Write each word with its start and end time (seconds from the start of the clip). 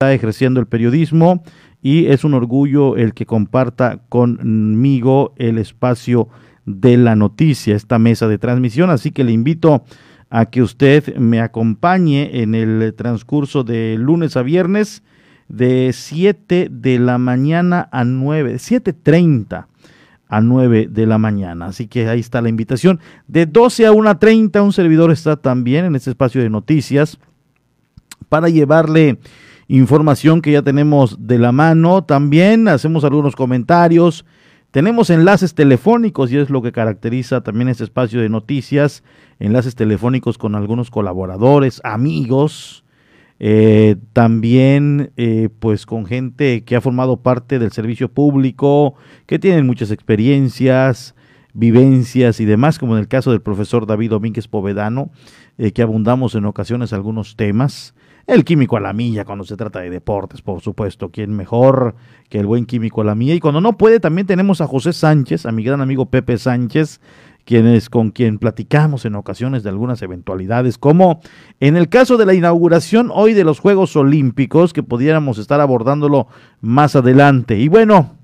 está 0.00 0.14
ejerciendo 0.14 0.60
el 0.60 0.68
periodismo 0.68 1.42
y 1.82 2.06
es 2.06 2.22
un 2.22 2.34
orgullo 2.34 2.96
el 2.96 3.14
que 3.14 3.26
comparta 3.26 3.98
conmigo 4.08 5.34
el 5.38 5.58
espacio 5.58 6.28
de 6.66 6.96
la 6.96 7.16
noticia, 7.16 7.74
esta 7.74 7.98
mesa 7.98 8.28
de 8.28 8.38
transmisión, 8.38 8.90
así 8.90 9.10
que 9.10 9.24
le 9.24 9.32
invito 9.32 9.82
a 10.30 10.46
que 10.46 10.62
usted 10.62 11.16
me 11.16 11.40
acompañe 11.40 12.42
en 12.42 12.54
el 12.54 12.94
transcurso 12.94 13.64
de 13.64 13.96
lunes 13.98 14.36
a 14.36 14.42
viernes 14.42 15.02
de 15.48 15.90
7 15.92 16.68
de 16.70 16.98
la 17.00 17.18
mañana 17.18 17.88
a 17.90 18.04
9, 18.04 18.54
7.30 18.54 19.66
a 20.28 20.40
9 20.40 20.86
de 20.92 21.06
la 21.06 21.18
mañana. 21.18 21.66
Así 21.66 21.88
que 21.88 22.08
ahí 22.08 22.20
está 22.20 22.40
la 22.40 22.50
invitación. 22.50 23.00
De 23.26 23.46
12 23.46 23.86
a 23.86 23.90
1.30 23.90 24.62
un 24.62 24.72
servidor 24.72 25.10
está 25.10 25.34
también 25.34 25.86
en 25.86 25.96
este 25.96 26.10
espacio 26.10 26.40
de 26.40 26.50
noticias 26.50 27.18
para 28.28 28.48
llevarle 28.48 29.18
información 29.68 30.40
que 30.40 30.52
ya 30.52 30.62
tenemos 30.62 31.16
de 31.20 31.38
la 31.38 31.52
mano. 31.52 32.02
También 32.02 32.66
hacemos 32.68 33.04
algunos 33.04 33.36
comentarios. 33.36 34.24
Tenemos 34.70 35.10
enlaces 35.10 35.54
telefónicos 35.54 36.32
y 36.32 36.38
es 36.38 36.50
lo 36.50 36.60
que 36.60 36.72
caracteriza 36.72 37.42
también 37.42 37.68
este 37.68 37.84
espacio 37.84 38.20
de 38.20 38.28
noticias. 38.28 39.02
Enlaces 39.38 39.74
telefónicos 39.74 40.36
con 40.36 40.54
algunos 40.54 40.90
colaboradores, 40.90 41.80
amigos. 41.84 42.84
Eh, 43.40 43.96
también 44.12 45.12
eh, 45.16 45.48
pues 45.60 45.86
con 45.86 46.06
gente 46.06 46.64
que 46.64 46.74
ha 46.74 46.80
formado 46.80 47.18
parte 47.18 47.60
del 47.60 47.70
servicio 47.70 48.08
público, 48.08 48.96
que 49.26 49.38
tienen 49.38 49.64
muchas 49.64 49.92
experiencias, 49.92 51.14
vivencias 51.54 52.40
y 52.40 52.44
demás, 52.44 52.78
como 52.78 52.94
en 52.94 53.00
el 53.00 53.08
caso 53.08 53.30
del 53.30 53.40
profesor 53.40 53.86
David 53.86 54.10
Domínguez 54.10 54.48
Povedano, 54.48 55.10
eh, 55.56 55.72
que 55.72 55.82
abundamos 55.82 56.34
en 56.34 56.46
ocasiones 56.46 56.92
algunos 56.92 57.36
temas. 57.36 57.94
El 58.28 58.44
químico 58.44 58.76
a 58.76 58.80
la 58.80 58.92
milla 58.92 59.24
cuando 59.24 59.42
se 59.42 59.56
trata 59.56 59.80
de 59.80 59.88
deportes, 59.88 60.42
por 60.42 60.60
supuesto, 60.60 61.08
¿quién 61.08 61.34
mejor 61.34 61.94
que 62.28 62.38
el 62.38 62.44
buen 62.44 62.66
químico 62.66 63.00
a 63.00 63.04
la 63.04 63.14
milla? 63.14 63.32
Y 63.32 63.40
cuando 63.40 63.62
no 63.62 63.78
puede, 63.78 64.00
también 64.00 64.26
tenemos 64.26 64.60
a 64.60 64.66
José 64.66 64.92
Sánchez, 64.92 65.46
a 65.46 65.50
mi 65.50 65.64
gran 65.64 65.80
amigo 65.80 66.10
Pepe 66.10 66.36
Sánchez, 66.36 67.00
quienes 67.46 67.88
con 67.88 68.10
quien 68.10 68.38
platicamos 68.38 69.06
en 69.06 69.14
ocasiones 69.14 69.62
de 69.62 69.70
algunas 69.70 70.02
eventualidades, 70.02 70.76
como 70.76 71.20
en 71.58 71.78
el 71.78 71.88
caso 71.88 72.18
de 72.18 72.26
la 72.26 72.34
inauguración 72.34 73.10
hoy 73.14 73.32
de 73.32 73.44
los 73.44 73.60
Juegos 73.60 73.96
Olímpicos, 73.96 74.74
que 74.74 74.82
pudiéramos 74.82 75.38
estar 75.38 75.62
abordándolo 75.62 76.26
más 76.60 76.96
adelante. 76.96 77.58
Y 77.58 77.68
bueno, 77.68 78.17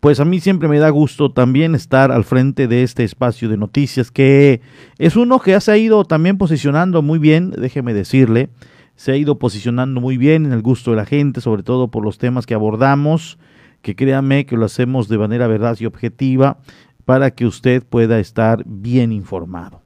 pues 0.00 0.20
a 0.20 0.24
mí 0.24 0.40
siempre 0.40 0.68
me 0.68 0.78
da 0.78 0.90
gusto 0.90 1.32
también 1.32 1.74
estar 1.74 2.12
al 2.12 2.24
frente 2.24 2.68
de 2.68 2.82
este 2.82 3.04
espacio 3.04 3.48
de 3.48 3.56
noticias, 3.56 4.10
que 4.10 4.60
es 4.98 5.16
uno 5.16 5.40
que 5.40 5.58
se 5.60 5.72
ha 5.72 5.76
ido 5.76 6.04
también 6.04 6.38
posicionando 6.38 7.02
muy 7.02 7.18
bien, 7.18 7.50
déjeme 7.50 7.94
decirle, 7.94 8.50
se 8.96 9.12
ha 9.12 9.16
ido 9.16 9.38
posicionando 9.38 10.00
muy 10.00 10.16
bien 10.16 10.46
en 10.46 10.52
el 10.52 10.62
gusto 10.62 10.90
de 10.90 10.96
la 10.96 11.06
gente, 11.06 11.40
sobre 11.40 11.62
todo 11.62 11.88
por 11.88 12.04
los 12.04 12.18
temas 12.18 12.46
que 12.46 12.54
abordamos, 12.54 13.38
que 13.82 13.94
créame 13.94 14.46
que 14.46 14.56
lo 14.56 14.64
hacemos 14.64 15.08
de 15.08 15.18
manera 15.18 15.46
verdad 15.46 15.76
y 15.78 15.86
objetiva 15.86 16.58
para 17.04 17.30
que 17.30 17.46
usted 17.46 17.82
pueda 17.84 18.18
estar 18.18 18.64
bien 18.66 19.12
informado. 19.12 19.82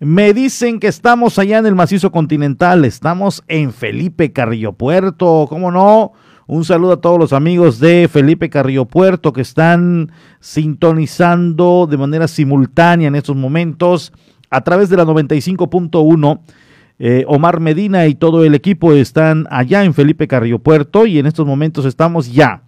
Me 0.00 0.34
dicen 0.34 0.80
que 0.80 0.88
estamos 0.88 1.38
allá 1.38 1.58
en 1.58 1.66
el 1.66 1.76
macizo 1.76 2.10
continental, 2.10 2.84
estamos 2.84 3.44
en 3.46 3.72
Felipe 3.72 4.32
Carrillo 4.32 4.72
Puerto, 4.72 5.46
¿cómo 5.48 5.70
no? 5.70 6.12
Un 6.48 6.64
saludo 6.64 6.94
a 6.94 7.00
todos 7.00 7.20
los 7.20 7.32
amigos 7.32 7.78
de 7.78 8.08
Felipe 8.12 8.50
Carrillo 8.50 8.84
Puerto 8.84 9.32
que 9.32 9.42
están 9.42 10.10
sintonizando 10.40 11.86
de 11.88 11.96
manera 11.96 12.26
simultánea 12.26 13.06
en 13.06 13.14
estos 13.14 13.36
momentos 13.36 14.12
a 14.50 14.60
través 14.62 14.90
de 14.90 14.96
la 14.96 15.04
95.1. 15.04 16.40
Eh, 16.98 17.24
Omar 17.28 17.60
Medina 17.60 18.06
y 18.08 18.16
todo 18.16 18.44
el 18.44 18.56
equipo 18.56 18.92
están 18.92 19.46
allá 19.50 19.84
en 19.84 19.94
Felipe 19.94 20.26
Carrillo 20.26 20.58
Puerto 20.58 21.06
y 21.06 21.20
en 21.20 21.26
estos 21.26 21.46
momentos 21.46 21.84
estamos 21.84 22.32
ya 22.32 22.64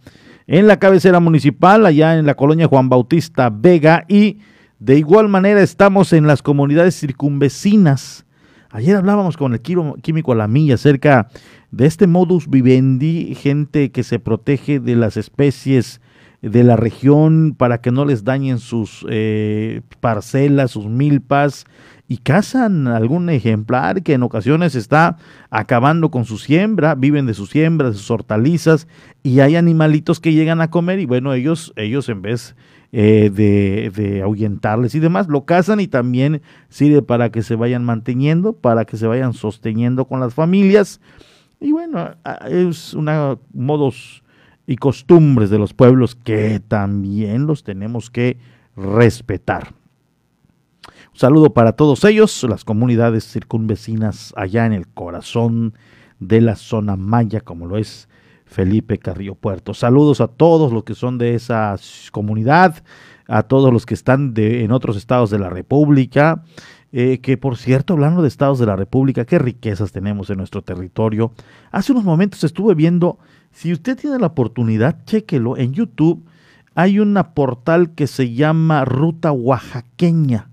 en 0.46 0.68
la 0.68 0.78
cabecera 0.78 1.18
municipal, 1.18 1.84
allá 1.84 2.16
en 2.16 2.26
la 2.26 2.34
colonia 2.34 2.68
Juan 2.68 2.88
Bautista 2.88 3.50
Vega 3.50 4.04
y 4.08 4.38
de 4.78 4.98
igual 4.98 5.28
manera 5.28 5.60
estamos 5.60 6.12
en 6.12 6.28
las 6.28 6.42
comunidades 6.42 6.98
circunvecinas. 6.98 8.24
Ayer 8.70 8.96
hablábamos 8.96 9.36
con 9.36 9.52
el 9.52 9.60
químico 9.60 10.32
a 10.32 10.34
la 10.36 10.48
milla 10.48 10.74
acerca 10.74 11.28
de 11.76 11.86
este 11.86 12.06
modus 12.06 12.48
vivendi, 12.48 13.34
gente 13.34 13.90
que 13.90 14.04
se 14.04 14.20
protege 14.20 14.78
de 14.78 14.94
las 14.94 15.16
especies 15.16 16.00
de 16.40 16.62
la 16.62 16.76
región 16.76 17.54
para 17.56 17.80
que 17.80 17.90
no 17.90 18.04
les 18.04 18.22
dañen 18.22 18.58
sus 18.58 19.04
eh, 19.10 19.80
parcelas, 20.00 20.72
sus 20.72 20.86
milpas, 20.86 21.64
y 22.06 22.18
cazan 22.18 22.86
algún 22.86 23.30
ejemplar 23.30 24.02
que 24.02 24.12
en 24.12 24.22
ocasiones 24.22 24.74
está 24.74 25.16
acabando 25.50 26.10
con 26.10 26.26
su 26.26 26.36
siembra, 26.36 26.94
viven 26.94 27.26
de 27.26 27.34
su 27.34 27.46
siembra, 27.46 27.90
de 27.90 27.96
sus 27.96 28.10
hortalizas, 28.10 28.86
y 29.22 29.40
hay 29.40 29.56
animalitos 29.56 30.20
que 30.20 30.34
llegan 30.34 30.60
a 30.60 30.70
comer 30.70 31.00
y 31.00 31.06
bueno, 31.06 31.32
ellos, 31.32 31.72
ellos 31.76 32.08
en 32.10 32.20
vez 32.20 32.54
eh, 32.92 33.30
de, 33.34 33.90
de, 33.90 34.22
ahuyentarles 34.22 34.94
y 34.94 35.00
demás, 35.00 35.28
lo 35.28 35.46
cazan 35.46 35.80
y 35.80 35.88
también 35.88 36.42
sirve 36.68 37.02
para 37.02 37.30
que 37.30 37.42
se 37.42 37.56
vayan 37.56 37.84
manteniendo, 37.84 38.52
para 38.52 38.84
que 38.84 38.98
se 38.98 39.06
vayan 39.06 39.32
sosteniendo 39.32 40.04
con 40.04 40.20
las 40.20 40.34
familias 40.34 41.00
y 41.64 41.72
bueno, 41.72 42.10
es 42.46 42.92
una 42.92 43.38
modos 43.54 44.22
y 44.66 44.76
costumbres 44.76 45.48
de 45.48 45.58
los 45.58 45.72
pueblos 45.72 46.14
que 46.14 46.60
también 46.60 47.46
los 47.46 47.64
tenemos 47.64 48.10
que 48.10 48.36
respetar. 48.76 49.72
Un 50.86 51.18
saludo 51.18 51.54
para 51.54 51.72
todos 51.72 52.04
ellos, 52.04 52.44
las 52.46 52.66
comunidades 52.66 53.24
circunvecinas 53.32 54.34
allá 54.36 54.66
en 54.66 54.74
el 54.74 54.86
corazón 54.88 55.72
de 56.20 56.42
la 56.42 56.56
zona 56.56 56.96
maya, 56.96 57.40
como 57.40 57.66
lo 57.66 57.78
es 57.78 58.10
Felipe 58.44 58.98
Carrillo 58.98 59.34
Puerto. 59.34 59.72
Saludos 59.72 60.20
a 60.20 60.28
todos 60.28 60.70
los 60.70 60.84
que 60.84 60.94
son 60.94 61.16
de 61.16 61.34
esa 61.34 61.76
comunidad, 62.12 62.84
a 63.26 63.42
todos 63.44 63.72
los 63.72 63.86
que 63.86 63.94
están 63.94 64.34
de, 64.34 64.64
en 64.64 64.70
otros 64.70 64.98
estados 64.98 65.30
de 65.30 65.38
la 65.38 65.48
República, 65.48 66.44
eh, 66.96 67.18
que 67.18 67.36
por 67.36 67.56
cierto, 67.56 67.94
hablando 67.94 68.22
de 68.22 68.28
estados 68.28 68.60
de 68.60 68.66
la 68.66 68.76
República, 68.76 69.24
qué 69.24 69.40
riquezas 69.40 69.90
tenemos 69.90 70.30
en 70.30 70.38
nuestro 70.38 70.62
territorio. 70.62 71.32
Hace 71.72 71.90
unos 71.90 72.04
momentos 72.04 72.44
estuve 72.44 72.76
viendo, 72.76 73.18
si 73.50 73.72
usted 73.72 73.96
tiene 73.96 74.16
la 74.20 74.28
oportunidad, 74.28 75.04
chéquelo, 75.04 75.56
en 75.56 75.72
YouTube 75.72 76.24
hay 76.76 77.00
una 77.00 77.34
portal 77.34 77.96
que 77.96 78.06
se 78.06 78.32
llama 78.32 78.84
Ruta 78.84 79.32
Oaxaqueña. 79.32 80.50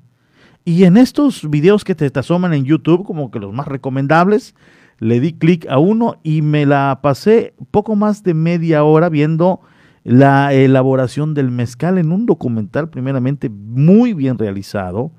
Y 0.65 0.85
en 0.85 0.97
estos 0.97 1.47
videos 1.47 1.83
que 1.83 1.93
te, 1.93 2.09
te 2.09 2.19
asoman 2.19 2.55
en 2.55 2.65
YouTube, 2.65 3.05
como 3.05 3.29
que 3.29 3.37
los 3.37 3.53
más 3.53 3.67
recomendables, 3.67 4.55
le 4.97 5.19
di 5.19 5.33
clic 5.33 5.67
a 5.69 5.77
uno 5.77 6.15
y 6.23 6.41
me 6.41 6.65
la 6.65 7.01
pasé 7.03 7.53
poco 7.69 7.95
más 7.95 8.23
de 8.23 8.33
media 8.33 8.83
hora 8.83 9.09
viendo 9.09 9.61
la 10.03 10.55
elaboración 10.55 11.35
del 11.35 11.51
mezcal 11.51 11.99
en 11.99 12.11
un 12.11 12.25
documental 12.25 12.89
primeramente 12.89 13.47
muy 13.47 14.15
bien 14.15 14.39
realizado, 14.39 15.11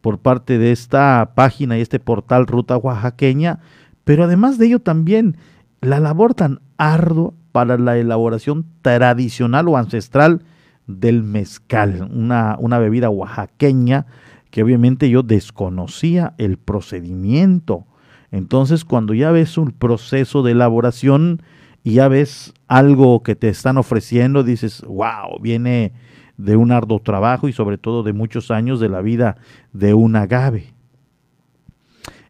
por 0.00 0.18
parte 0.18 0.58
de 0.58 0.72
esta 0.72 1.32
página 1.34 1.78
y 1.78 1.80
este 1.80 1.98
portal 1.98 2.46
Ruta 2.46 2.76
Oaxaqueña, 2.76 3.60
pero 4.04 4.24
además 4.24 4.58
de 4.58 4.66
ello 4.66 4.80
también 4.80 5.36
la 5.80 6.00
labor 6.00 6.34
tan 6.34 6.60
ardua 6.76 7.32
para 7.52 7.78
la 7.78 7.98
elaboración 7.98 8.66
tradicional 8.82 9.68
o 9.68 9.76
ancestral 9.76 10.42
del 10.86 11.22
mezcal, 11.22 12.08
una, 12.12 12.56
una 12.58 12.78
bebida 12.78 13.10
oaxaqueña 13.10 14.06
que 14.50 14.62
obviamente 14.62 15.10
yo 15.10 15.22
desconocía 15.22 16.34
el 16.38 16.56
procedimiento. 16.56 17.86
Entonces 18.30 18.84
cuando 18.84 19.14
ya 19.14 19.30
ves 19.30 19.58
un 19.58 19.72
proceso 19.72 20.42
de 20.42 20.52
elaboración 20.52 21.42
y 21.84 21.94
ya 21.94 22.08
ves 22.08 22.54
algo 22.66 23.22
que 23.22 23.36
te 23.36 23.48
están 23.48 23.76
ofreciendo, 23.76 24.42
dices, 24.42 24.82
wow, 24.86 25.38
viene 25.40 25.92
de 26.38 26.56
un 26.56 26.72
arduo 26.72 27.00
trabajo 27.00 27.48
y 27.48 27.52
sobre 27.52 27.76
todo 27.76 28.02
de 28.02 28.14
muchos 28.14 28.50
años 28.50 28.80
de 28.80 28.88
la 28.88 29.02
vida 29.02 29.36
de 29.72 29.92
un 29.92 30.16
agave. 30.16 30.72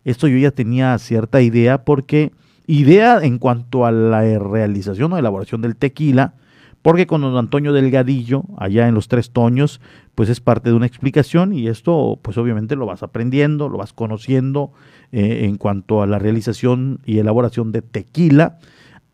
Esto 0.04 0.26
yo 0.26 0.38
ya 0.38 0.50
tenía 0.50 0.98
cierta 0.98 1.40
idea 1.40 1.84
porque 1.84 2.32
idea 2.66 3.20
en 3.22 3.38
cuanto 3.38 3.86
a 3.86 3.92
la 3.92 4.20
realización 4.38 5.12
o 5.12 5.18
elaboración 5.18 5.60
del 5.62 5.76
tequila, 5.76 6.34
porque 6.82 7.06
con 7.06 7.22
don 7.22 7.36
Antonio 7.36 7.72
Delgadillo, 7.72 8.44
allá 8.56 8.88
en 8.88 8.94
los 8.94 9.08
Tres 9.08 9.30
Toños, 9.30 9.80
pues 10.14 10.28
es 10.28 10.40
parte 10.40 10.70
de 10.70 10.76
una 10.76 10.86
explicación 10.86 11.52
y 11.52 11.68
esto 11.68 12.18
pues 12.22 12.38
obviamente 12.38 12.76
lo 12.76 12.86
vas 12.86 13.02
aprendiendo, 13.02 13.68
lo 13.68 13.78
vas 13.78 13.92
conociendo 13.92 14.72
eh, 15.12 15.44
en 15.44 15.56
cuanto 15.56 16.02
a 16.02 16.06
la 16.06 16.18
realización 16.18 17.00
y 17.04 17.18
elaboración 17.18 17.72
de 17.72 17.82
tequila. 17.82 18.58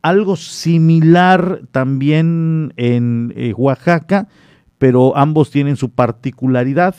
Algo 0.03 0.37
similar 0.37 1.63
también 1.71 2.75
en 2.77 3.33
eh, 3.37 3.55
Oaxaca, 3.57 4.29
pero 4.79 5.17
ambos 5.17 5.51
tienen 5.51 5.77
su 5.77 5.91
particularidad. 5.91 6.95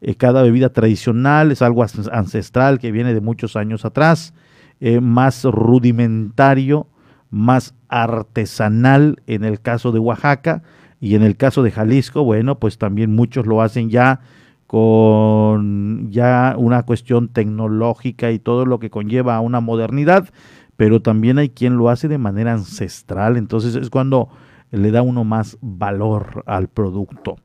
Eh, 0.00 0.14
cada 0.14 0.42
bebida 0.42 0.72
tradicional 0.72 1.52
es 1.52 1.62
algo 1.62 1.84
ancestral 2.12 2.78
que 2.78 2.92
viene 2.92 3.14
de 3.14 3.20
muchos 3.20 3.56
años 3.56 3.84
atrás, 3.84 4.34
eh, 4.80 5.00
más 5.00 5.44
rudimentario, 5.44 6.86
más 7.30 7.74
artesanal 7.88 9.22
en 9.26 9.44
el 9.44 9.60
caso 9.60 9.92
de 9.92 9.98
Oaxaca 9.98 10.62
y 11.00 11.14
en 11.14 11.22
el 11.22 11.36
caso 11.36 11.62
de 11.62 11.70
Jalisco, 11.70 12.24
bueno, 12.24 12.58
pues 12.58 12.76
también 12.78 13.14
muchos 13.14 13.46
lo 13.46 13.62
hacen 13.62 13.88
ya 13.88 14.20
con 14.66 16.10
ya 16.10 16.54
una 16.56 16.84
cuestión 16.84 17.28
tecnológica 17.28 18.30
y 18.30 18.38
todo 18.38 18.66
lo 18.66 18.78
que 18.78 18.90
conlleva 18.90 19.34
a 19.36 19.40
una 19.40 19.60
modernidad, 19.60 20.28
pero 20.76 21.02
también 21.02 21.38
hay 21.38 21.48
quien 21.48 21.76
lo 21.76 21.88
hace 21.88 22.06
de 22.06 22.18
manera 22.18 22.52
ancestral, 22.52 23.36
entonces 23.36 23.74
es 23.74 23.90
cuando 23.90 24.28
le 24.70 24.90
da 24.90 25.02
uno 25.02 25.24
más 25.24 25.58
valor 25.60 26.42
al 26.46 26.68
producto. 26.68 27.36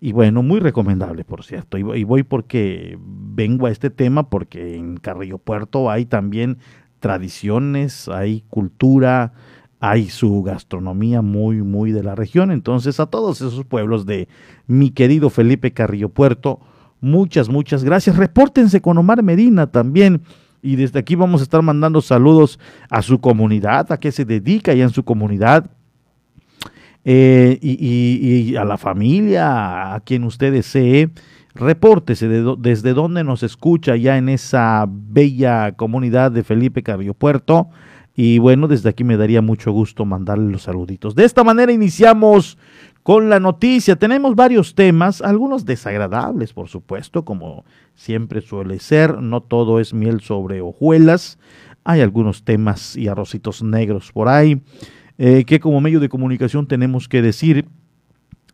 Y 0.00 0.12
bueno, 0.12 0.42
muy 0.42 0.60
recomendable, 0.60 1.24
por 1.24 1.44
cierto. 1.44 1.76
Y 1.76 2.04
voy 2.04 2.22
porque 2.22 2.98
vengo 3.00 3.66
a 3.66 3.70
este 3.70 3.90
tema 3.90 4.30
porque 4.30 4.76
en 4.76 4.96
Carrillo 4.96 5.38
Puerto 5.38 5.90
hay 5.90 6.06
también 6.06 6.58
tradiciones, 7.00 8.08
hay 8.08 8.42
cultura, 8.48 9.34
hay 9.78 10.08
su 10.08 10.42
gastronomía 10.42 11.20
muy, 11.20 11.62
muy 11.62 11.92
de 11.92 12.02
la 12.02 12.14
región. 12.14 12.50
Entonces, 12.50 12.98
a 12.98 13.06
todos 13.06 13.42
esos 13.42 13.64
pueblos 13.66 14.06
de 14.06 14.28
mi 14.66 14.90
querido 14.90 15.28
Felipe 15.28 15.72
Carrillo 15.72 16.08
Puerto, 16.08 16.60
muchas, 17.00 17.50
muchas 17.50 17.84
gracias. 17.84 18.16
Repórtense 18.16 18.80
con 18.80 18.96
Omar 18.96 19.22
Medina 19.22 19.66
también. 19.66 20.22
Y 20.62 20.76
desde 20.76 20.98
aquí 20.98 21.14
vamos 21.14 21.40
a 21.40 21.44
estar 21.44 21.60
mandando 21.62 22.00
saludos 22.00 22.58
a 22.90 23.02
su 23.02 23.20
comunidad, 23.20 23.90
a 23.92 23.98
qué 23.98 24.12
se 24.12 24.24
dedica 24.24 24.72
ya 24.72 24.84
en 24.84 24.90
su 24.90 25.04
comunidad 25.04 25.70
eh, 27.04 27.58
y, 27.62 28.56
a 28.56 28.64
la 28.64 28.76
familia, 28.76 29.94
a 29.94 30.00
quien 30.00 30.24
usted 30.24 30.52
desee, 30.52 31.10
repórtese 31.54 32.28
desde 32.28 32.94
dónde 32.94 33.24
nos 33.24 33.42
escucha 33.42 33.96
ya 33.96 34.18
en 34.18 34.28
esa 34.28 34.86
bella 34.88 35.72
comunidad 35.72 36.30
de 36.32 36.44
Felipe 36.44 36.82
Carrillo 36.82 37.14
Puerto. 37.14 37.68
Y 38.14 38.38
bueno, 38.38 38.68
desde 38.68 38.90
aquí 38.90 39.04
me 39.04 39.16
daría 39.16 39.40
mucho 39.40 39.72
gusto 39.72 40.04
mandarle 40.04 40.52
los 40.52 40.62
saluditos. 40.62 41.14
De 41.14 41.24
esta 41.24 41.42
manera 41.44 41.72
iniciamos 41.72 42.58
con 43.02 43.30
la 43.30 43.40
noticia. 43.40 43.96
Tenemos 43.96 44.34
varios 44.34 44.74
temas, 44.74 45.22
algunos 45.22 45.64
desagradables, 45.64 46.52
por 46.52 46.68
supuesto, 46.68 47.24
como 47.24 47.64
siempre 47.94 48.40
suele 48.40 48.78
ser. 48.78 49.22
No 49.22 49.40
todo 49.40 49.80
es 49.80 49.94
miel 49.94 50.20
sobre 50.20 50.60
hojuelas. 50.60 51.38
Hay 51.84 52.02
algunos 52.02 52.44
temas 52.44 52.96
y 52.96 53.08
arrocitos 53.08 53.62
negros 53.62 54.12
por 54.12 54.28
ahí. 54.28 54.60
Eh, 55.22 55.44
que 55.44 55.60
como 55.60 55.82
medio 55.82 56.00
de 56.00 56.08
comunicación 56.08 56.66
tenemos 56.66 57.06
que 57.06 57.20
decir, 57.20 57.68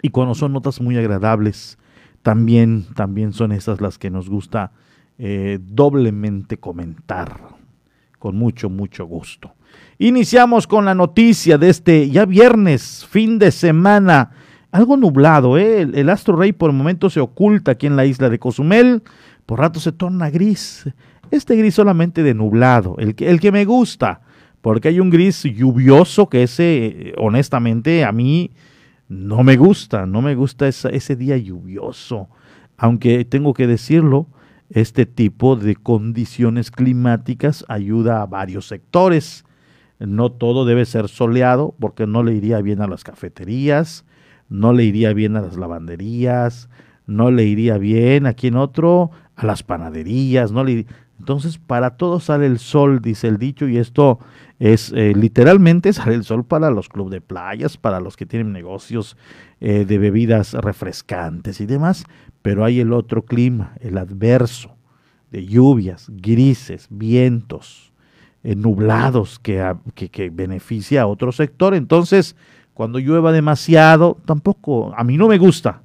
y 0.03 0.09
cuando 0.09 0.35
son 0.35 0.53
notas 0.53 0.81
muy 0.81 0.97
agradables, 0.97 1.79
también, 2.23 2.87
también 2.97 3.33
son 3.33 3.53
esas 3.53 3.81
las 3.81 3.99
que 3.99 4.11
nos 4.11 4.29
gusta 4.29 4.73
eh, 5.17 5.61
doblemente 5.63 6.59
comentar, 6.59 7.39
con 8.19 8.35
mucho, 8.35 8.69
mucho 8.69 9.07
gusto. 9.07 9.55
Iniciamos 9.99 10.67
con 10.67 10.87
la 10.87 10.97
noticia 10.97 11.57
de 11.57 11.69
este 11.69 12.11
ya 12.11 12.27
viernes, 12.27 13.07
fin 13.09 13.39
de 13.39 13.53
semana, 13.53 14.33
algo 14.73 14.97
nublado, 14.97 15.59
¿eh? 15.59 15.83
el, 15.83 15.95
el 15.95 16.11
astro 16.11 16.35
rey 16.35 16.53
por 16.53 16.71
el 16.71 16.77
momento 16.77 17.11
se 17.11 17.21
oculta 17.21 17.71
aquí 17.71 17.87
en 17.87 17.95
la 17.95 18.07
isla 18.07 18.29
de 18.29 18.41
Cozumel, 18.41 19.05
por 19.47 19.61
rato 19.61 19.79
se 19.79 19.93
torna 19.93 20.31
gris, 20.31 20.91
este 21.31 21.55
gris 21.55 21.77
solamente 21.77 22.25
de 22.25 22.35
nublado, 22.35 22.97
el 22.99 23.15
que, 23.15 23.31
el 23.31 23.39
que 23.39 23.53
me 23.53 23.65
gusta, 23.65 24.23
porque 24.67 24.89
hay 24.89 24.99
un 24.99 25.11
gris 25.11 25.45
lluvioso 25.45 26.29
que 26.29 26.43
ese, 26.43 27.15
honestamente, 27.19 28.05
a 28.05 28.11
mí 28.11 28.51
no 29.09 29.45
me 29.45 29.57
gusta, 29.57 30.07
no 30.07 30.23
me 30.23 30.35
gusta 30.35 30.67
ese 30.67 31.15
día 31.15 31.37
lluvioso, 31.37 32.29
aunque 32.77 33.25
tengo 33.25 33.55
que 33.55 33.69
decirlo, 33.69 34.27
este 34.69 35.07
tipo 35.07 35.55
de 35.55 35.77
condiciones 35.77 36.73
climáticas 36.73 37.65
ayuda 37.69 38.23
a 38.23 38.27
varios 38.27 38.67
sectores. 38.67 39.45
No 40.01 40.33
todo 40.33 40.65
debe 40.65 40.85
ser 40.85 41.07
soleado 41.07 41.77
porque 41.79 42.09
no 42.09 42.25
le 42.25 42.35
iría 42.35 42.61
bien 42.61 42.83
a 42.83 42.89
las 42.89 43.05
cafeterías, 43.05 44.05
no 44.49 44.73
le 44.73 44.83
iría 44.83 45.13
bien 45.13 45.37
a 45.37 45.43
las 45.43 45.57
lavanderías, 45.57 46.69
no 47.07 47.31
le 47.31 47.45
iría 47.45 47.79
bien 47.79 48.27
aquí 48.27 48.49
en 48.49 48.57
otro 48.57 49.13
a 49.37 49.47
las 49.47 49.63
panaderías, 49.63 50.51
no 50.51 50.65
le 50.65 50.87
entonces 51.19 51.59
para 51.59 51.97
todo 51.97 52.21
sale 52.21 52.47
el 52.47 52.59
sol, 52.59 53.01
dice 53.01 53.29
el 53.29 53.39
dicho, 53.39 53.69
y 53.69 53.79
esto 53.79 54.19
es 54.59 54.93
eh, 54.95 55.13
literalmente 55.15 55.93
sale 55.93 56.15
el 56.15 56.25
sol 56.25 56.45
para 56.45 56.71
los 56.71 56.89
clubes 56.89 57.13
de 57.13 57.21
playas, 57.21 57.77
para 57.77 58.01
los 58.01 58.17
que 58.17 58.27
tienen 58.27 58.53
negocios 58.53 59.17
eh, 59.61 59.85
de 59.87 59.99
bebidas 59.99 60.53
refrescantes 60.55 61.61
y 61.61 61.67
demás, 61.67 62.05
pero 62.43 62.65
hay 62.65 62.81
el 62.81 62.93
otro 62.93 63.25
clima, 63.25 63.75
el 63.81 63.99
adverso, 63.99 64.77
de 65.31 65.45
lluvias, 65.45 66.07
grises, 66.09 66.87
vientos, 66.91 67.93
eh, 68.45 68.55
nublados, 68.55 69.39
que, 69.39 69.75
que, 69.95 70.09
que 70.09 70.31
beneficia 70.31 71.03
a 71.03 71.07
otro 71.07 71.33
sector. 71.33 71.75
Entonces, 71.75 72.37
cuando 72.75 72.99
llueva 72.99 73.33
demasiado, 73.33 74.19
tampoco, 74.25 74.95
a 74.97 75.03
mí 75.03 75.17
no 75.17 75.29
me 75.29 75.39
gusta, 75.39 75.83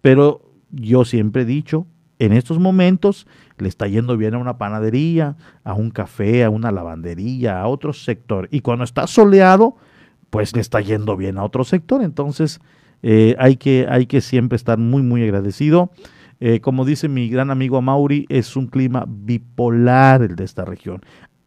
pero 0.00 0.40
yo 0.70 1.04
siempre 1.04 1.42
he 1.42 1.44
dicho, 1.44 1.86
en 2.18 2.32
estos 2.32 2.58
momentos 2.58 3.26
le 3.62 3.68
está 3.68 3.86
yendo 3.86 4.16
bien 4.16 4.34
a 4.34 4.38
una 4.38 4.58
panadería, 4.58 5.36
a 5.64 5.74
un 5.74 5.90
café, 5.90 6.44
a 6.44 6.50
una 6.50 6.70
lavandería, 6.70 7.60
a 7.60 7.68
otro 7.68 7.92
sector. 7.92 8.48
Y 8.50 8.60
cuando 8.60 8.84
está 8.84 9.06
soleado, 9.06 9.76
pues 10.30 10.54
le 10.54 10.60
está 10.60 10.80
yendo 10.80 11.16
bien 11.16 11.38
a 11.38 11.44
otro 11.44 11.64
sector. 11.64 12.02
Entonces 12.02 12.60
eh, 13.02 13.36
hay, 13.38 13.56
que, 13.56 13.86
hay 13.88 14.06
que 14.06 14.20
siempre 14.20 14.56
estar 14.56 14.78
muy, 14.78 15.02
muy 15.02 15.22
agradecido. 15.22 15.90
Eh, 16.40 16.60
como 16.60 16.84
dice 16.84 17.08
mi 17.08 17.28
gran 17.28 17.50
amigo 17.50 17.80
Mauri, 17.80 18.26
es 18.28 18.56
un 18.56 18.66
clima 18.66 19.04
bipolar 19.06 20.22
el 20.22 20.36
de 20.36 20.44
esta 20.44 20.64
región. 20.64 21.00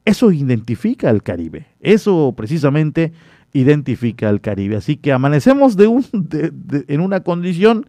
Eso 0.05 0.31
identifica 0.31 1.09
al 1.09 1.23
Caribe. 1.23 1.67
Eso 1.81 2.33
precisamente 2.37 3.11
identifica 3.53 4.29
al 4.29 4.41
Caribe. 4.41 4.77
Así 4.77 4.97
que 4.97 5.11
amanecemos 5.11 5.77
en 5.79 7.01
una 7.01 7.21
condición 7.21 7.87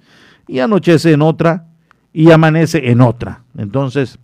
y 0.48 0.60
anochece 0.60 1.12
en 1.12 1.22
otra 1.22 1.66
y 2.16 2.30
amanece 2.30 2.90
en 2.90 3.02
otra. 3.02 3.42
Entonces, 3.58 4.18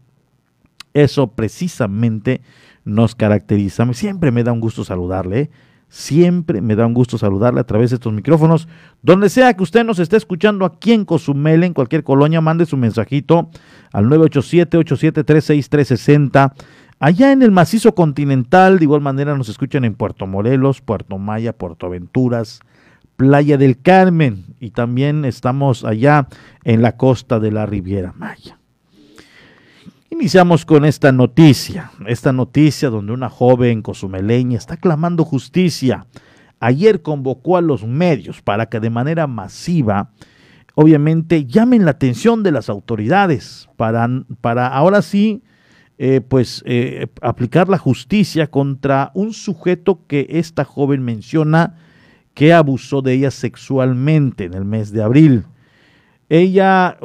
eso 0.94 1.26
precisamente 1.26 2.40
nos 2.86 3.14
caracteriza. 3.14 3.84
Siempre 3.92 4.30
me 4.30 4.42
da 4.42 4.52
un 4.52 4.60
gusto 4.60 4.82
saludarle. 4.82 5.40
¿eh? 5.40 5.50
Siempre 5.90 6.62
me 6.62 6.74
da 6.74 6.86
un 6.86 6.94
gusto 6.94 7.18
saludarle 7.18 7.60
a 7.60 7.64
través 7.64 7.90
de 7.90 7.96
estos 7.96 8.14
micrófonos. 8.14 8.66
Donde 9.02 9.28
sea 9.28 9.52
que 9.52 9.62
usted 9.62 9.84
nos 9.84 9.98
esté 9.98 10.16
escuchando 10.16 10.64
aquí 10.64 10.94
en 10.94 11.04
Cozumel, 11.04 11.64
en 11.64 11.74
cualquier 11.74 12.02
colonia, 12.02 12.40
mande 12.40 12.64
su 12.64 12.78
mensajito 12.78 13.50
al 13.92 14.06
987-8736360. 14.06 16.54
Allá 16.98 17.30
en 17.30 17.42
el 17.42 17.50
macizo 17.50 17.94
continental, 17.94 18.78
de 18.78 18.86
igual 18.86 19.02
manera 19.02 19.36
nos 19.36 19.50
escuchan 19.50 19.84
en 19.84 19.96
Puerto 19.96 20.26
Morelos, 20.26 20.80
Puerto 20.80 21.18
Maya, 21.18 21.52
Puerto 21.52 21.90
Venturas, 21.90 22.60
Playa 23.16 23.56
del 23.56 23.80
Carmen 23.80 24.56
y 24.60 24.70
también 24.70 25.24
estamos 25.24 25.84
allá 25.84 26.28
en 26.64 26.82
la 26.82 26.96
costa 26.96 27.40
de 27.40 27.52
la 27.52 27.66
Riviera 27.66 28.12
Maya. 28.16 28.58
Iniciamos 30.10 30.66
con 30.66 30.84
esta 30.84 31.10
noticia, 31.10 31.90
esta 32.06 32.32
noticia 32.32 32.90
donde 32.90 33.12
una 33.12 33.30
joven 33.30 33.82
cozumeleña 33.82 34.58
está 34.58 34.76
clamando 34.76 35.24
justicia. 35.24 36.06
Ayer 36.60 37.02
convocó 37.02 37.56
a 37.56 37.62
los 37.62 37.84
medios 37.86 38.42
para 38.42 38.66
que 38.66 38.78
de 38.78 38.90
manera 38.90 39.26
masiva, 39.26 40.10
obviamente, 40.74 41.46
llamen 41.46 41.84
la 41.84 41.92
atención 41.92 42.42
de 42.42 42.52
las 42.52 42.68
autoridades 42.68 43.68
para, 43.76 44.08
para 44.40 44.68
ahora 44.68 45.02
sí, 45.02 45.42
eh, 45.98 46.20
pues, 46.20 46.62
eh, 46.66 47.08
aplicar 47.20 47.68
la 47.68 47.78
justicia 47.78 48.48
contra 48.48 49.12
un 49.14 49.32
sujeto 49.32 50.06
que 50.06 50.26
esta 50.28 50.64
joven 50.64 51.02
menciona 51.02 51.76
que 52.34 52.52
abusó 52.52 53.02
de 53.02 53.14
ella 53.14 53.30
sexualmente 53.30 54.44
en 54.44 54.54
el 54.54 54.64
mes 54.64 54.92
de 54.92 55.02
abril. 55.02 55.44
Ella 56.28 56.96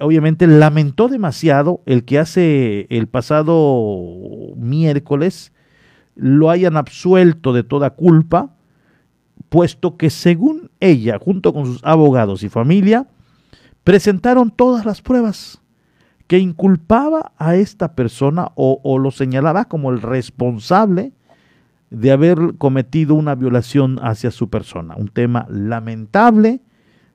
obviamente 0.00 0.46
lamentó 0.46 1.08
demasiado 1.08 1.82
el 1.86 2.04
que 2.04 2.18
hace 2.18 2.86
el 2.90 3.06
pasado 3.06 4.54
miércoles 4.56 5.52
lo 6.16 6.50
hayan 6.50 6.76
absuelto 6.76 7.52
de 7.52 7.62
toda 7.62 7.90
culpa, 7.90 8.56
puesto 9.50 9.96
que 9.96 10.10
según 10.10 10.70
ella, 10.80 11.18
junto 11.20 11.52
con 11.52 11.66
sus 11.66 11.84
abogados 11.84 12.42
y 12.42 12.48
familia, 12.48 13.06
presentaron 13.84 14.50
todas 14.50 14.84
las 14.84 15.02
pruebas 15.02 15.60
que 16.26 16.38
inculpaba 16.38 17.32
a 17.36 17.54
esta 17.54 17.94
persona 17.94 18.50
o, 18.56 18.80
o 18.82 18.98
lo 18.98 19.12
señalaba 19.12 19.66
como 19.66 19.90
el 19.90 20.02
responsable 20.02 21.12
de 21.96 22.10
haber 22.10 22.56
cometido 22.58 23.14
una 23.14 23.34
violación 23.34 23.98
hacia 24.02 24.30
su 24.30 24.50
persona. 24.50 24.96
Un 24.96 25.08
tema 25.08 25.46
lamentable. 25.48 26.60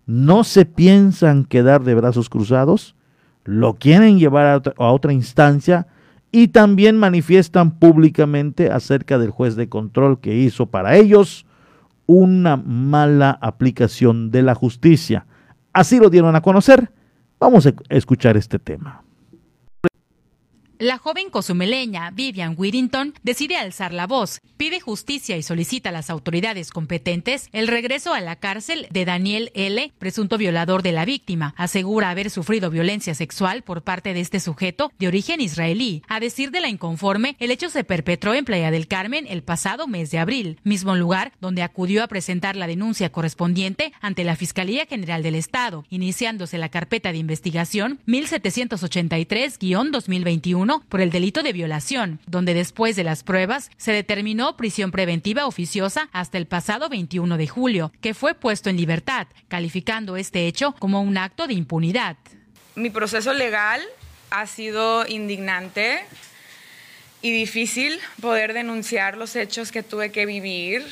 No 0.08 0.44
se 0.44 0.66
piensan 0.66 1.46
quedar 1.46 1.84
de 1.84 1.94
brazos 1.94 2.30
cruzados, 2.30 2.96
lo 3.44 3.76
quieren 3.76 4.18
llevar 4.18 4.48
a 4.48 4.58
otra, 4.58 4.74
a 4.78 4.92
otra 4.92 5.14
instancia 5.14 5.86
y 6.32 6.48
también 6.48 6.98
manifiestan 6.98 7.78
públicamente 7.78 8.72
acerca 8.72 9.20
del 9.20 9.30
juez 9.30 9.56
de 9.56 9.70
control 9.70 10.20
que 10.20 10.36
hizo 10.36 10.66
para 10.66 10.96
ellos 10.96 11.46
una 12.08 12.58
mala 12.58 13.38
aplicación 13.40 14.32
de 14.32 14.42
la 14.42 14.56
justicia. 14.56 15.28
Así 15.74 16.00
lo 16.00 16.10
dieron 16.10 16.36
a 16.36 16.42
conocer. 16.42 16.92
Vamos 17.40 17.68
a 17.68 17.74
escuchar 17.90 18.36
este 18.36 18.58
tema. 18.58 19.04
La 20.82 20.98
joven 20.98 21.30
cozumeleña 21.30 22.10
Vivian 22.10 22.56
Whittington 22.58 23.14
decide 23.22 23.56
alzar 23.56 23.94
la 23.94 24.08
voz, 24.08 24.42
pide 24.58 24.80
justicia 24.80 25.38
y 25.38 25.44
solicita 25.44 25.90
a 25.90 25.92
las 25.92 26.10
autoridades 26.10 26.72
competentes 26.72 27.50
el 27.52 27.68
regreso 27.68 28.16
a 28.16 28.20
la 28.20 28.38
cárcel 28.38 28.88
de 28.90 29.06
Daniel 29.06 29.52
L., 29.54 29.94
presunto 30.00 30.40
violador 30.40 30.82
de 30.82 30.92
la 30.92 31.06
víctima. 31.06 31.54
Asegura 31.56 32.10
haber 32.10 32.32
sufrido 32.32 32.72
violencia 32.72 33.14
sexual 33.14 33.62
por 33.62 33.84
parte 33.84 34.16
de 34.16 34.22
este 34.22 34.40
sujeto 34.40 34.92
de 34.98 35.08
origen 35.08 35.40
israelí. 35.40 36.02
A 36.08 36.20
decir 36.20 36.50
de 36.50 36.62
la 36.62 36.70
inconforme, 36.70 37.36
el 37.38 37.52
hecho 37.52 37.70
se 37.70 37.84
perpetró 37.84 38.34
en 38.34 38.44
Playa 38.44 38.72
del 38.72 38.88
Carmen 38.88 39.28
el 39.30 39.44
pasado 39.44 39.88
mes 39.88 40.10
de 40.10 40.18
abril, 40.18 40.58
mismo 40.64 40.96
lugar 40.96 41.32
donde 41.40 41.62
acudió 41.62 42.04
a 42.04 42.08
presentar 42.08 42.56
la 42.56 42.66
denuncia 42.66 43.12
correspondiente 43.12 43.94
ante 44.02 44.24
la 44.24 44.36
Fiscalía 44.36 44.88
General 44.88 45.22
del 45.22 45.36
Estado, 45.36 45.86
iniciándose 45.92 46.58
la 46.58 46.70
carpeta 46.70 47.12
de 47.12 47.20
investigación 47.20 48.00
1783-2021 48.08 50.71
por 50.80 51.02
el 51.02 51.12
delito 51.12 51.44
de 51.44 51.54
violación, 51.54 52.20
donde 52.26 52.54
después 52.54 52.96
de 52.96 53.04
las 53.04 53.24
pruebas 53.24 53.70
se 53.78 53.92
determinó 53.92 54.56
prisión 54.56 54.92
preventiva 54.92 55.46
oficiosa 55.46 56.10
hasta 56.14 56.38
el 56.38 56.48
pasado 56.48 56.90
21 56.90 57.38
de 57.38 57.48
julio, 57.48 57.92
que 58.02 58.14
fue 58.14 58.34
puesto 58.34 58.70
en 58.70 58.78
libertad, 58.78 59.28
calificando 59.50 60.16
este 60.16 60.48
hecho 60.48 60.74
como 60.80 61.02
un 61.02 61.18
acto 61.18 61.48
de 61.48 61.54
impunidad. 61.54 62.18
Mi 62.76 62.90
proceso 62.90 63.34
legal 63.34 63.82
ha 64.30 64.48
sido 64.48 65.06
indignante 65.08 66.06
y 67.22 67.32
difícil 67.32 68.00
poder 68.22 68.54
denunciar 68.54 69.18
los 69.18 69.36
hechos 69.36 69.72
que 69.72 69.84
tuve 69.84 70.12
que 70.12 70.26
vivir. 70.26 70.86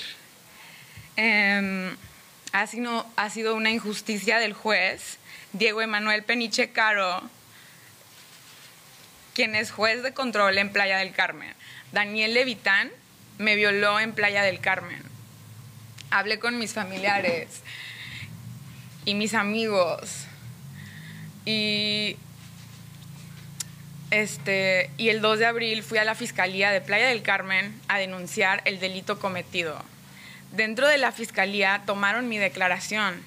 Em, 1.15 1.95
ha, 2.51 2.67
sido, 2.67 3.05
ha 3.15 3.29
sido 3.29 3.55
una 3.55 3.71
injusticia 3.71 4.39
del 4.39 4.53
juez 4.53 5.17
Diego 5.53 5.81
Emanuel 5.81 6.23
Peniche 6.23 6.69
Caro 6.71 7.23
quien 9.39 9.55
es 9.55 9.71
juez 9.71 10.03
de 10.03 10.13
control 10.13 10.57
en 10.57 10.69
Playa 10.69 10.97
del 10.97 11.13
Carmen. 11.13 11.53
Daniel 11.93 12.33
Levitán 12.33 12.91
me 13.37 13.55
violó 13.55 14.01
en 14.01 14.11
Playa 14.11 14.43
del 14.43 14.59
Carmen. 14.59 15.01
Hablé 16.11 16.39
con 16.39 16.59
mis 16.59 16.73
familiares 16.73 17.61
y 19.05 19.13
mis 19.13 19.33
amigos. 19.33 20.25
Y 21.45 22.17
este, 24.11 24.89
y 24.97 25.07
el 25.07 25.21
2 25.21 25.39
de 25.39 25.45
abril 25.45 25.83
fui 25.83 25.99
a 25.99 26.03
la 26.03 26.15
Fiscalía 26.15 26.71
de 26.71 26.81
Playa 26.81 27.07
del 27.07 27.21
Carmen 27.21 27.73
a 27.87 27.97
denunciar 27.97 28.61
el 28.65 28.81
delito 28.81 29.19
cometido. 29.19 29.81
Dentro 30.51 30.85
de 30.85 30.97
la 30.97 31.13
Fiscalía 31.13 31.81
tomaron 31.85 32.27
mi 32.27 32.39
declaración 32.39 33.23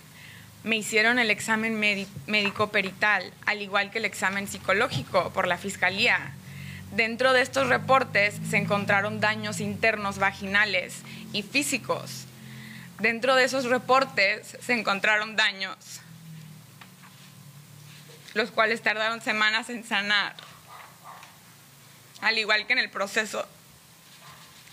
me 0.65 0.77
hicieron 0.77 1.19
el 1.19 1.31
examen 1.31 1.79
médico 1.79 2.71
perital, 2.71 3.33
al 3.47 3.63
igual 3.63 3.91
que 3.91 3.99
el 3.99 4.05
examen 4.05 4.47
psicológico 4.47 5.31
por 5.31 5.49
la 5.49 5.59
fiscalía. 5.59 6.35
Dentro 6.93 7.33
de 7.33 7.43
estos 7.43 7.69
reportes 7.69 8.35
se 8.49 8.59
encontraron 8.59 9.21
daños 9.21 9.61
internos 9.61 10.19
vaginales 10.19 11.03
y 11.33 11.43
físicos. 11.43 12.27
Dentro 13.01 13.35
de 13.35 13.45
esos 13.45 13.65
reportes 13.65 14.57
se 14.65 14.75
encontraron 14.75 15.35
daños, 15.35 15.77
los 18.35 18.51
cuales 18.53 18.83
tardaron 18.83 19.21
semanas 19.21 19.69
en 19.69 19.85
sanar, 19.85 20.37
al 22.21 22.39
igual 22.39 22.67
que 22.67 22.75
en 22.75 22.79
el 22.79 22.91
proceso 22.91 23.49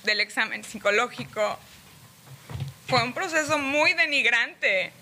del 0.03 0.19
examen 0.19 0.63
psicológico. 0.63 1.57
Fue 2.87 3.01
un 3.01 3.13
proceso 3.13 3.57
muy 3.57 3.93
denigrante 3.93 4.93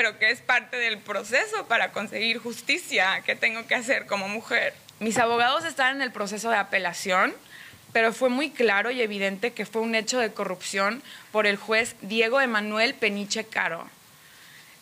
pero 0.00 0.18
que 0.18 0.30
es 0.30 0.40
parte 0.40 0.78
del 0.78 0.96
proceso 0.96 1.66
para 1.66 1.92
conseguir 1.92 2.38
justicia 2.38 3.20
que 3.26 3.36
tengo 3.36 3.66
que 3.66 3.74
hacer 3.74 4.06
como 4.06 4.28
mujer. 4.28 4.72
Mis 4.98 5.18
abogados 5.18 5.66
están 5.66 5.96
en 5.96 6.00
el 6.00 6.10
proceso 6.10 6.48
de 6.48 6.56
apelación, 6.56 7.34
pero 7.92 8.14
fue 8.14 8.30
muy 8.30 8.48
claro 8.48 8.90
y 8.90 9.02
evidente 9.02 9.52
que 9.52 9.66
fue 9.66 9.82
un 9.82 9.94
hecho 9.94 10.18
de 10.18 10.32
corrupción 10.32 11.02
por 11.32 11.46
el 11.46 11.58
juez 11.58 11.96
Diego 12.00 12.40
Emanuel 12.40 12.94
Peniche 12.94 13.44
Caro. 13.44 13.90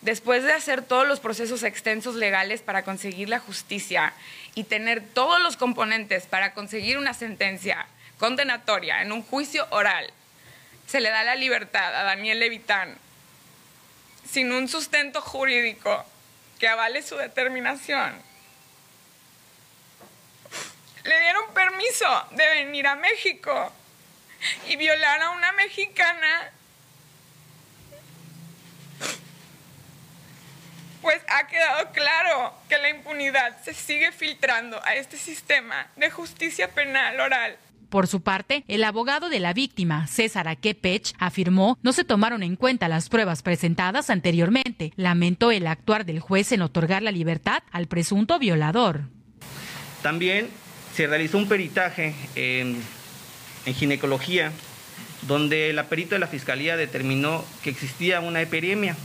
Después 0.03 0.45
de 0.45 0.53
hacer 0.53 0.83
todos 0.83 1.05
los 1.05 1.19
procesos 1.19 1.63
extensos 1.63 2.15
legales 2.15 2.61
para 2.61 2.83
conseguir 2.83 3.27
la 3.27 3.39
justicia 3.39 4.13
y 4.55 4.63
tener 4.63 5.03
todos 5.05 5.41
los 5.41 5.57
componentes 5.57 6.27
para 6.27 6.53
conseguir 6.53 6.97
una 6.97 7.13
sentencia 7.13 7.87
condenatoria 8.19 9.01
en 9.01 9.11
un 9.11 9.21
juicio 9.21 9.67
oral, 9.71 10.13
se 10.87 11.01
le 11.01 11.09
da 11.09 11.25
la 11.25 11.35
libertad 11.35 11.93
a 11.93 12.03
Daniel 12.03 12.39
Levitán, 12.39 12.97
sin 14.31 14.51
un 14.51 14.67
sustento 14.67 15.21
jurídico 15.21 16.05
que 16.59 16.67
avale 16.67 17.01
su 17.01 17.15
determinación. 17.15 18.21
Le 21.03 21.19
dieron 21.21 21.53
permiso 21.53 22.27
de 22.31 22.47
venir 22.47 22.85
a 22.85 22.95
México 22.95 23.73
y 24.67 24.75
violar 24.75 25.21
a 25.21 25.31
una 25.31 25.51
mexicana. 25.53 26.51
Pues 31.01 31.21
ha 31.29 31.47
quedado 31.47 31.91
claro 31.93 32.53
que 32.67 32.77
la 32.77 32.89
impunidad 32.89 33.61
se 33.63 33.73
sigue 33.73 34.11
filtrando 34.11 34.83
a 34.85 34.95
este 34.95 35.17
sistema 35.17 35.87
de 35.95 36.11
justicia 36.11 36.69
penal 36.71 37.19
oral. 37.19 37.57
Por 37.89 38.05
su 38.05 38.21
parte, 38.21 38.63
el 38.67 38.83
abogado 38.83 39.29
de 39.29 39.39
la 39.39 39.53
víctima, 39.53 40.05
César 40.05 40.47
Aquepech, 40.47 41.13
afirmó 41.17 41.77
no 41.81 41.91
se 41.91 42.03
tomaron 42.03 42.43
en 42.43 42.55
cuenta 42.55 42.87
las 42.87 43.09
pruebas 43.09 43.41
presentadas 43.41 44.11
anteriormente. 44.11 44.93
Lamentó 44.95 45.51
el 45.51 45.65
actuar 45.65 46.05
del 46.05 46.19
juez 46.19 46.51
en 46.51 46.61
otorgar 46.61 47.01
la 47.01 47.11
libertad 47.11 47.63
al 47.71 47.87
presunto 47.87 48.37
violador. 48.37 49.05
También 50.03 50.49
se 50.95 51.07
realizó 51.07 51.39
un 51.39 51.47
peritaje 51.47 52.13
en, 52.35 52.81
ginecología 53.73 54.51
donde 55.23 55.73
la 55.73 55.83
perito 55.89 56.15
de 56.15 56.19
la 56.19 56.27
fiscalía 56.27 56.75
determinó 56.75 57.45
que 57.63 57.69
existía 57.69 58.19
una 58.19 58.41
epidemia. 58.41 58.95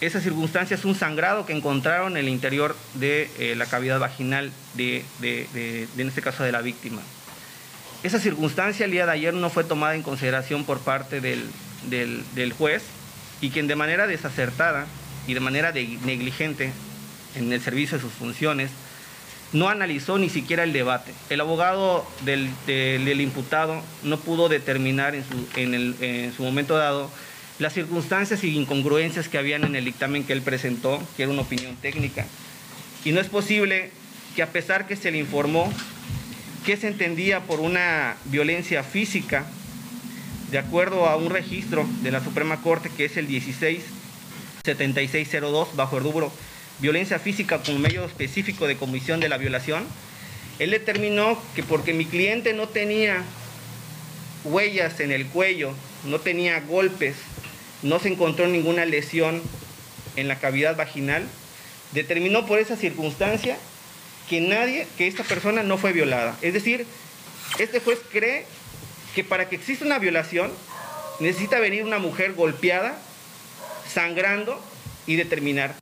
Esa 0.00 0.20
circunstancia 0.20 0.74
es 0.74 0.84
un 0.84 0.94
sangrado 0.94 1.44
que 1.44 1.52
encontraron 1.52 2.12
en 2.16 2.24
el 2.24 2.28
interior 2.28 2.76
de 2.94 3.30
eh, 3.38 3.54
la 3.56 3.66
cavidad 3.66 3.98
vaginal 3.98 4.52
de, 4.74 5.04
en 5.22 6.08
este 6.08 6.22
caso, 6.22 6.44
de 6.44 6.52
la 6.52 6.62
víctima. 6.62 7.02
Esa 8.02 8.20
circunstancia 8.20 8.84
el 8.84 8.92
día 8.92 9.06
de 9.06 9.12
ayer 9.12 9.34
no 9.34 9.50
fue 9.50 9.64
tomada 9.64 9.96
en 9.96 10.02
consideración 10.02 10.64
por 10.64 10.78
parte 10.78 11.20
del, 11.20 12.52
juez 12.56 12.84
y 13.40 13.50
quien 13.50 13.66
de 13.66 13.74
manera 13.74 14.06
desacertada 14.06 14.86
y 15.26 15.34
de 15.34 15.40
manera 15.40 15.72
negligente 15.72 16.72
en 17.34 17.52
el 17.52 17.60
servicio 17.60 17.98
de 17.98 18.02
sus 18.02 18.12
funciones 18.12 18.70
no 19.52 19.68
analizó 19.68 20.18
ni 20.18 20.28
siquiera 20.28 20.62
el 20.62 20.72
debate. 20.72 21.12
El 21.28 21.40
abogado 21.40 22.06
del, 22.24 23.20
imputado 23.20 23.82
no 24.04 24.20
pudo 24.20 24.48
determinar 24.48 25.16
en 25.16 25.24
su, 25.24 25.48
en 25.56 26.32
su 26.36 26.42
momento 26.44 26.76
dado 26.76 27.10
las 27.58 27.72
circunstancias 27.72 28.44
y 28.44 28.56
incongruencias 28.56 29.28
que 29.28 29.38
habían 29.38 29.64
en 29.64 29.74
el 29.74 29.84
dictamen 29.84 30.22
que 30.22 30.32
él 30.32 30.42
presentó, 30.42 31.02
que 31.16 31.24
era 31.24 31.32
una 31.32 31.42
opinión 31.42 31.74
técnica. 31.76 32.26
Y 33.04 33.10
no 33.10 33.20
es 33.20 33.26
posible 33.26 33.90
que 34.36 34.42
a 34.42 34.52
pesar 34.52 34.86
que 34.86 34.94
se 34.94 35.10
le 35.10 35.18
informó 35.18 35.72
¿Qué 36.64 36.76
se 36.76 36.88
entendía 36.88 37.40
por 37.40 37.60
una 37.60 38.16
violencia 38.26 38.82
física? 38.82 39.46
De 40.50 40.58
acuerdo 40.58 41.06
a 41.06 41.16
un 41.16 41.30
registro 41.30 41.86
de 42.02 42.10
la 42.10 42.22
Suprema 42.22 42.60
Corte 42.62 42.90
que 42.94 43.06
es 43.06 43.16
el 43.16 43.28
167602 43.28 45.76
bajo 45.76 45.96
el 45.98 46.04
violencia 46.80 47.18
física 47.18 47.62
como 47.62 47.78
medio 47.78 48.04
específico 48.04 48.66
de 48.66 48.76
comisión 48.76 49.20
de 49.20 49.28
la 49.28 49.36
violación, 49.36 49.84
él 50.58 50.70
determinó 50.70 51.40
que 51.54 51.62
porque 51.62 51.92
mi 51.92 52.04
cliente 52.04 52.52
no 52.52 52.68
tenía 52.68 53.22
huellas 54.44 55.00
en 55.00 55.12
el 55.12 55.26
cuello, 55.26 55.72
no 56.04 56.20
tenía 56.20 56.60
golpes, 56.60 57.16
no 57.82 57.98
se 57.98 58.08
encontró 58.08 58.46
ninguna 58.46 58.84
lesión 58.84 59.42
en 60.16 60.28
la 60.28 60.38
cavidad 60.38 60.76
vaginal, 60.76 61.26
determinó 61.92 62.46
por 62.46 62.58
esa 62.58 62.76
circunstancia 62.76 63.56
que 64.28 64.40
nadie, 64.40 64.86
que 64.96 65.06
esta 65.06 65.24
persona 65.24 65.62
no 65.62 65.78
fue 65.78 65.92
violada. 65.92 66.36
Es 66.42 66.52
decir, 66.54 66.86
este 67.58 67.80
juez 67.80 67.98
cree 68.10 68.46
que 69.14 69.24
para 69.24 69.48
que 69.48 69.56
exista 69.56 69.84
una 69.84 69.98
violación 69.98 70.52
necesita 71.20 71.58
venir 71.58 71.84
una 71.84 71.98
mujer 71.98 72.34
golpeada, 72.34 72.98
sangrando 73.92 74.62
y 75.06 75.16
determinar. 75.16 75.74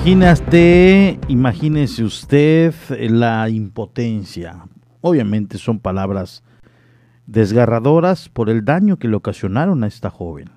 Imagínate, 0.00 1.20
imagínese 1.28 2.02
usted 2.02 2.74
la 3.10 3.50
impotencia. 3.50 4.64
Obviamente 5.02 5.58
son 5.58 5.78
palabras 5.78 6.42
desgarradoras 7.26 8.30
por 8.30 8.48
el 8.48 8.64
daño 8.64 8.98
que 8.98 9.08
le 9.08 9.16
ocasionaron 9.16 9.84
a 9.84 9.86
esta 9.86 10.08
joven. 10.08 10.48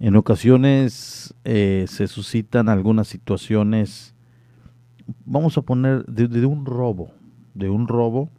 En 0.00 0.16
ocasiones 0.16 1.34
eh, 1.44 1.84
se 1.86 2.06
suscitan 2.06 2.70
algunas 2.70 3.08
situaciones, 3.08 4.14
vamos 5.26 5.58
a 5.58 5.60
poner, 5.60 6.06
de, 6.06 6.46
un 6.46 6.64
robo, 6.64 7.10
de 7.52 7.68
un 7.68 7.86
robo. 7.86 8.30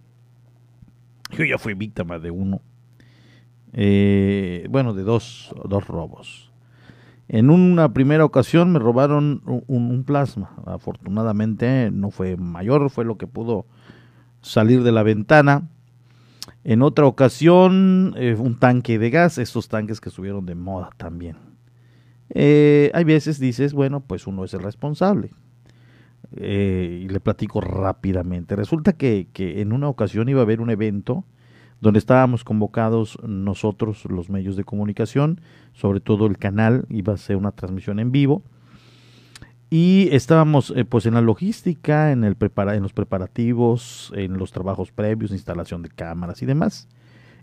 Yo 1.38 1.46
ya 1.46 1.60
fui 1.60 1.76
víctima 1.76 2.18
de 2.18 2.32
uno. 2.32 2.62
Eh, 3.72 4.66
bueno, 4.72 4.96
de 4.96 5.04
dos, 5.04 5.54
dos 5.70 5.86
robos. 5.86 6.47
En 7.30 7.50
una 7.50 7.94
primera 7.94 8.24
ocasión 8.24 8.72
me 8.72 8.80
robaron 8.80 9.42
un, 9.46 10.04
plasma. 10.06 10.52
Afortunadamente 10.66 11.92
no 11.92 12.10
fue 12.10 12.38
mayor, 12.38 12.90
fue 12.90 13.04
lo 13.04 13.18
que 13.18 13.28
pudo 13.28 13.66
salir 14.42 14.84
de 14.84 14.94
la 14.94 15.04
ventana. 15.04 15.68
En 16.64 16.82
otra 16.82 17.06
ocasión, 17.06 18.14
eh, 18.18 18.36
un 18.38 18.58
tanque 18.58 18.98
de 18.98 19.10
gas, 19.10 19.38
estos 19.38 19.68
tanques 19.68 20.00
que 20.00 20.10
subieron 20.10 20.46
de 20.46 20.56
moda 20.56 20.90
también. 20.98 21.38
Eh, 22.30 22.92
hay 22.94 23.04
veces 23.04 23.40
dices, 23.40 23.74
bueno, 23.74 24.02
pues 24.02 24.28
uno 24.28 24.46
es 24.46 24.54
el 24.54 24.62
responsable. 24.62 25.32
Eh, 26.36 27.02
y 27.04 27.10
le 27.10 27.20
platico 27.20 27.60
rápidamente. 27.60 28.56
Resulta 28.56 28.94
que, 28.94 29.28
que 29.34 29.62
en 29.62 29.74
una 29.74 29.90
ocasión 29.90 30.30
iba 30.30 30.40
a 30.40 30.44
haber 30.44 30.62
un 30.62 30.70
evento 30.70 31.26
donde 31.80 32.00
estábamos 32.00 32.44
convocados 32.44 33.18
nosotros, 33.24 34.06
los 34.06 34.30
medios 34.30 34.56
de 34.56 34.64
comunicación, 34.64 35.42
sobre 35.74 36.00
todo 36.00 36.26
el 36.26 36.38
canal, 36.38 36.86
iba 36.90 37.14
a 37.14 37.18
ser 37.18 37.36
una 37.36 37.52
transmisión 37.52 38.00
en 38.00 38.12
vivo. 38.12 38.44
Y 39.70 40.08
estábamos 40.12 40.74
eh, 40.76 40.86
pues 40.86 41.06
en 41.06 41.14
la 41.14 41.22
logística, 41.22 42.12
en, 42.12 42.22
los 42.22 42.94
preparativos, 42.94 44.14
en 44.16 44.38
los 44.38 44.52
trabajos 44.52 44.92
previos, 44.92 45.32
instalación 45.32 45.82
de 45.82 45.90
cámaras 45.90 46.42
y 46.42 46.46
demás. 46.46 46.88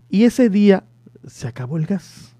Y 0.09 0.23
ese 0.23 0.49
día 0.49 0.83
se 1.25 1.47
acabó 1.47 1.77
el 1.77 1.85
gas. 1.85 2.35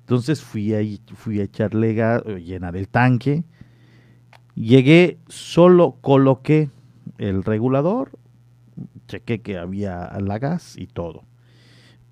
Entonces 0.00 0.42
fui 0.42 0.74
a, 0.74 0.80
fui 1.14 1.40
a 1.40 1.44
echarle 1.44 1.94
gas, 1.94 2.22
eh, 2.26 2.40
llenar 2.40 2.76
el 2.76 2.88
tanque. 2.88 3.44
Llegué, 4.54 5.18
solo 5.28 5.96
coloqué 6.00 6.70
el 7.16 7.44
regulador, 7.44 8.10
chequé 9.06 9.40
que 9.40 9.58
había 9.58 10.10
la 10.20 10.38
gas 10.38 10.76
y 10.76 10.86
todo. 10.86 11.24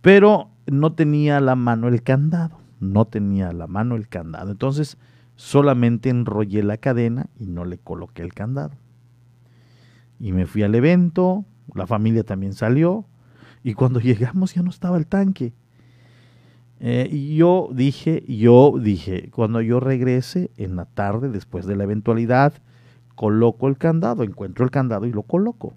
Pero 0.01 0.51
no 0.67 0.93
tenía 0.93 1.41
la 1.41 1.57
mano 1.57 1.89
el 1.89 2.03
candado, 2.03 2.59
no 2.81 3.07
tenía 3.07 3.53
la 3.53 3.67
mano 3.67 3.97
el 3.97 4.09
candado. 4.09 4.51
Entonces 4.51 4.99
solamente 5.35 6.11
enrollé 6.11 6.63
la 6.63 6.77
cadena 6.77 7.27
y 7.39 7.47
no 7.47 7.65
le 7.65 7.79
coloqué 7.79 8.23
el 8.23 8.33
candado. 8.33 8.75
Y 10.19 10.33
me 10.33 10.47
fui 10.47 10.63
al 10.63 10.75
evento, 10.75 11.45
la 11.75 11.87
familia 11.87 12.25
también 12.25 12.53
salió 12.55 13.07
y 13.63 13.75
cuando 13.75 14.01
llegamos 14.01 14.55
ya 14.55 14.63
no 14.63 14.71
estaba 14.71 14.97
el 14.97 15.07
tanque. 15.07 15.53
Eh, 16.79 17.09
y 17.11 17.37
yo 17.37 17.71
dije, 17.73 18.23
yo 18.29 18.75
dije, 18.79 19.31
cuando 19.31 19.63
yo 19.63 19.81
regrese 19.81 20.51
en 20.57 20.77
la 20.77 20.85
tarde, 20.85 21.31
después 21.31 21.67
de 21.67 21.75
la 21.75 21.85
eventualidad, 21.85 22.53
coloco 23.15 23.67
el 23.67 23.79
candado, 23.79 24.25
encuentro 24.25 24.65
el 24.65 24.71
candado 24.71 25.07
y 25.07 25.13
lo 25.13 25.23
coloco 25.23 25.75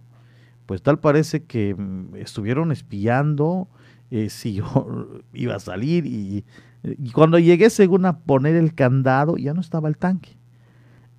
pues 0.70 0.84
tal 0.84 1.00
parece 1.00 1.46
que 1.46 1.74
mm, 1.74 2.16
estuvieron 2.18 2.72
espiando 2.72 3.68
eh, 4.12 4.30
si 4.30 4.54
yo 4.54 5.24
iba 5.34 5.56
a 5.56 5.60
salir 5.60 6.06
y, 6.06 6.46
cuando 7.12 7.40
llegué 7.40 7.72
según 7.72 8.06
a 8.06 8.20
poner 8.20 8.56
el 8.56 8.76
candado 8.76 9.36
ya 9.36 9.56
no 9.56 9.62
estaba 9.62 9.90
el 9.90 9.98
tanque. 9.98 10.38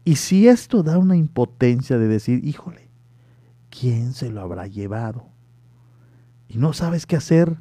Y 0.05 0.15
si 0.15 0.47
esto 0.47 0.85
da 0.85 0.99
una 0.99 1.17
impotencia 1.17 1.99
de 1.99 2.07
decir, 2.07 2.45
híjole, 2.45 2.89
¿quién 3.71 4.13
se 4.13 4.31
lo 4.31 4.41
habrá 4.41 4.69
llevado? 4.69 5.27
Y 6.49 6.59
no 6.59 6.73
sabes 6.73 7.05
qué 7.05 7.17
hacer. 7.17 7.57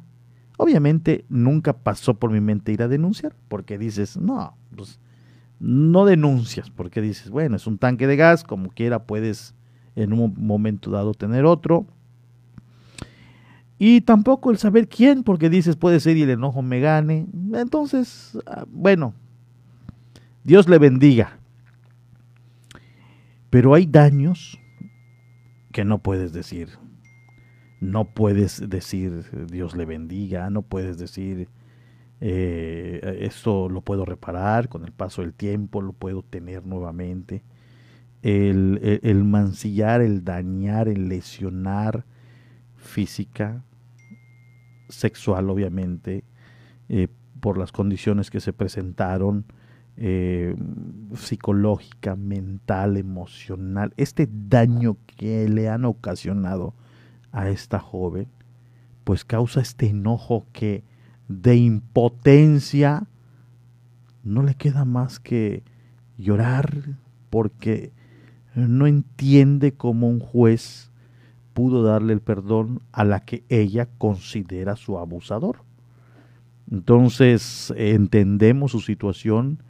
Obviamente 0.58 1.24
nunca 1.28 1.72
pasó 1.72 2.14
por 2.20 2.30
mi 2.30 2.40
mente 2.40 2.70
ir 2.70 2.84
a 2.84 2.88
denunciar, 2.88 3.34
porque 3.48 3.78
dices, 3.78 4.16
no, 4.16 4.56
pues 4.76 5.00
no 5.58 6.04
denuncias, 6.04 6.70
porque 6.70 7.02
dices, 7.02 7.30
bueno, 7.30 7.56
es 7.56 7.66
un 7.66 7.78
tanque 7.78 8.06
de 8.06 8.14
gas, 8.14 8.44
como 8.44 8.70
quiera 8.70 9.06
puedes 9.06 9.54
en 10.00 10.12
un 10.12 10.34
momento 10.36 10.90
dado 10.90 11.14
tener 11.14 11.44
otro. 11.44 11.86
Y 13.78 14.02
tampoco 14.02 14.50
el 14.50 14.58
saber 14.58 14.88
quién, 14.88 15.22
porque 15.22 15.48
dices, 15.48 15.76
puede 15.76 16.00
ser 16.00 16.16
y 16.16 16.22
el 16.22 16.30
enojo 16.30 16.62
me 16.62 16.80
gane. 16.80 17.26
Entonces, 17.54 18.38
ah, 18.46 18.64
bueno, 18.68 19.14
Dios 20.44 20.68
le 20.68 20.78
bendiga. 20.78 21.38
Pero 23.48 23.74
hay 23.74 23.86
daños 23.86 24.58
que 25.72 25.84
no 25.84 25.98
puedes 25.98 26.32
decir. 26.32 26.68
No 27.80 28.04
puedes 28.04 28.68
decir 28.68 29.24
Dios 29.50 29.74
le 29.74 29.86
bendiga, 29.86 30.50
no 30.50 30.60
puedes 30.60 30.98
decir 30.98 31.48
eh, 32.20 33.18
esto 33.22 33.70
lo 33.70 33.80
puedo 33.80 34.04
reparar 34.04 34.68
con 34.68 34.84
el 34.84 34.92
paso 34.92 35.22
del 35.22 35.32
tiempo, 35.32 35.80
lo 35.80 35.94
puedo 35.94 36.22
tener 36.22 36.66
nuevamente 36.66 37.42
el, 38.22 39.24
mancillar, 39.24 40.00
el 40.00 40.24
dañar, 40.24 40.88
el 40.88 41.08
lesionar 41.08 42.04
física, 42.76 43.62
sexual 44.88 45.50
obviamente, 45.50 46.24
eh, 46.88 47.08
por 47.40 47.56
las 47.56 47.72
condiciones 47.72 48.30
que 48.30 48.40
se 48.40 48.52
presentaron, 48.52 49.44
eh, 49.96 50.54
psicológica, 51.14 52.16
mental, 52.16 52.96
emocional, 52.96 53.92
este 53.96 54.28
daño 54.30 54.96
que 55.16 55.48
le 55.48 55.68
han 55.68 55.84
ocasionado 55.84 56.74
a 57.32 57.48
esta 57.48 57.78
joven, 57.78 58.28
pues 59.04 59.24
causa 59.24 59.60
este 59.60 59.88
enojo 59.88 60.46
que 60.52 60.84
de 61.28 61.56
impotencia 61.56 63.06
no 64.22 64.42
le 64.42 64.54
queda 64.54 64.84
más 64.84 65.20
que 65.20 65.62
llorar 66.16 66.96
porque 67.30 67.92
no 68.54 68.86
entiende 68.86 69.72
cómo 69.72 70.08
un 70.08 70.20
juez 70.20 70.90
pudo 71.52 71.82
darle 71.82 72.12
el 72.12 72.20
perdón 72.20 72.80
a 72.92 73.04
la 73.04 73.20
que 73.20 73.44
ella 73.48 73.88
considera 73.98 74.76
su 74.76 74.98
abusador. 74.98 75.62
Entonces 76.70 77.72
entendemos 77.76 78.72
su 78.72 78.80
situación, 78.80 79.62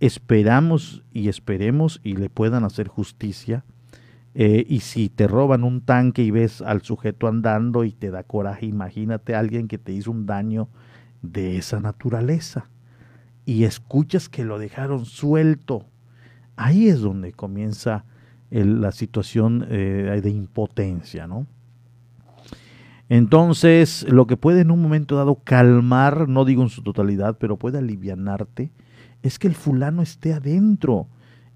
esperamos 0.00 1.02
y 1.12 1.28
esperemos 1.28 2.00
y 2.04 2.16
le 2.16 2.30
puedan 2.30 2.64
hacer 2.64 2.88
justicia. 2.88 3.64
Eh, 4.34 4.64
y 4.68 4.80
si 4.80 5.08
te 5.08 5.26
roban 5.26 5.64
un 5.64 5.80
tanque 5.80 6.22
y 6.22 6.30
ves 6.30 6.62
al 6.62 6.82
sujeto 6.82 7.26
andando 7.26 7.82
y 7.82 7.90
te 7.92 8.10
da 8.10 8.22
coraje, 8.22 8.66
imagínate 8.66 9.34
a 9.34 9.40
alguien 9.40 9.66
que 9.66 9.78
te 9.78 9.92
hizo 9.92 10.12
un 10.12 10.26
daño 10.26 10.68
de 11.22 11.56
esa 11.56 11.80
naturaleza 11.80 12.70
y 13.44 13.64
escuchas 13.64 14.28
que 14.28 14.44
lo 14.44 14.58
dejaron 14.58 15.06
suelto 15.06 15.86
ahí 16.58 16.88
es 16.88 17.00
donde 17.00 17.32
comienza 17.32 18.04
la 18.50 18.92
situación 18.92 19.66
eh, 19.70 20.20
de 20.22 20.30
impotencia, 20.30 21.26
¿no? 21.26 21.46
Entonces, 23.10 24.04
lo 24.08 24.26
que 24.26 24.36
puede 24.36 24.60
en 24.60 24.70
un 24.70 24.82
momento 24.82 25.16
dado 25.16 25.36
calmar, 25.42 26.28
no 26.28 26.44
digo 26.44 26.62
en 26.62 26.68
su 26.68 26.82
totalidad, 26.82 27.38
pero 27.38 27.56
puede 27.56 27.78
alivianarte, 27.78 28.70
es 29.22 29.38
que 29.38 29.46
el 29.48 29.54
fulano 29.54 30.02
esté 30.02 30.34
adentro 30.34 31.08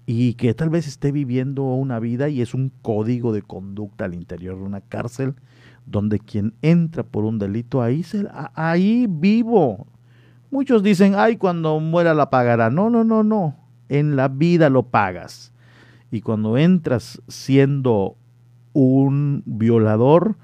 y 0.07 0.33
que 0.33 0.53
tal 0.55 0.69
vez 0.69 0.87
esté 0.87 1.11
viviendo 1.11 1.63
una 1.63 1.99
vida 1.99 2.27
y 2.29 2.41
es 2.41 2.55
un 2.55 2.71
código 2.81 3.33
de 3.33 3.43
conducta 3.43 4.05
al 4.05 4.15
interior 4.15 4.57
de 4.57 4.63
una 4.63 4.81
cárcel 4.81 5.35
donde 5.85 6.19
quien 6.19 6.55
entra 6.61 7.03
por 7.03 7.23
un 7.23 7.37
delito 7.37 7.81
ahí, 7.83 8.01
se, 8.03 8.25
ahí 8.55 9.05
vivo. 9.07 9.85
Muchos 10.49 10.81
dicen, 10.81 11.13
ay, 11.15 11.37
cuando 11.37 11.79
muera 11.79 12.13
la 12.13 12.29
pagará. 12.29 12.69
No, 12.69 12.89
no, 12.89 13.03
no, 13.03 13.23
no 13.23 13.62
en 13.99 14.15
la 14.15 14.27
vida 14.27 14.69
lo 14.69 14.83
pagas. 14.83 15.53
Y 16.11 16.21
cuando 16.21 16.57
entras 16.57 17.21
siendo 17.27 18.17
un 18.73 19.43
violador, 19.45 20.35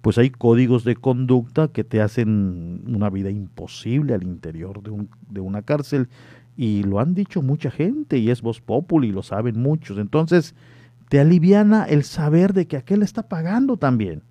pues 0.00 0.18
hay 0.18 0.30
códigos 0.30 0.84
de 0.84 0.96
conducta 0.96 1.68
que 1.68 1.84
te 1.84 2.00
hacen 2.00 2.82
una 2.86 3.08
vida 3.10 3.30
imposible 3.30 4.14
al 4.14 4.22
interior 4.22 4.82
de, 4.82 4.90
un, 4.90 5.08
de 5.30 5.40
una 5.40 5.62
cárcel. 5.62 6.08
Y 6.56 6.82
lo 6.82 7.00
han 7.00 7.14
dicho 7.14 7.42
mucha 7.42 7.70
gente 7.70 8.18
y 8.18 8.30
es 8.30 8.42
voz 8.42 8.60
populi, 8.60 9.12
lo 9.12 9.22
saben 9.22 9.60
muchos. 9.60 9.98
Entonces, 9.98 10.54
te 11.08 11.20
aliviana 11.20 11.84
el 11.84 12.04
saber 12.04 12.52
de 12.52 12.66
que 12.66 12.76
aquel 12.76 13.02
está 13.02 13.28
pagando 13.28 13.76
también. 13.76 14.22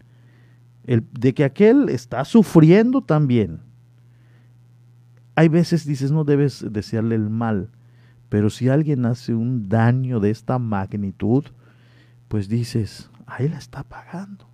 El, 0.86 1.06
de 1.12 1.34
que 1.34 1.44
aquel 1.44 1.90
está 1.90 2.26
sufriendo 2.26 3.02
también. 3.02 3.62
Hay 5.36 5.48
veces 5.48 5.86
dices, 5.86 6.12
no 6.12 6.24
debes 6.24 6.66
desearle 6.72 7.16
el 7.16 7.30
mal, 7.30 7.70
pero 8.34 8.50
si 8.50 8.68
alguien 8.68 9.06
hace 9.06 9.36
un 9.36 9.70
daño 9.70 10.20
de 10.20 10.32
esta 10.32 10.58
magnitud, 10.58 11.46
pues 12.28 12.50
dices, 12.50 13.12
ahí 13.28 13.48
la 13.48 13.60
está 13.60 13.84
pagando. 13.84 14.50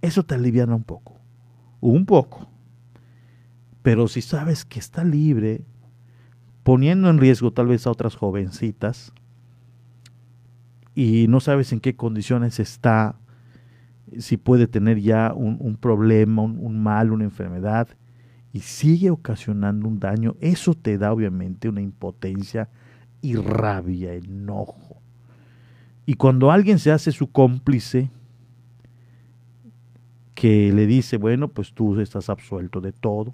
Eso 0.00 0.22
te 0.22 0.34
aliviana 0.34 0.74
un 0.74 0.82
poco, 0.82 1.20
un 1.82 2.06
poco. 2.06 2.48
Pero 3.82 4.08
si 4.08 4.22
sabes 4.22 4.64
que 4.64 4.78
está 4.78 5.04
libre, 5.04 5.66
poniendo 6.62 7.10
en 7.10 7.18
riesgo 7.18 7.52
tal 7.52 7.66
vez 7.66 7.86
a 7.86 7.90
otras 7.90 8.16
jovencitas, 8.16 9.12
y 10.94 11.26
no 11.28 11.40
sabes 11.40 11.70
en 11.74 11.80
qué 11.80 11.94
condiciones 11.94 12.60
está, 12.60 13.16
si 14.20 14.38
puede 14.38 14.68
tener 14.68 14.98
ya 15.00 15.34
un, 15.34 15.76
problema, 15.76 16.40
un 16.44 16.82
mal, 16.82 17.12
una 17.12 17.24
enfermedad, 17.24 17.88
y 18.54 18.60
sigue 18.60 19.10
ocasionando 19.10 19.86
un 19.86 19.98
daño, 19.98 20.34
eso 20.40 20.72
te 20.72 20.96
da 20.96 21.12
obviamente 21.12 21.68
una 21.68 21.82
impotencia 21.82 22.70
y 23.22 23.36
rabia, 23.36 24.12
enojo. 24.12 25.00
Y 26.04 26.14
cuando 26.14 26.50
alguien 26.50 26.78
se 26.78 26.90
hace 26.90 27.12
su 27.12 27.30
cómplice, 27.30 28.10
que 30.34 30.72
le 30.72 30.86
dice, 30.86 31.16
bueno, 31.16 31.48
pues 31.48 31.72
tú 31.72 32.00
estás 32.00 32.28
absuelto 32.28 32.80
de 32.80 32.92
todo, 32.92 33.32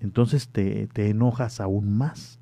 entonces 0.00 0.48
te, 0.48 0.86
te 0.86 1.10
enojas 1.10 1.60
aún 1.60 1.98
más. 1.98 2.38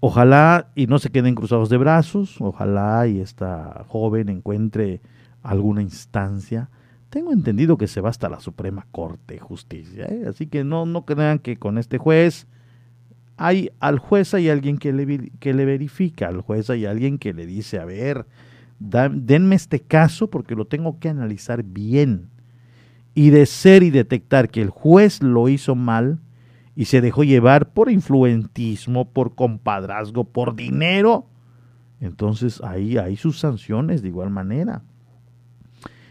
Ojalá 0.00 0.68
y 0.74 0.86
no 0.86 0.98
se 0.98 1.10
queden 1.10 1.34
cruzados 1.34 1.68
de 1.68 1.76
brazos, 1.76 2.40
ojalá 2.40 3.06
y 3.06 3.20
esta 3.20 3.84
joven 3.88 4.28
encuentre 4.28 5.00
alguna 5.42 5.82
instancia. 5.82 6.70
Tengo 7.10 7.32
entendido 7.32 7.76
que 7.76 7.86
se 7.86 8.00
va 8.00 8.10
hasta 8.10 8.28
la 8.28 8.40
Suprema 8.40 8.86
Corte 8.90 9.34
de 9.34 9.40
Justicia, 9.40 10.06
¿eh? 10.06 10.24
así 10.28 10.46
que 10.46 10.64
no, 10.64 10.84
no 10.86 11.04
crean 11.04 11.38
que 11.38 11.58
con 11.58 11.78
este 11.78 11.98
juez 11.98 12.46
hay 13.36 13.70
al 13.80 13.98
juez 13.98 14.34
hay 14.34 14.48
alguien 14.48 14.78
que 14.78 14.92
le, 14.92 15.30
que 15.40 15.54
le 15.54 15.64
verifica, 15.64 16.28
al 16.28 16.40
juez 16.40 16.70
hay 16.70 16.86
alguien 16.86 17.18
que 17.18 17.32
le 17.32 17.46
dice, 17.46 17.78
a 17.78 17.84
ver, 17.84 18.26
denme 18.78 19.56
este 19.56 19.80
caso 19.80 20.30
porque 20.30 20.54
lo 20.54 20.66
tengo 20.66 20.98
que 20.98 21.08
analizar 21.08 21.62
bien. 21.62 22.30
Y 23.14 23.30
de 23.30 23.46
ser 23.46 23.82
y 23.82 23.90
detectar 23.90 24.50
que 24.50 24.60
el 24.60 24.70
juez 24.70 25.22
lo 25.22 25.48
hizo 25.48 25.74
mal 25.74 26.18
y 26.74 26.86
se 26.86 27.00
dejó 27.00 27.22
llevar 27.22 27.72
por 27.72 27.90
influentismo, 27.90 29.08
por 29.10 29.34
compadrazgo, 29.36 30.24
por 30.24 30.56
dinero, 30.56 31.28
entonces 32.00 32.60
ahí 32.62 32.98
hay 32.98 33.16
sus 33.16 33.38
sanciones 33.38 34.02
de 34.02 34.08
igual 34.08 34.30
manera. 34.30 34.82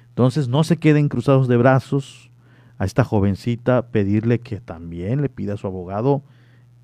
Entonces 0.09 0.47
no 0.47 0.63
se 0.63 0.77
queden 0.77 1.09
cruzados 1.09 1.47
de 1.47 1.57
brazos 1.57 2.31
a 2.77 2.85
esta 2.85 3.03
jovencita, 3.03 3.87
pedirle 3.87 4.39
que 4.39 4.59
también 4.59 5.21
le 5.21 5.29
pida 5.29 5.53
a 5.53 5.57
su 5.57 5.67
abogado 5.67 6.23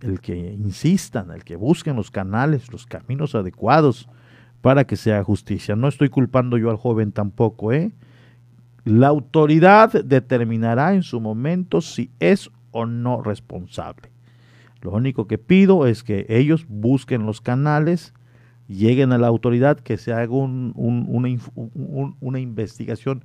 el 0.02 0.22
que 0.22 0.36
insistan, 0.36 1.32
el 1.32 1.44
que 1.44 1.56
busquen 1.56 1.96
los 1.96 2.12
canales, 2.12 2.72
los 2.72 2.86
caminos 2.86 3.36
adecuados 3.36 4.08
para 4.62 4.86
que 4.86 4.96
sea 4.96 5.24
justicia. 5.24 5.76
No 5.76 5.88
estoy 5.88 6.10
culpando 6.10 6.58
yo 6.58 6.70
al 6.70 6.78
joven 6.78 7.12
tampoco, 7.12 7.72
¿eh? 7.72 7.92
La 8.86 9.08
autoridad 9.08 9.92
determinará 10.04 10.94
en 10.94 11.04
su 11.04 11.20
momento 11.20 11.82
si 11.82 12.12
es 12.20 12.50
o 12.72 12.86
no 12.86 13.22
responsable. 13.22 14.10
Lo 14.82 14.92
único 14.92 15.28
que 15.28 15.38
pido 15.38 15.86
es 15.86 16.04
que 16.04 16.26
ellos 16.30 16.66
busquen 16.68 17.26
los 17.26 17.42
canales, 17.42 18.14
lleguen 18.68 19.12
a 19.12 19.18
la 19.18 19.28
autoridad, 19.28 19.80
que 19.80 19.98
se 19.98 20.14
haga 20.14 20.34
una, 20.34 20.74
una 20.76 22.40
investigación 22.40 23.24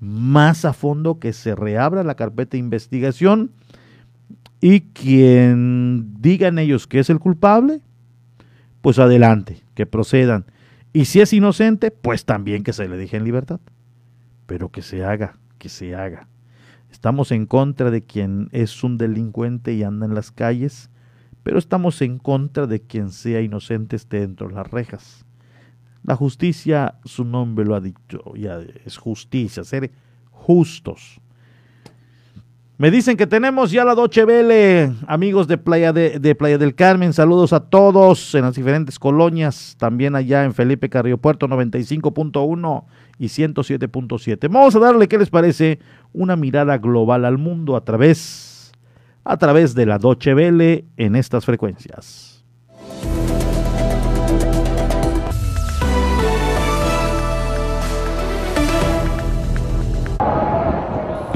más 0.00 0.64
a 0.64 0.72
fondo, 0.72 1.18
que 1.18 1.32
se 1.32 1.54
reabra 1.54 2.02
la 2.02 2.16
carpeta 2.16 2.52
de 2.52 2.58
investigación 2.58 3.52
y 4.60 4.80
quien 4.80 6.20
digan 6.20 6.58
ellos 6.58 6.86
que 6.86 6.98
es 6.98 7.10
el 7.10 7.18
culpable, 7.18 7.80
pues 8.80 8.98
adelante, 8.98 9.62
que 9.74 9.86
procedan. 9.86 10.46
Y 10.92 11.06
si 11.06 11.20
es 11.20 11.32
inocente, 11.32 11.90
pues 11.90 12.24
también 12.24 12.62
que 12.62 12.72
se 12.72 12.88
le 12.88 12.96
deje 12.96 13.16
en 13.16 13.24
libertad. 13.24 13.60
Pero 14.46 14.70
que 14.70 14.82
se 14.82 15.04
haga, 15.04 15.38
que 15.58 15.68
se 15.68 15.94
haga. 15.94 16.28
Estamos 16.90 17.32
en 17.32 17.46
contra 17.46 17.90
de 17.90 18.02
quien 18.02 18.48
es 18.52 18.82
un 18.82 18.96
delincuente 18.96 19.74
y 19.74 19.82
anda 19.82 20.06
en 20.06 20.14
las 20.14 20.30
calles, 20.30 20.88
pero 21.42 21.58
estamos 21.58 22.00
en 22.00 22.18
contra 22.18 22.66
de 22.66 22.80
quien 22.80 23.10
sea 23.10 23.40
inocente 23.42 23.96
esté 23.96 24.20
dentro 24.20 24.48
de 24.48 24.54
las 24.54 24.70
rejas. 24.70 25.26
La 26.02 26.16
justicia, 26.16 26.94
su 27.04 27.24
nombre 27.24 27.64
lo 27.64 27.74
ha 27.74 27.80
dicho, 27.80 28.34
ya 28.34 28.60
es 28.84 28.96
justicia, 28.96 29.64
ser 29.64 29.90
justos. 30.30 31.20
Me 32.78 32.90
dicen 32.90 33.16
que 33.16 33.26
tenemos 33.26 33.70
ya 33.70 33.86
la 33.86 33.94
Doche 33.94 34.26
Vele, 34.26 34.92
amigos 35.06 35.48
de 35.48 35.56
Playa, 35.56 35.94
de, 35.94 36.34
Playa 36.34 36.58
del 36.58 36.74
Carmen. 36.74 37.14
Saludos 37.14 37.54
a 37.54 37.60
todos 37.60 38.34
en 38.34 38.42
las 38.42 38.54
diferentes 38.54 38.98
colonias, 38.98 39.76
también 39.78 40.14
allá 40.14 40.44
en 40.44 40.52
Felipe 40.52 40.90
Carrillo 40.90 41.16
Puerto 41.16 41.48
95.1 41.48 42.84
y 43.18 43.28
107.7. 43.28 44.52
Vamos 44.52 44.76
a 44.76 44.78
darle, 44.78 45.08
¿qué 45.08 45.16
les 45.16 45.30
parece? 45.30 45.78
Una 46.12 46.36
mirada 46.36 46.76
global 46.76 47.24
al 47.24 47.38
mundo 47.38 47.76
a 47.76 47.80
través, 47.82 48.72
a 49.24 49.38
través 49.38 49.74
de 49.74 49.86
la 49.86 49.96
Doche 49.96 50.34
Vele 50.34 50.84
en 50.98 51.16
estas 51.16 51.46
frecuencias. 51.46 52.35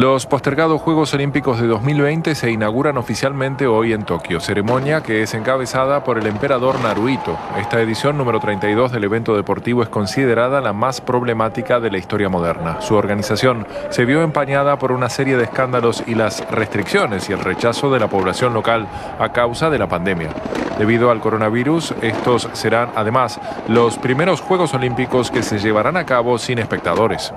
Los 0.00 0.24
postergados 0.24 0.80
Juegos 0.80 1.12
Olímpicos 1.12 1.60
de 1.60 1.66
2020 1.66 2.34
se 2.34 2.50
inauguran 2.50 2.96
oficialmente 2.96 3.66
hoy 3.66 3.92
en 3.92 4.04
Tokio, 4.04 4.40
ceremonia 4.40 5.02
que 5.02 5.22
es 5.22 5.34
encabezada 5.34 6.04
por 6.04 6.16
el 6.16 6.26
emperador 6.26 6.80
Naruhito. 6.80 7.36
Esta 7.58 7.82
edición 7.82 8.16
número 8.16 8.40
32 8.40 8.92
del 8.92 9.04
evento 9.04 9.36
deportivo 9.36 9.82
es 9.82 9.90
considerada 9.90 10.62
la 10.62 10.72
más 10.72 11.02
problemática 11.02 11.80
de 11.80 11.90
la 11.90 11.98
historia 11.98 12.30
moderna. 12.30 12.80
Su 12.80 12.94
organización 12.94 13.66
se 13.90 14.06
vio 14.06 14.22
empañada 14.22 14.78
por 14.78 14.90
una 14.90 15.10
serie 15.10 15.36
de 15.36 15.44
escándalos 15.44 16.02
y 16.06 16.14
las 16.14 16.50
restricciones 16.50 17.28
y 17.28 17.34
el 17.34 17.40
rechazo 17.40 17.92
de 17.92 18.00
la 18.00 18.08
población 18.08 18.54
local 18.54 18.88
a 19.18 19.32
causa 19.32 19.68
de 19.68 19.80
la 19.80 19.86
pandemia. 19.86 20.30
Debido 20.78 21.10
al 21.10 21.20
coronavirus, 21.20 21.92
estos 22.00 22.48
serán 22.54 22.88
además 22.96 23.38
los 23.68 23.98
primeros 23.98 24.40
Juegos 24.40 24.72
Olímpicos 24.72 25.30
que 25.30 25.42
se 25.42 25.58
llevarán 25.58 25.98
a 25.98 26.06
cabo 26.06 26.38
sin 26.38 26.58
espectadores. 26.58 27.34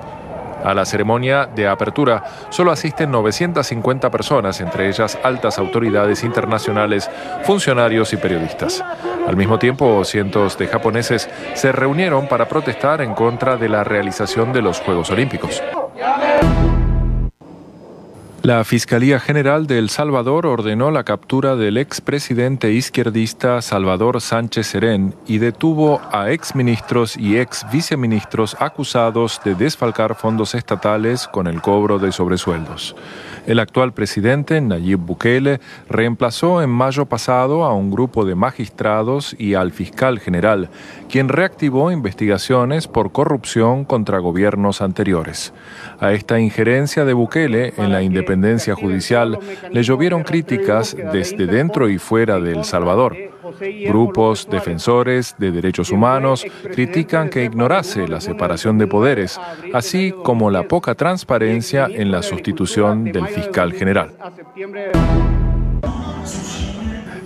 A 0.64 0.74
la 0.74 0.86
ceremonia 0.86 1.46
de 1.46 1.68
apertura 1.68 2.24
solo 2.50 2.72
asisten 2.72 3.12
950 3.12 4.10
personas, 4.10 4.62
entre 4.62 4.88
ellas 4.88 5.18
altas 5.24 5.60
autoridades 5.60 6.24
internacionales, 6.24 7.10
funcionarios 7.44 8.14
y 8.14 8.18
periodistas. 8.18 8.84
Al 9.28 9.36
mismo 9.36 9.60
tiempo, 9.60 10.04
cientos 10.04 10.58
de 10.58 10.68
japoneses 10.68 11.30
se 11.54 11.72
reunieron 11.72 12.28
para 12.28 12.48
protestar 12.48 13.02
en 13.02 13.14
contra 13.14 13.58
de 13.58 13.70
la 13.70 13.84
realización 13.84 14.54
de 14.54 14.62
los 14.62 14.80
Juegos 14.80 15.10
Olímpicos. 15.12 15.62
La 18.44 18.66
Fiscalía 18.66 19.22
General 19.22 19.68
de 19.68 19.80
El 19.80 19.88
Salvador 19.88 20.46
ordenó 20.48 20.92
la 20.92 21.06
captura 21.06 21.56
del 21.56 21.78
expresidente 21.78 22.74
izquierdista 22.74 23.62
Salvador 23.62 24.20
Sánchez 24.20 24.68
Serén 24.68 25.16
y 25.26 25.38
detuvo 25.38 26.02
a 26.12 26.30
exministros 26.30 27.16
y 27.16 27.38
ex 27.38 27.66
viceministros 27.72 28.58
acusados 28.60 29.40
de 29.46 29.56
desfalcar 29.56 30.16
fondos 30.16 30.56
estatales 30.56 31.26
con 31.30 31.48
el 31.48 31.62
cobro 31.62 32.00
de 32.00 32.12
sobresueldos. 32.12 32.98
El 33.48 33.60
actual 33.60 33.94
presidente, 33.94 34.60
Nayib 34.60 35.00
Bukele, 35.00 35.62
reemplazó 35.90 36.62
en 36.62 36.70
mayo 36.70 37.06
pasado 37.06 37.64
a 37.64 37.74
un 37.74 37.92
grupo 37.92 38.26
de 38.26 38.36
magistrados 38.36 39.38
y 39.40 39.54
al 39.54 39.72
fiscal 39.72 40.20
general, 40.20 40.70
quien 41.10 41.30
reactivó 41.30 41.92
investigaciones 41.92 42.88
por 42.90 43.14
corrupción 43.14 43.86
contra 43.86 44.20
gobiernos 44.20 44.82
anteriores. 44.82 45.54
A 46.00 46.12
esta 46.12 46.40
injerencia 46.42 47.06
de 47.06 47.14
Bukele 47.14 47.74
en 47.78 47.92
la 47.92 48.02
independencia 48.02 48.33
judicial 48.76 49.38
le 49.72 49.84
llovieron 49.84 50.24
críticas 50.24 50.96
desde 51.12 51.46
dentro 51.46 51.90
y 51.90 51.98
fuera 51.98 52.40
de 52.40 52.54
El 52.54 52.64
Salvador. 52.64 53.16
Grupos 53.88 54.48
defensores 54.50 55.36
de 55.38 55.52
derechos 55.52 55.92
humanos 55.92 56.46
critican 56.72 57.30
que 57.30 57.44
ignorase 57.44 58.08
la 58.08 58.22
separación 58.22 58.78
de 58.78 58.88
poderes, 58.88 59.40
así 59.74 60.14
como 60.24 60.50
la 60.50 60.64
poca 60.64 60.96
transparencia 60.96 61.88
en 61.90 62.12
la 62.12 62.24
sustitución 62.24 63.04
del 63.06 63.28
fiscal 63.28 63.74
general. 63.74 64.12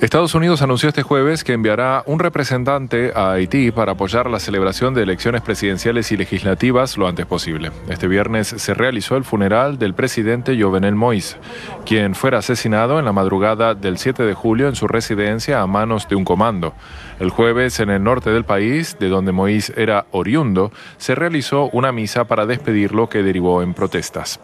Estados 0.02 0.36
Unidos 0.36 0.62
anunció 0.62 0.90
este 0.90 1.02
jueves 1.02 1.44
que 1.44 1.54
enviará 1.54 2.04
un 2.06 2.20
representante 2.20 3.12
a 3.16 3.32
Haití 3.32 3.72
para 3.72 3.94
apoyar 3.94 4.30
la 4.30 4.40
celebración 4.40 4.94
de 4.94 5.02
elecciones 5.02 5.42
presidenciales 5.42 6.12
y 6.12 6.18
legislativas 6.18 6.98
lo 6.98 7.08
antes 7.08 7.26
posible. 7.26 7.72
Este 7.90 8.08
viernes 8.08 8.48
se 8.48 8.76
realizó 8.76 9.18
el 9.18 9.24
funeral 9.24 9.80
del 9.80 9.96
presidente 9.96 10.56
Jovenel 10.62 10.94
Moïse, 10.94 11.38
quien 11.84 12.14
fuera 12.14 12.38
asesinado 12.38 13.00
en 13.00 13.06
la 13.06 13.12
madrugada 13.12 13.74
del 13.74 13.98
7 13.98 14.22
de 14.22 14.36
julio 14.36 14.68
en 14.68 14.76
su 14.76 14.88
residencia 14.88 15.62
a 15.62 15.68
manos 15.68 16.08
de 16.08 16.16
un 16.16 16.26
comando. 16.26 16.76
El 17.20 17.32
jueves, 17.32 17.80
en 17.80 17.90
el 17.90 18.04
norte 18.04 18.30
del 18.30 18.46
país, 18.46 18.98
de 19.00 19.10
donde 19.10 19.34
Moïse 19.34 19.74
era 19.78 20.06
oriundo, 20.12 20.72
se 20.98 21.16
realizó 21.16 21.72
una 21.74 21.92
misa 21.92 22.26
para 22.26 22.46
despedirlo 22.46 23.10
que 23.10 23.24
derivó 23.24 23.64
en 23.64 23.74
protestas. 23.74 24.40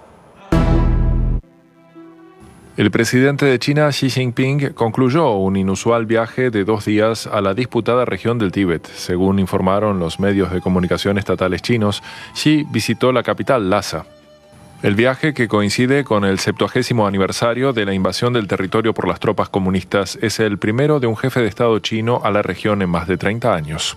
El 2.75 2.89
presidente 2.89 3.45
de 3.45 3.59
China, 3.59 3.89
Xi 3.91 4.09
Jinping, 4.09 4.73
concluyó 4.73 5.35
un 5.35 5.57
inusual 5.57 6.07
viaje 6.07 6.49
de 6.49 6.63
dos 6.65 6.85
días 6.85 7.27
a 7.27 7.39
la 7.39 7.53
disputada 7.53 8.03
región 8.03 8.39
del 8.39 8.51
Tíbet. 8.51 8.87
Según 8.87 9.37
informaron 9.37 9.99
los 9.99 10.19
medios 10.19 10.51
de 10.51 10.59
comunicación 10.59 11.19
estatales 11.19 11.61
chinos, 11.61 12.01
Xi 12.33 12.65
visitó 12.71 13.11
la 13.11 13.21
capital, 13.21 13.69
Lhasa. 13.69 14.07
El 14.81 14.95
viaje, 14.95 15.35
que 15.35 15.47
coincide 15.47 16.03
con 16.03 16.25
el 16.25 16.39
70 16.39 17.07
aniversario 17.07 17.73
de 17.73 17.85
la 17.85 17.93
invasión 17.93 18.33
del 18.33 18.47
territorio 18.47 18.95
por 18.95 19.07
las 19.07 19.19
tropas 19.19 19.49
comunistas, 19.49 20.17
es 20.23 20.39
el 20.39 20.57
primero 20.57 20.99
de 20.99 21.05
un 21.05 21.15
jefe 21.15 21.41
de 21.41 21.47
Estado 21.49 21.77
chino 21.77 22.21
a 22.23 22.31
la 22.31 22.41
región 22.41 22.81
en 22.81 22.89
más 22.89 23.07
de 23.07 23.17
30 23.17 23.53
años. 23.53 23.95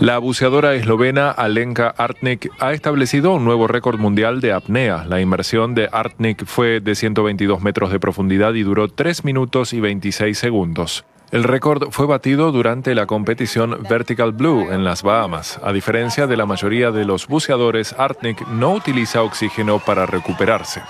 La 0.00 0.18
buceadora 0.18 0.74
eslovena 0.74 1.32
Alenka 1.32 1.88
Artnik 1.88 2.52
ha 2.60 2.72
establecido 2.72 3.32
un 3.32 3.44
nuevo 3.44 3.66
récord 3.66 3.98
mundial 3.98 4.40
de 4.40 4.52
apnea. 4.52 5.04
La 5.08 5.20
inmersión 5.20 5.74
de 5.74 5.88
Artnik 5.90 6.46
fue 6.46 6.78
de 6.78 6.94
122 6.94 7.60
metros 7.62 7.90
de 7.90 7.98
profundidad 7.98 8.54
y 8.54 8.62
duró 8.62 8.86
3 8.86 9.24
minutos 9.24 9.72
y 9.72 9.80
26 9.80 10.38
segundos. 10.38 11.04
El 11.32 11.42
récord 11.42 11.90
fue 11.90 12.06
batido 12.06 12.52
durante 12.52 12.94
la 12.94 13.06
competición 13.06 13.76
Vertical 13.90 14.30
Blue 14.30 14.68
en 14.70 14.84
las 14.84 15.02
Bahamas. 15.02 15.58
A 15.64 15.72
diferencia 15.72 16.28
de 16.28 16.36
la 16.36 16.46
mayoría 16.46 16.92
de 16.92 17.04
los 17.04 17.26
buceadores, 17.26 17.92
Artnik 17.98 18.46
no 18.46 18.74
utiliza 18.74 19.24
oxígeno 19.24 19.80
para 19.80 20.06
recuperarse. 20.06 20.80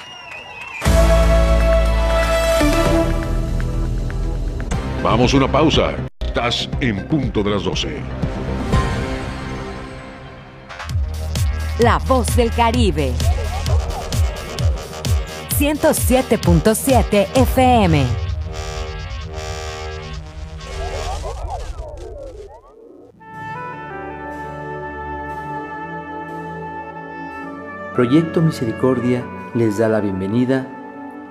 Vamos 5.02 5.32
a 5.32 5.36
una 5.38 5.50
pausa. 5.50 5.94
Estás 6.20 6.68
en 6.82 7.08
punto 7.08 7.42
de 7.42 7.50
las 7.50 7.64
12. 7.64 8.02
La 11.80 11.98
voz 11.98 12.34
del 12.34 12.50
Caribe. 12.50 13.12
107.7 15.60 17.28
FM. 17.36 18.04
Proyecto 27.94 28.42
Misericordia 28.42 29.24
les 29.54 29.78
da 29.78 29.88
la 29.88 30.00
bienvenida 30.00 30.66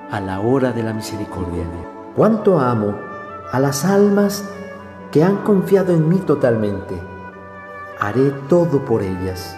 a 0.09 0.21
la 0.21 0.39
hora 0.39 0.71
de 0.71 0.83
la 0.83 0.93
misericordia. 0.93 1.65
Cuánto 2.15 2.61
amo 2.61 2.97
a 3.51 3.59
las 3.59 3.83
almas 3.83 4.47
que 5.11 5.25
han 5.25 5.43
confiado 5.43 5.93
en 5.93 6.07
mí 6.07 6.19
totalmente. 6.19 6.95
Haré 7.99 8.31
todo 8.47 8.85
por 8.85 9.03
ellas. 9.03 9.57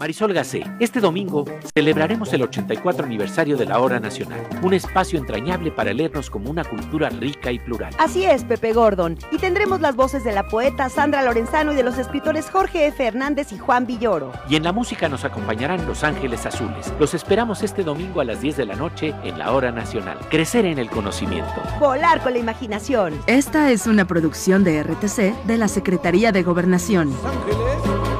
Marisol 0.00 0.32
Gacé, 0.32 0.64
este 0.78 0.98
domingo 0.98 1.44
celebraremos 1.74 2.32
el 2.32 2.40
84 2.40 3.04
aniversario 3.04 3.58
de 3.58 3.66
la 3.66 3.80
Hora 3.80 4.00
Nacional, 4.00 4.40
un 4.62 4.72
espacio 4.72 5.18
entrañable 5.18 5.70
para 5.70 5.92
leernos 5.92 6.30
como 6.30 6.50
una 6.50 6.64
cultura 6.64 7.10
rica 7.10 7.52
y 7.52 7.58
plural. 7.58 7.94
Así 7.98 8.24
es, 8.24 8.44
Pepe 8.44 8.72
Gordon, 8.72 9.18
y 9.30 9.36
tendremos 9.36 9.82
las 9.82 9.96
voces 9.96 10.24
de 10.24 10.32
la 10.32 10.48
poeta 10.48 10.88
Sandra 10.88 11.22
Lorenzano 11.22 11.74
y 11.74 11.76
de 11.76 11.82
los 11.82 11.98
escritores 11.98 12.48
Jorge 12.48 12.86
F. 12.86 13.06
Hernández 13.06 13.52
y 13.52 13.58
Juan 13.58 13.86
Villoro. 13.86 14.32
Y 14.48 14.56
en 14.56 14.62
la 14.62 14.72
música 14.72 15.06
nos 15.10 15.26
acompañarán 15.26 15.86
Los 15.86 16.02
Ángeles 16.02 16.46
Azules. 16.46 16.94
Los 16.98 17.12
esperamos 17.12 17.62
este 17.62 17.84
domingo 17.84 18.22
a 18.22 18.24
las 18.24 18.40
10 18.40 18.56
de 18.56 18.64
la 18.64 18.76
noche 18.76 19.14
en 19.22 19.38
la 19.38 19.52
Hora 19.52 19.70
Nacional. 19.70 20.16
Crecer 20.30 20.64
en 20.64 20.78
el 20.78 20.88
conocimiento. 20.88 21.52
Volar 21.78 22.22
con 22.22 22.32
la 22.32 22.38
imaginación. 22.38 23.20
Esta 23.26 23.70
es 23.70 23.86
una 23.86 24.06
producción 24.06 24.64
de 24.64 24.82
RTC 24.82 25.44
de 25.44 25.58
la 25.58 25.68
Secretaría 25.68 26.32
de 26.32 26.42
Gobernación. 26.42 27.12
Azules. 27.22 28.19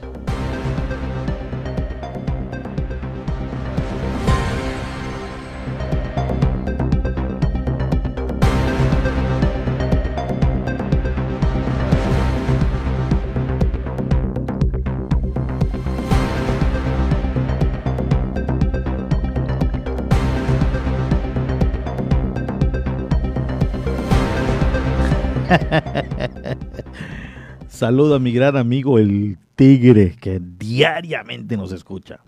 Saludo 27.81 28.13
a 28.13 28.19
mi 28.19 28.31
gran 28.31 28.57
amigo 28.57 28.99
el 28.99 29.39
Tigre, 29.55 30.15
que 30.21 30.39
diariamente 30.39 31.57
nos 31.57 31.71
escucha. 31.71 32.19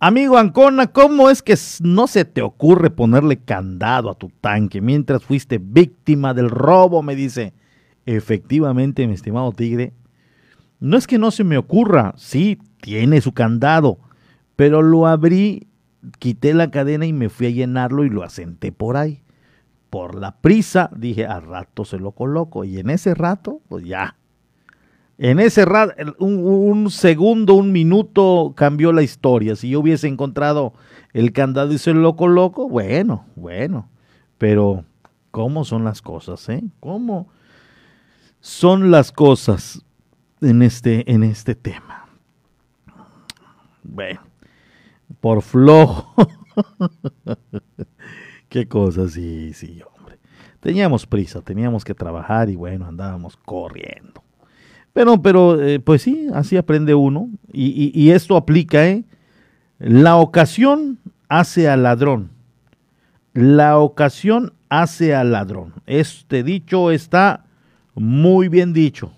Amigo 0.00 0.36
Ancona, 0.36 0.88
¿cómo 0.88 1.30
es 1.30 1.40
que 1.40 1.56
no 1.80 2.06
se 2.06 2.26
te 2.26 2.42
ocurre 2.42 2.90
ponerle 2.90 3.38
candado 3.38 4.10
a 4.10 4.14
tu 4.14 4.28
tanque 4.28 4.82
mientras 4.82 5.24
fuiste 5.24 5.56
víctima 5.58 6.34
del 6.34 6.50
robo? 6.50 7.02
Me 7.02 7.16
dice. 7.16 7.54
Efectivamente, 8.04 9.06
mi 9.06 9.14
estimado 9.14 9.50
Tigre, 9.52 9.94
no 10.78 10.98
es 10.98 11.06
que 11.06 11.16
no 11.16 11.30
se 11.30 11.42
me 11.42 11.56
ocurra, 11.56 12.12
sí, 12.18 12.58
tiene 12.82 13.22
su 13.22 13.32
candado, 13.32 13.98
pero 14.56 14.82
lo 14.82 15.06
abrí, 15.06 15.68
quité 16.18 16.52
la 16.52 16.70
cadena 16.70 17.06
y 17.06 17.14
me 17.14 17.30
fui 17.30 17.46
a 17.46 17.50
llenarlo 17.50 18.04
y 18.04 18.10
lo 18.10 18.24
asenté 18.24 18.72
por 18.72 18.98
ahí 18.98 19.21
por 19.92 20.14
la 20.14 20.40
prisa, 20.40 20.88
dije, 20.96 21.26
al 21.26 21.42
rato 21.42 21.84
se 21.84 21.98
lo 21.98 22.12
coloco. 22.12 22.64
Y 22.64 22.78
en 22.78 22.88
ese 22.88 23.14
rato, 23.14 23.60
pues 23.68 23.84
ya. 23.84 24.16
En 25.18 25.38
ese 25.38 25.66
rato, 25.66 25.92
un, 26.18 26.38
un, 26.38 26.90
segundo, 26.90 27.52
un 27.52 27.72
minuto 27.72 28.54
cambió 28.56 28.90
la 28.92 29.02
historia. 29.02 29.54
Si 29.54 29.68
yo 29.68 29.80
hubiese 29.80 30.08
encontrado 30.08 30.72
el 31.12 31.34
candado 31.34 31.74
y 31.74 31.76
se 31.76 31.92
lo 31.92 32.16
coloco, 32.16 32.70
bueno, 32.70 33.26
bueno. 33.36 33.90
Pero, 34.38 34.86
¿cómo 35.30 35.62
son 35.62 35.84
las 35.84 36.00
cosas, 36.00 36.48
eh? 36.48 36.64
¿Cómo 36.80 37.28
son 38.40 38.90
las 38.90 39.12
cosas 39.12 39.84
en 40.40 40.62
este, 40.62 41.12
en 41.12 41.22
este 41.22 41.54
tema? 41.54 42.06
Bueno, 43.82 44.22
por 45.20 45.42
flojo. 45.42 46.14
Qué 48.52 48.68
cosas, 48.68 49.12
sí, 49.12 49.54
sí, 49.54 49.80
hombre. 49.96 50.18
Teníamos 50.60 51.06
prisa, 51.06 51.40
teníamos 51.40 51.86
que 51.86 51.94
trabajar 51.94 52.50
y 52.50 52.54
bueno, 52.54 52.84
andábamos 52.84 53.34
corriendo. 53.38 54.22
Pero, 54.92 55.22
pero, 55.22 55.58
eh, 55.58 55.80
pues 55.80 56.02
sí, 56.02 56.26
así 56.34 56.58
aprende 56.58 56.94
uno. 56.94 57.30
Y, 57.50 57.90
y, 57.98 58.10
esto 58.10 58.36
aplica, 58.36 58.86
¿eh? 58.86 59.04
La 59.78 60.16
ocasión 60.16 60.98
hace 61.30 61.66
al 61.66 61.84
ladrón. 61.84 62.28
La 63.32 63.78
ocasión 63.78 64.52
hace 64.68 65.14
al 65.14 65.32
ladrón. 65.32 65.72
Este 65.86 66.42
dicho 66.42 66.90
está 66.90 67.46
muy 67.94 68.48
bien 68.48 68.74
dicho. 68.74 69.12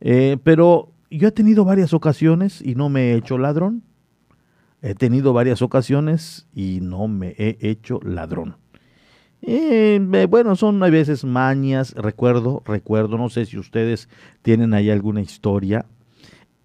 Eh, 0.00 0.38
pero 0.42 0.94
yo 1.10 1.28
he 1.28 1.32
tenido 1.32 1.66
varias 1.66 1.92
ocasiones 1.92 2.62
y 2.62 2.74
no 2.74 2.88
me 2.88 3.10
he 3.12 3.16
hecho 3.16 3.36
ladrón. 3.36 3.82
He 4.82 4.94
tenido 4.94 5.32
varias 5.32 5.62
ocasiones 5.62 6.46
y 6.54 6.80
no 6.82 7.08
me 7.08 7.34
he 7.38 7.58
hecho 7.60 8.00
ladrón. 8.02 8.56
Eh, 9.42 10.26
bueno, 10.28 10.56
son 10.56 10.82
a 10.82 10.90
veces 10.90 11.24
mañas, 11.24 11.92
recuerdo, 11.94 12.62
recuerdo, 12.64 13.18
no 13.18 13.28
sé 13.28 13.46
si 13.46 13.58
ustedes 13.58 14.08
tienen 14.42 14.74
ahí 14.74 14.90
alguna 14.90 15.20
historia. 15.20 15.86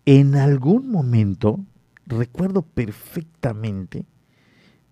En 0.06 0.36
algún 0.36 0.90
momento, 0.90 1.60
recuerdo 2.06 2.64
perfectamente, 2.64 4.06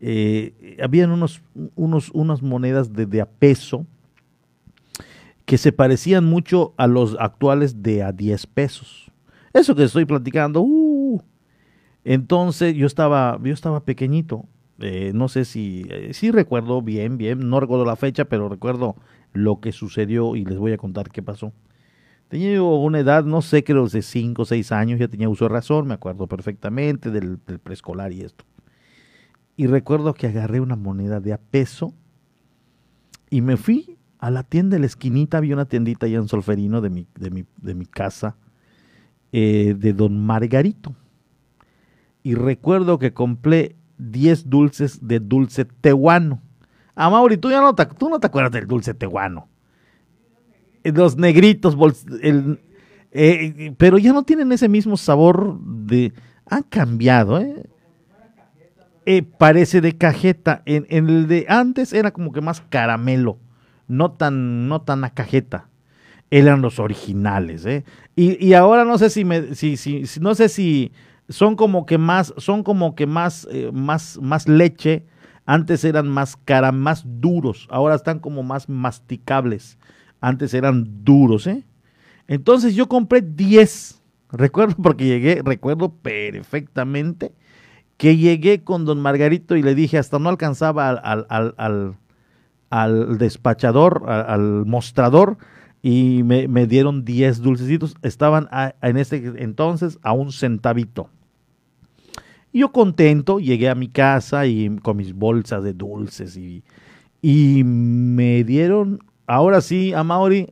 eh, 0.02 0.78
habían 0.82 1.12
unos, 1.12 1.42
unos, 1.76 2.10
unas 2.14 2.42
monedas 2.42 2.94
de, 2.94 3.06
de 3.06 3.22
a 3.22 3.26
peso 3.26 3.86
que 5.46 5.58
se 5.58 5.72
parecían 5.72 6.26
mucho 6.26 6.76
a 6.78 6.86
los 6.86 7.18
actuales 7.20 7.82
de 7.82 8.04
a 8.04 8.12
10 8.12 8.46
pesos. 8.46 9.12
Eso 9.52 9.74
que 9.76 9.84
estoy 9.84 10.06
platicando, 10.06 10.62
uh, 10.62 10.79
entonces 12.04 12.76
yo 12.76 12.86
estaba, 12.86 13.40
yo 13.44 13.54
estaba 13.54 13.84
pequeñito, 13.84 14.46
eh, 14.80 15.12
no 15.14 15.28
sé 15.28 15.46
si, 15.46 15.86
eh, 15.90 16.14
sí 16.14 16.32
recuerdo 16.32 16.82
bien, 16.82 17.18
bien, 17.18 17.50
no 17.50 17.60
recuerdo 17.60 17.86
la 17.86 17.96
fecha, 17.96 18.26
pero 18.26 18.48
recuerdo 18.48 18.96
lo 19.34 19.60
que 19.60 19.72
sucedió 19.72 20.36
y 20.36 20.46
les 20.46 20.58
voy 20.58 20.72
a 20.72 20.78
contar 20.78 21.10
qué 21.12 21.22
pasó. 21.22 21.54
Tenía 22.30 22.62
una 22.62 23.00
edad, 23.00 23.26
no 23.26 23.42
sé, 23.42 23.64
creo 23.64 23.88
de 23.88 24.02
5 24.02 24.44
o 24.44 24.46
6 24.46 24.72
años, 24.72 25.00
ya 25.00 25.08
tenía 25.08 25.28
uso 25.28 25.46
de 25.46 25.50
razón, 25.50 25.88
me 25.88 25.96
acuerdo 25.96 26.28
perfectamente 26.28 27.10
del, 27.10 27.40
preescolar 27.40 28.14
y 28.14 28.22
esto. 28.22 28.46
Y 29.58 29.68
recuerdo 29.68 30.14
que 30.14 30.28
agarré 30.28 30.60
una 30.62 30.76
moneda 30.76 31.20
de 31.20 31.34
a 31.34 31.40
peso 31.40 31.94
y 33.30 33.42
me 33.42 33.58
fui 33.58 33.98
a 34.20 34.30
la 34.30 34.44
tienda 34.44 34.76
de 34.76 34.82
la 34.82 34.86
esquinita, 34.86 35.38
había 35.38 35.56
una 35.56 35.66
tiendita 35.66 36.06
allá 36.06 36.18
en 36.18 36.28
Solferino 36.28 36.82
de 36.82 36.90
mi, 36.90 37.08
de 37.16 37.32
mi, 37.32 37.46
de 37.58 37.74
mi 37.74 37.86
casa, 37.86 38.38
eh, 39.32 39.76
de 39.78 39.94
don 39.94 40.24
Margarito. 40.24 40.96
Y 42.24 42.36
recuerdo 42.36 43.00
que 43.00 43.14
compré 43.14 43.76
10 43.98 44.50
dulces 44.50 45.08
de 45.08 45.20
dulce 45.20 45.66
tehuano. 45.66 46.42
Ah, 46.96 47.10
Mauri, 47.10 47.38
tú 47.38 47.50
ya 47.50 47.62
no 47.62 47.76
te, 47.76 47.86
tú 47.86 48.10
no 48.10 48.20
te 48.20 48.28
acuerdas 48.28 48.52
del 48.52 48.68
dulce 48.68 48.94
tehuano. 48.94 49.48
Eh, 50.84 50.92
los 50.92 51.18
negritos, 51.18 51.78
eh, 53.12 53.74
pero 53.78 53.98
ya 53.98 54.14
no 54.14 54.24
tienen 54.24 54.52
ese 54.52 54.70
mismo 54.70 54.98
sabor 54.98 55.60
de... 55.62 56.14
Han 56.46 56.64
cambiado, 56.64 57.40
¿eh? 57.40 57.64
eh 59.06 59.24
parece 59.24 59.82
de 59.82 59.98
cajeta. 59.98 60.64
En, 60.66 60.86
el 60.90 61.28
de 61.28 61.46
antes 61.48 61.94
era 61.94 62.12
como 62.12 62.32
que 62.32 62.42
más 62.42 62.62
caramelo, 62.70 63.38
no 63.88 64.12
tan, 64.12 64.68
no 64.68 64.82
tan 64.82 65.04
a 65.04 65.12
cajeta. 65.12 65.70
Eran 66.32 66.62
los 66.62 66.80
originales, 66.80 67.66
¿eh? 67.66 67.84
Y, 68.16 68.44
y 68.46 68.54
ahora 68.54 68.86
no 68.86 68.98
sé 68.98 69.10
si 69.10 69.26
me, 69.26 69.56
si, 69.56 69.78
si, 69.78 70.04
no 70.20 70.36
sé 70.36 70.48
si 70.48 70.92
son 71.30 71.56
como 71.56 71.86
que 71.86 71.98
más, 71.98 72.34
son 72.38 72.63
como 72.63 72.96
que 72.96 73.06
más, 73.06 73.48
eh, 73.52 73.70
más, 73.72 74.20
más 74.22 74.48
leche. 74.48 75.06
Antes 75.46 75.84
eran 75.84 76.08
más 76.08 76.36
cara, 76.36 76.72
más 76.72 77.04
duros. 77.06 77.68
Ahora 77.72 77.96
están 77.96 78.20
como 78.20 78.44
más 78.44 78.68
masticables. 78.68 79.78
Antes 80.20 80.54
eran 80.54 81.04
duros, 81.04 81.48
¿eh? 81.48 81.63
Entonces 82.28 82.76
yo 82.76 82.88
compré 82.88 83.22
10. 83.22 84.02
Recuerdo 84.32 84.76
porque 84.84 85.06
llegué, 85.06 85.42
recuerdo 85.44 85.94
perfectamente 85.94 87.34
que 87.98 88.15
llegué 88.15 88.63
con 88.63 88.86
don 88.86 89.02
Margarito 89.02 89.58
y 89.58 89.62
le 89.62 89.76
dije, 89.76 89.98
hasta 89.98 90.20
no 90.20 90.30
alcanzaba 90.30 90.89
al, 90.89 91.26
al, 91.30 91.54
al, 91.58 91.98
al 92.70 93.18
despachador, 93.18 94.10
al, 94.10 94.65
mostrador, 94.65 95.38
y 95.82 96.24
me, 96.24 96.48
me 96.48 96.65
dieron 96.65 97.04
10 97.04 97.42
dulcecitos. 97.42 97.96
Estaban 98.02 98.48
en 98.82 98.98
ese 98.98 99.34
entonces 99.39 100.00
a 100.02 100.13
un 100.13 100.32
centavito. 100.32 101.10
Yo 102.52 102.72
contento, 102.72 103.40
llegué 103.40 103.70
a 103.70 103.76
mi 103.76 103.90
casa 103.90 104.46
y 104.46 104.76
con 104.78 104.98
mis 104.98 105.14
bolsas 105.14 105.64
de 105.64 105.74
dulces 105.74 106.36
y, 106.36 106.64
y 107.22 107.64
me 107.64 108.44
dieron, 108.44 109.00
ahora 109.28 109.62
sí, 109.62 109.94
a 109.94 110.04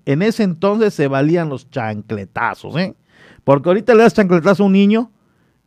en 0.06 0.22
ese 0.22 0.44
entonces 0.44 0.94
se 0.94 1.08
valían 1.08 1.50
los 1.50 1.70
chancletazos, 1.72 2.76
¿eh? 2.78 2.96
Porque 3.44 3.70
ahorita 3.70 3.96
le 3.96 4.04
das 4.04 4.14
chancletazo 4.14 4.64
a 4.64 4.66
un 4.68 4.74
niño 4.74 5.12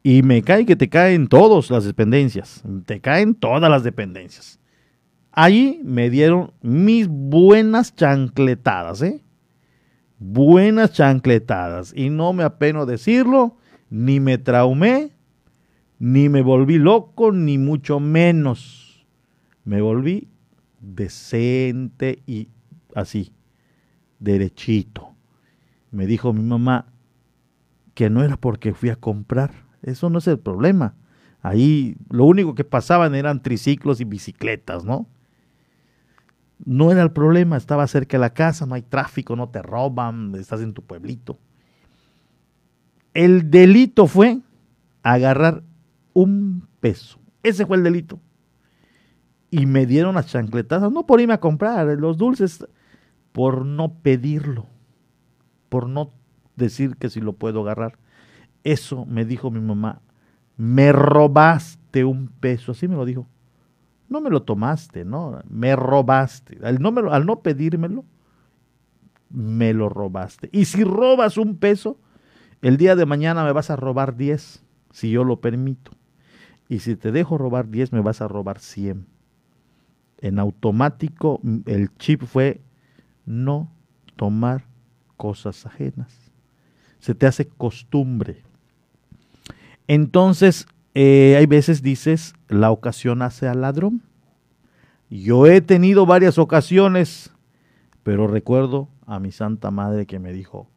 y 0.03 0.23
me 0.23 0.43
cae 0.43 0.64
que 0.64 0.77
te 0.77 0.88
caen 0.88 1.27
todas 1.27 1.71
las 1.71 1.85
dependencias, 1.85 2.62
te 2.87 3.01
caen 3.01 3.35
todas 3.35 3.71
las 3.71 3.83
dependencias. 3.83 4.61
Allí 5.33 5.81
me 5.85 6.11
dieron 6.11 6.53
mis 6.61 7.07
buenas 7.09 7.95
chancletadas, 7.95 9.03
¿eh? 9.03 9.23
Buenas 10.19 10.93
chancletadas. 10.93 11.93
Y 11.97 12.11
no 12.11 12.33
me 12.33 12.43
apeno 12.45 12.85
decirlo, 12.85 13.57
ni 13.88 14.21
me 14.21 14.38
traumé, 14.38 15.12
ni 16.01 16.31
me 16.31 16.41
volví 16.41 16.79
loco, 16.79 17.31
ni 17.31 17.59
mucho 17.59 18.01
menos. 18.01 19.07
Me 19.65 19.83
volví 19.83 20.29
decente 20.81 22.23
y 22.27 22.49
así, 22.95 23.33
derechito. 24.19 25.15
Me 25.91 26.07
dijo 26.07 26.33
mi 26.33 26.43
mamá 26.43 26.87
que 27.95 28.09
no 28.09 28.25
era 28.25 28.39
porque 28.39 28.73
fui 28.73 28.89
a 28.89 28.97
comprar. 28.97 29.53
Eso 29.83 30.09
no 30.09 30.19
es 30.19 30.27
el 30.27 30.39
problema. 30.39 30.95
Ahí 31.43 31.97
lo 32.09 32.25
único 32.25 32.55
que 32.55 32.65
pasaban 32.65 33.15
eran 33.15 33.43
triciclos 33.43 34.01
y 34.01 34.05
bicicletas, 34.05 34.85
¿no? 34.85 35.07
No 36.65 36.91
era 36.93 37.03
el 37.03 37.13
problema, 37.13 37.59
estaba 37.59 37.87
cerca 37.87 38.17
de 38.17 38.23
la 38.23 38.33
casa, 38.33 38.65
no 38.65 38.75
hay 38.75 38.83
tráfico, 38.83 39.37
no 39.37 39.51
te 39.51 39.61
roban, 39.61 40.35
estás 40.35 40.63
en 40.63 40.73
tu 40.73 40.83
pueblito. 40.83 41.39
El 43.13 43.51
delito 43.51 44.07
fue 44.07 44.41
agarrar 45.03 45.63
un 46.12 46.66
peso. 46.81 47.18
Ese 47.42 47.66
fue 47.66 47.77
el 47.77 47.83
delito. 47.83 48.20
Y 49.51 49.66
me 49.66 49.87
dieron 49.87 50.14
las 50.14 50.27
chancletazas, 50.27 50.92
no 50.92 51.07
por 51.07 51.20
irme 51.20 51.35
a 51.35 51.40
comprar 51.40 51.87
los 51.99 52.16
dulces, 52.16 52.66
por 53.33 53.64
no 53.64 53.94
pedirlo, 53.94 54.66
por 55.68 55.88
no 55.88 56.12
decir 56.57 56.96
que 56.96 57.11
si 57.11 57.20
lo 57.20 57.33
puedo 57.33 57.62
agarrar. 57.62 57.99
Eso 58.62 59.07
me 59.07 59.25
dijo 59.25 59.51
mi 59.51 59.61
mamá, 59.61 60.03
me 60.57 60.92
robaste 60.92 62.05
un 62.05 62.29
peso, 62.29 62.73
así 62.73 62.87
me 62.87 62.94
lo 62.94 63.05
dijo. 63.05 63.27
No 64.09 64.20
me 64.20 64.31
lo 64.31 64.42
tomaste, 64.42 65.05
¿no? 65.05 65.40
Me 65.49 65.75
robaste. 65.77 66.59
Al 66.62 66.81
no, 66.81 66.92
al 67.11 67.27
no 67.27 67.40
pedírmelo, 67.40 68.05
me 69.31 69.73
lo 69.73 69.88
robaste. 69.88 70.51
Y 70.53 70.64
si 70.66 70.85
robas 70.85 71.38
un 71.38 71.57
peso, 71.57 71.99
el 72.61 72.77
día 72.77 72.96
de 72.96 73.07
mañana 73.07 73.44
me 73.44 73.53
vas 73.53 73.70
a 73.70 73.77
robar 73.77 74.16
diez, 74.16 74.64
si 74.90 75.11
yo 75.11 75.25
lo 75.25 75.40
permito. 75.40 75.92
Y 76.70 76.78
si 76.78 76.94
te 76.94 77.11
dejo 77.11 77.37
robar 77.37 77.68
10, 77.68 77.92
me 77.92 78.00
vas 78.00 78.20
a 78.22 78.28
robar 78.28 78.61
100. 78.61 79.04
En 80.18 80.38
automático, 80.38 81.40
el 81.66 81.92
chip 81.96 82.22
fue 82.22 82.61
no 83.26 83.72
tomar 84.14 84.66
cosas 85.16 85.66
ajenas. 85.66 86.30
Se 87.00 87.16
te 87.16 87.26
hace 87.26 87.48
costumbre. 87.48 88.44
Entonces, 89.88 90.68
eh, 90.94 91.35
hay 91.37 91.46
veces 91.46 91.83
dices, 91.83 92.35
la 92.46 92.70
ocasión 92.70 93.22
hace 93.22 93.48
al 93.48 93.62
ladrón. 93.62 94.02
Yo 95.11 95.48
he 95.48 95.61
tenido 95.62 96.06
varias 96.06 96.38
ocasiones, 96.38 97.33
pero 98.04 98.28
recuerdo 98.28 98.88
a 99.06 99.18
mi 99.18 99.33
Santa 99.33 99.72
Madre 99.72 100.06
que 100.06 100.20
me 100.20 100.33
dijo, 100.33 100.70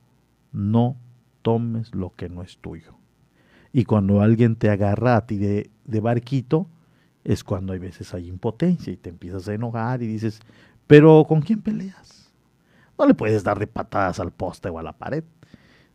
no 0.51 0.97
tomes 1.43 1.93
lo 1.93 2.15
que 2.15 2.29
no 2.29 2.41
es 2.41 2.57
tuyo. 2.57 2.95
Y 3.73 3.85
cuando 3.85 4.21
alguien 4.21 4.55
te 4.55 4.69
agarra 4.69 5.17
a 5.17 5.25
ti 5.25 5.37
de, 5.37 5.71
de 5.83 5.99
barquito, 5.99 6.69
es 7.23 7.43
cuando 7.43 7.73
hay 7.73 7.79
veces 7.79 8.13
hay 8.13 8.27
impotencia 8.27 8.93
y 8.93 8.97
te 8.97 9.09
empiezas 9.09 9.47
a 9.47 9.53
enojar 9.53 10.03
y 10.03 10.07
dices, 10.07 10.39
pero 10.87 11.25
¿con 11.27 11.41
quién 11.41 11.61
peleas? 11.61 12.31
No 12.97 13.07
le 13.07 13.15
puedes 13.15 13.43
dar 13.43 13.57
de 13.59 13.67
patadas 13.67 14.19
al 14.19 14.31
poste 14.31 14.69
o 14.69 14.77
a 14.77 14.83
la 14.83 14.93
pared, 14.93 15.23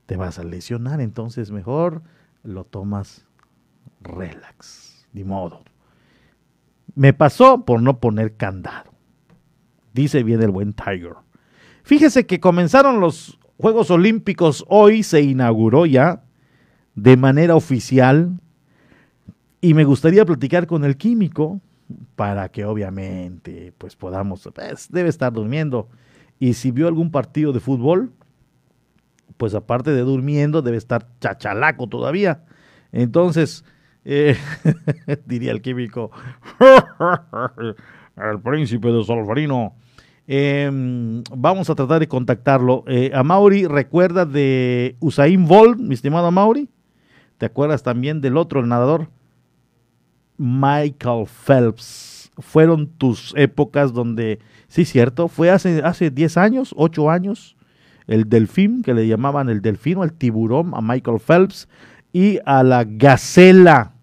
te 0.07 0.16
vas 0.16 0.39
a 0.39 0.45
lesionar, 0.45 1.01
entonces 1.01 1.51
mejor 1.51 2.03
lo 2.43 2.64
tomas 2.64 3.26
relax, 4.01 5.07
de 5.12 5.24
modo. 5.24 5.62
Me 6.95 7.12
pasó 7.12 7.64
por 7.64 7.83
no 7.83 8.01
poner 8.01 8.37
candado. 8.37 8.91
dice 9.93 10.22
bien 10.22 10.43
el 10.43 10.51
buen 10.51 10.72
Tiger. 10.72 11.14
Fíjese 11.83 12.26
que 12.26 12.41
comenzaron 12.41 13.01
los 13.01 13.39
Juegos 13.59 13.91
Olímpicos, 13.91 14.64
hoy 14.68 15.03
se 15.03 15.20
inauguró 15.20 15.85
ya 15.85 16.22
de 17.03 17.16
manera 17.16 17.55
oficial 17.55 18.40
y 19.61 19.74
me 19.74 19.84
gustaría 19.84 20.24
platicar 20.24 20.66
con 20.66 20.84
el 20.84 20.96
químico 20.96 21.61
para 22.16 22.49
que 22.49 22.64
obviamente 22.64 23.72
pues 23.78 23.94
podamos, 23.94 24.49
pues, 24.53 24.88
debe 24.90 25.09
estar 25.09 25.32
durmiendo 25.32 25.88
y 26.40 26.55
si 26.55 26.72
vio 26.72 26.88
algún 26.88 27.11
partido 27.11 27.53
de 27.53 27.61
fútbol, 27.61 28.12
pues 29.36 29.55
aparte 29.55 29.92
de 29.92 30.01
durmiendo 30.01 30.61
debe 30.61 30.76
estar 30.76 31.07
chachalaco 31.20 31.86
todavía. 31.86 32.44
Entonces, 32.90 33.64
eh, 34.05 34.36
diría 35.26 35.53
el 35.53 35.62
químico, 35.62 36.11
el 38.16 38.40
príncipe 38.40 38.88
de 38.88 39.05
Solferino. 39.05 39.76
Em, 40.26 41.22
vamos 41.34 41.70
a 41.70 41.74
tratar 41.76 42.01
de 42.01 42.09
contactarlo. 42.09 42.84
Eh, 42.86 43.12
a 43.14 43.22
Mauri, 43.22 43.66
¿recuerda 43.66 44.26
de 44.26 44.96
Usain 45.01 45.46
Bolt, 45.46 45.78
mi 45.78 45.94
estimado 45.94 46.30
Mauri? 46.30 46.68
¿Te 47.39 47.47
acuerdas 47.47 47.84
también 47.84 48.20
del 48.20 48.36
otro, 48.36 48.64
nadador? 48.66 49.09
Michael 50.36 51.26
Phelps. 51.26 52.30
Fueron 52.39 52.86
tus 52.86 53.32
épocas 53.36 53.93
donde, 53.93 54.39
sí, 54.68 54.84
cierto, 54.84 55.28
fue 55.28 55.51
hace, 55.51 55.82
hace 55.82 56.11
10 56.11 56.36
años, 56.36 56.74
8 56.76 57.11
años, 57.11 57.57
el 58.07 58.28
delfín, 58.28 58.82
que 58.82 58.95
le 58.95 59.07
llamaban 59.07 59.49
el 59.49 59.61
delfín 59.61 59.99
o 59.99 60.05
el 60.05 60.12
tiburón 60.12 60.72
a 60.74 60.80
Michael 60.80 61.18
Phelps, 61.20 61.68
y 62.12 62.39
a 62.45 62.62
la 62.62 62.84
gacela, 62.84 63.95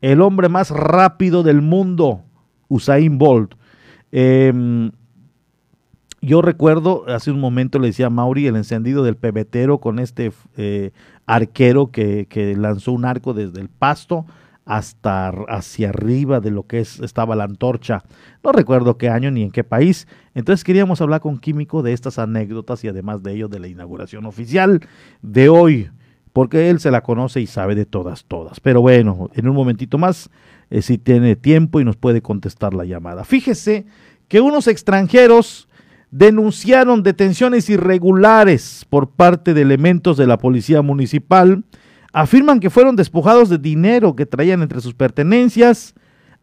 el 0.00 0.20
hombre 0.20 0.48
más 0.48 0.70
rápido 0.70 1.42
del 1.42 1.62
mundo, 1.62 2.22
Usain 2.68 3.18
Bolt. 3.18 3.54
Em, 4.12 4.92
yo 6.24 6.42
recuerdo, 6.42 7.04
hace 7.08 7.30
un 7.30 7.40
momento 7.40 7.78
le 7.78 7.88
decía 7.88 8.06
a 8.06 8.10
Mauri, 8.10 8.46
el 8.46 8.56
encendido 8.56 9.04
del 9.04 9.16
pebetero 9.16 9.78
con 9.78 9.98
este 9.98 10.32
eh, 10.56 10.90
arquero 11.26 11.90
que, 11.90 12.54
lanzó 12.58 12.92
un 12.92 13.04
arco 13.04 13.34
desde 13.34 13.60
el 13.60 13.68
pasto 13.68 14.26
hasta 14.64 15.28
hacia 15.28 15.90
arriba 15.90 16.40
de 16.40 16.50
lo 16.50 16.66
que 16.66 16.80
es, 16.80 17.00
estaba 17.00 17.36
la 17.36 17.44
antorcha. 17.44 18.02
No 18.42 18.52
recuerdo 18.52 18.96
qué 18.96 19.10
año 19.10 19.30
ni 19.30 19.42
en 19.42 19.50
qué 19.50 19.62
país. 19.62 20.08
Entonces 20.34 20.64
queríamos 20.64 21.00
hablar 21.00 21.20
con 21.20 21.38
Químico 21.38 21.82
de 21.82 21.92
estas 21.92 22.18
anécdotas 22.18 22.82
y 22.82 22.88
además 22.88 23.22
de 23.22 23.32
ello 23.32 23.48
de 23.48 23.60
la 23.60 23.68
inauguración 23.68 24.24
oficial 24.24 24.80
de 25.20 25.48
hoy, 25.50 25.90
porque 26.32 26.70
él 26.70 26.80
se 26.80 26.90
la 26.90 27.02
conoce 27.02 27.40
y 27.40 27.46
sabe 27.46 27.74
de 27.74 27.84
todas, 27.84 28.24
todas. 28.24 28.60
Pero 28.60 28.80
bueno, 28.80 29.30
en 29.34 29.48
un 29.48 29.54
momentito 29.54 29.98
más, 29.98 30.30
eh, 30.70 30.80
si 30.80 30.96
tiene 30.96 31.36
tiempo 31.36 31.80
y 31.80 31.84
nos 31.84 31.96
puede 31.96 32.22
contestar 32.22 32.72
la 32.72 32.84
llamada. 32.84 33.24
Fíjese 33.24 33.84
que 34.28 34.40
unos 34.40 34.66
extranjeros 34.66 35.68
denunciaron 36.14 37.02
detenciones 37.02 37.68
irregulares 37.68 38.86
por 38.88 39.10
parte 39.10 39.52
de 39.52 39.62
elementos 39.62 40.16
de 40.16 40.28
la 40.28 40.38
policía 40.38 40.80
municipal. 40.80 41.64
Afirman 42.12 42.60
que 42.60 42.70
fueron 42.70 42.94
despojados 42.94 43.48
de 43.48 43.58
dinero 43.58 44.14
que 44.14 44.24
traían 44.24 44.62
entre 44.62 44.80
sus 44.80 44.94
pertenencias. 44.94 45.92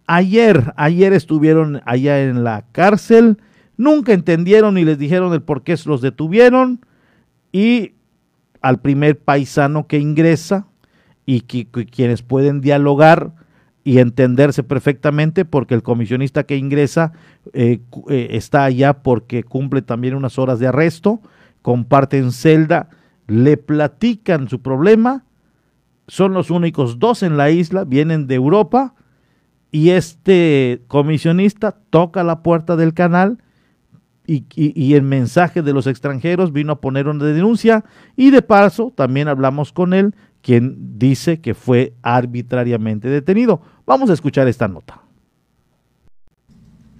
Ayer, 0.08 0.74
ayer 0.76 1.14
estuvieron 1.14 1.82
allá 1.86 2.22
en 2.22 2.44
la 2.44 2.66
cárcel, 2.74 3.38
nunca 3.78 4.12
entendieron 4.12 4.74
ni 4.74 4.84
les 4.84 5.00
dijeron 5.00 5.32
el 5.32 5.42
por 5.42 5.64
qué 5.64 5.78
los 5.86 6.02
detuvieron. 6.02 6.86
Y 7.54 7.94
al 8.62 8.82
primer 8.82 9.20
paisano 9.22 9.88
que 9.88 10.00
ingresa 10.00 10.68
y 11.26 11.42
que, 11.42 11.66
quienes 11.86 12.24
pueden 12.24 12.60
dialogar 12.60 13.36
y 13.84 14.00
entenderse 14.00 14.64
perfectamente 14.64 15.46
porque 15.46 15.74
el 15.74 15.84
comisionista 15.84 16.44
que 16.44 16.58
ingresa 16.58 17.14
eh, 17.54 17.82
eh, 18.10 18.28
está 18.32 18.64
allá 18.64 19.02
porque 19.02 19.44
cumple 19.44 19.82
también 19.82 20.16
unas 20.16 20.38
horas 20.38 20.60
de 20.60 20.68
arresto, 20.68 21.22
comparten 21.62 22.32
celda, 22.32 22.90
le 23.28 23.58
platican 23.58 24.50
su 24.50 24.62
problema 24.62 25.26
son 26.12 26.34
los 26.34 26.52
únicos 26.52 27.00
dos 27.00 27.24
en 27.24 27.38
la 27.38 27.52
isla, 27.52 27.86
vienen 27.86 28.28
de 28.28 28.36
Europa 28.36 28.96
y 29.72 29.92
este 29.92 30.82
comisionista 30.88 31.72
toca 31.90 32.22
la 32.26 32.44
puerta 32.44 32.76
del 32.76 32.94
canal 32.94 33.38
y, 34.28 34.44
y, 34.54 34.94
el 34.96 35.04
mensaje 35.04 35.62
de 35.62 35.72
los 35.72 35.88
extranjeros 35.88 36.52
vino 36.52 36.74
a 36.74 36.82
poner 36.82 37.08
una 37.08 37.24
denuncia 37.24 37.86
y 38.18 38.30
de 38.30 38.42
paso 38.42 38.92
también 38.94 39.30
hablamos 39.30 39.72
con 39.72 39.94
él, 39.94 40.14
quien 40.42 40.98
dice 41.00 41.40
que 41.40 41.54
fue 41.54 41.94
arbitrariamente 42.02 43.10
detenido. 43.10 43.62
Vamos 43.86 44.10
a 44.10 44.14
escuchar 44.14 44.48
esta 44.48 44.68
nota. 44.68 45.02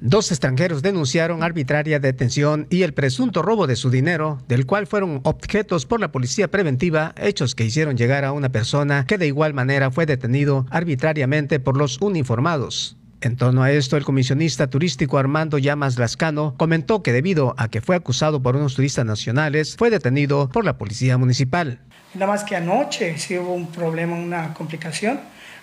Dos 0.04 0.32
extranjeros 0.32 0.82
denunciaron 0.82 1.44
arbitraria 1.44 2.00
detención 2.00 2.66
y 2.72 2.82
el 2.82 2.96
presunto 2.96 3.44
robo 3.44 3.68
de 3.68 3.76
su 3.76 3.92
dinero, 3.92 4.40
del 4.48 4.66
cual 4.66 4.88
fueron 4.88 5.22
objetos 5.26 5.86
por 5.86 6.00
la 6.00 6.12
policía 6.12 6.50
preventiva, 6.50 7.14
hechos 7.18 7.54
que 7.54 7.66
hicieron 7.66 7.98
llegar 7.98 8.26
a 8.26 8.32
una 8.32 8.50
persona 8.50 9.06
que 9.06 9.20
de 9.20 9.28
igual 9.28 9.54
manera 9.54 9.92
fue 9.92 10.08
detenido 10.08 10.66
arbitrariamente 10.72 11.60
por 11.60 11.78
los 11.78 12.02
uniformados. 12.02 12.98
En 13.22 13.36
torno 13.36 13.62
a 13.62 13.72
esto, 13.72 13.96
el 13.96 14.04
comisionista 14.04 14.68
turístico 14.68 15.20
Armando 15.20 15.60
Llamas 15.60 16.00
Lascano 16.00 16.56
comentó 16.58 17.04
que 17.04 17.14
debido 17.14 17.54
a 17.60 17.68
que 17.68 17.82
fue 17.82 17.96
acusado 17.96 18.42
por 18.42 18.56
unos 18.56 18.74
turistas 18.74 19.06
nacionales, 19.06 19.76
fue 19.78 19.92
detenido 19.92 20.50
por 20.50 20.66
la 20.66 20.80
policía 20.80 21.20
municipal. 21.20 21.82
Nada 22.14 22.28
más 22.28 22.44
que 22.44 22.56
anoche 22.56 23.18
sí 23.18 23.38
hubo 23.38 23.54
un 23.54 23.68
problema, 23.68 24.16
una 24.16 24.54
complicación 24.54 25.20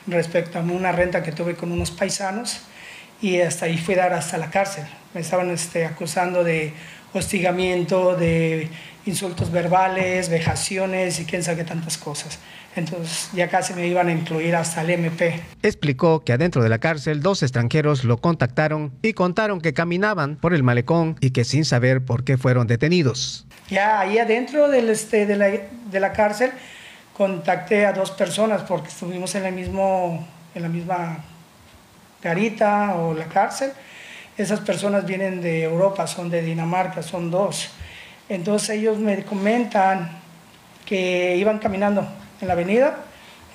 respecto 0.07 0.59
a 0.59 0.63
una 0.63 0.93
renta 0.93 1.23
que 1.23 1.33
tuve 1.33 1.55
con 1.55 1.73
unos 1.73 1.91
paisanos 1.91 2.61
y 3.21 3.41
hasta 3.41 3.67
ahí 3.67 3.77
fui 3.77 3.95
a 3.95 3.99
dar 3.99 4.13
hasta 4.15 4.39
la 4.39 4.51
cárcel. 4.51 4.85
Me 5.13 5.21
estaban 5.21 5.51
este, 5.51 5.85
acusando 5.85 6.45
de 6.45 6.73
hostigamiento, 7.13 8.17
de 8.17 8.69
insultos 9.07 9.51
verbales, 9.51 10.29
vejaciones 10.29 11.21
y 11.21 11.25
quién 11.25 11.43
sabe 11.43 11.65
tantas 11.65 11.99
cosas. 11.99 12.39
Entonces 12.77 13.31
ya 13.35 13.49
casi 13.49 13.75
me 13.75 13.87
iban 13.87 14.09
a 14.09 14.13
incluir 14.13 14.55
hasta 14.55 14.83
el 14.83 14.91
MP. 14.91 15.41
Explicó 15.63 16.21
que 16.21 16.33
adentro 16.33 16.63
de 16.63 16.69
la 16.69 16.79
cárcel 16.79 17.23
dos 17.23 17.43
extranjeros 17.43 18.05
lo 18.05 18.19
contactaron 18.19 18.93
y 19.03 19.15
contaron 19.15 19.61
que 19.61 19.73
caminaban 19.73 20.37
por 20.37 20.55
el 20.55 20.63
malecón 20.63 21.17
y 21.21 21.31
que 21.31 21.45
sin 21.45 21.65
saber 21.65 22.05
por 22.05 22.25
qué 22.25 22.37
fueron 22.37 22.67
detenidos. 22.67 23.48
Ya 23.71 24.01
ahí 24.01 24.19
adentro 24.19 24.69
del, 24.69 24.89
este, 24.91 25.27
de, 25.27 25.37
la, 25.37 25.49
de 25.49 26.01
la 26.01 26.13
cárcel 26.13 26.53
contacté 27.17 27.85
a 27.85 27.93
dos 27.93 28.11
personas 28.13 28.63
porque 28.63 28.89
estuvimos 28.89 29.35
en, 29.35 29.45
el 29.45 29.55
mismo, 29.55 30.27
en 30.55 30.63
la 30.63 30.69
misma 30.69 31.25
garita 32.23 32.95
o 32.97 33.13
la 33.13 33.27
cárcel. 33.27 33.73
Esas 34.37 34.61
personas 34.61 35.05
vienen 35.05 35.43
de 35.43 35.65
Europa, 35.65 36.07
son 36.07 36.31
de 36.31 36.43
Dinamarca, 36.43 37.03
son 37.03 37.31
dos. 37.31 37.71
Entonces 38.29 38.71
ellos 38.71 38.99
me 38.99 39.25
comentan 39.25 40.11
que 40.87 41.37
iban 41.37 41.59
caminando 41.59 42.07
en 42.41 42.47
la 42.47 42.55
avenida, 42.55 42.99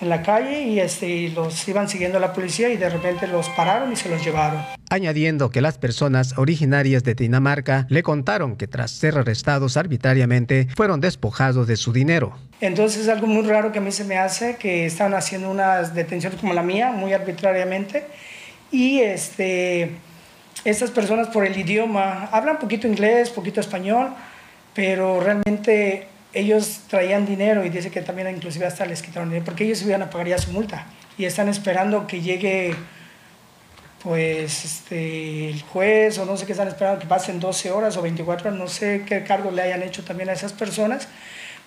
en 0.01 0.09
la 0.09 0.21
calle, 0.21 0.63
y 0.63 0.79
este, 0.79 1.29
los 1.29 1.67
iban 1.67 1.87
siguiendo 1.87 2.19
la 2.19 2.33
policía 2.33 2.69
y 2.69 2.77
de 2.77 2.89
repente 2.89 3.27
los 3.27 3.49
pararon 3.49 3.93
y 3.93 3.95
se 3.95 4.09
los 4.09 4.23
llevaron. 4.23 4.63
Añadiendo 4.93 5.49
que 5.49 5.59
las 5.59 5.79
personas 5.79 6.37
originarias 6.37 7.03
de 7.03 7.15
Dinamarca 7.15 7.87
le 7.89 8.03
contaron 8.03 8.55
que 8.55 8.67
tras 8.67 8.91
ser 8.91 9.17
arrestados 9.17 9.75
arbitrariamente 9.75 10.67
fueron 10.75 11.01
despojados 11.01 11.65
de 11.65 11.77
su 11.77 11.91
dinero. 11.91 12.37
Entonces 12.61 13.01
es 13.01 13.09
algo 13.09 13.25
muy 13.25 13.41
raro 13.41 13.71
que 13.71 13.79
a 13.79 13.81
mí 13.81 13.91
se 13.91 14.03
me 14.03 14.19
hace, 14.19 14.55
que 14.57 14.85
estaban 14.85 15.15
haciendo 15.15 15.49
unas 15.49 15.95
detenciones 15.95 16.39
como 16.39 16.53
la 16.53 16.61
mía, 16.61 16.91
muy 16.91 17.11
arbitrariamente 17.11 18.03
y 18.71 18.99
este, 18.99 19.95
estas 20.63 20.91
personas 20.91 21.27
por 21.29 21.43
el 21.43 21.57
idioma 21.57 22.29
hablan 22.31 22.59
poquito 22.59 22.87
inglés, 22.87 23.31
poquito 23.31 23.61
español, 23.61 24.09
pero 24.75 25.19
realmente 25.21 26.05
ellos 26.35 26.81
traían 26.87 27.25
dinero 27.25 27.65
y 27.65 27.69
dice 27.69 27.89
que 27.89 28.01
también 28.03 28.29
inclusive 28.29 28.67
hasta 28.67 28.85
les 28.85 29.01
quitaron 29.01 29.29
dinero 29.29 29.45
porque 29.45 29.63
ellos 29.63 29.81
iban 29.81 30.03
a 30.03 30.11
pagar 30.11 30.27
ya 30.27 30.37
su 30.37 30.51
multa 30.51 30.85
y 31.17 31.25
están 31.25 31.49
esperando 31.49 32.05
que 32.05 32.21
llegue 32.21 32.75
pues 34.03 34.65
este, 34.65 35.49
el 35.49 35.61
juez 35.61 36.17
o 36.17 36.25
no 36.25 36.35
sé 36.35 36.45
qué 36.45 36.51
están 36.51 36.67
esperando 36.67 36.99
que 36.99 37.07
pasen 37.07 37.39
12 37.39 37.71
horas 37.71 37.95
o 37.95 38.01
24 38.01 38.49
horas, 38.49 38.59
no 38.59 38.67
sé 38.67 39.03
qué 39.07 39.23
cargo 39.23 39.49
le 39.49 39.61
hayan 39.61 39.81
hecho 39.81 40.03
también 40.03 40.29
a 40.29 40.33
esas 40.33 40.51
personas, 40.51 41.07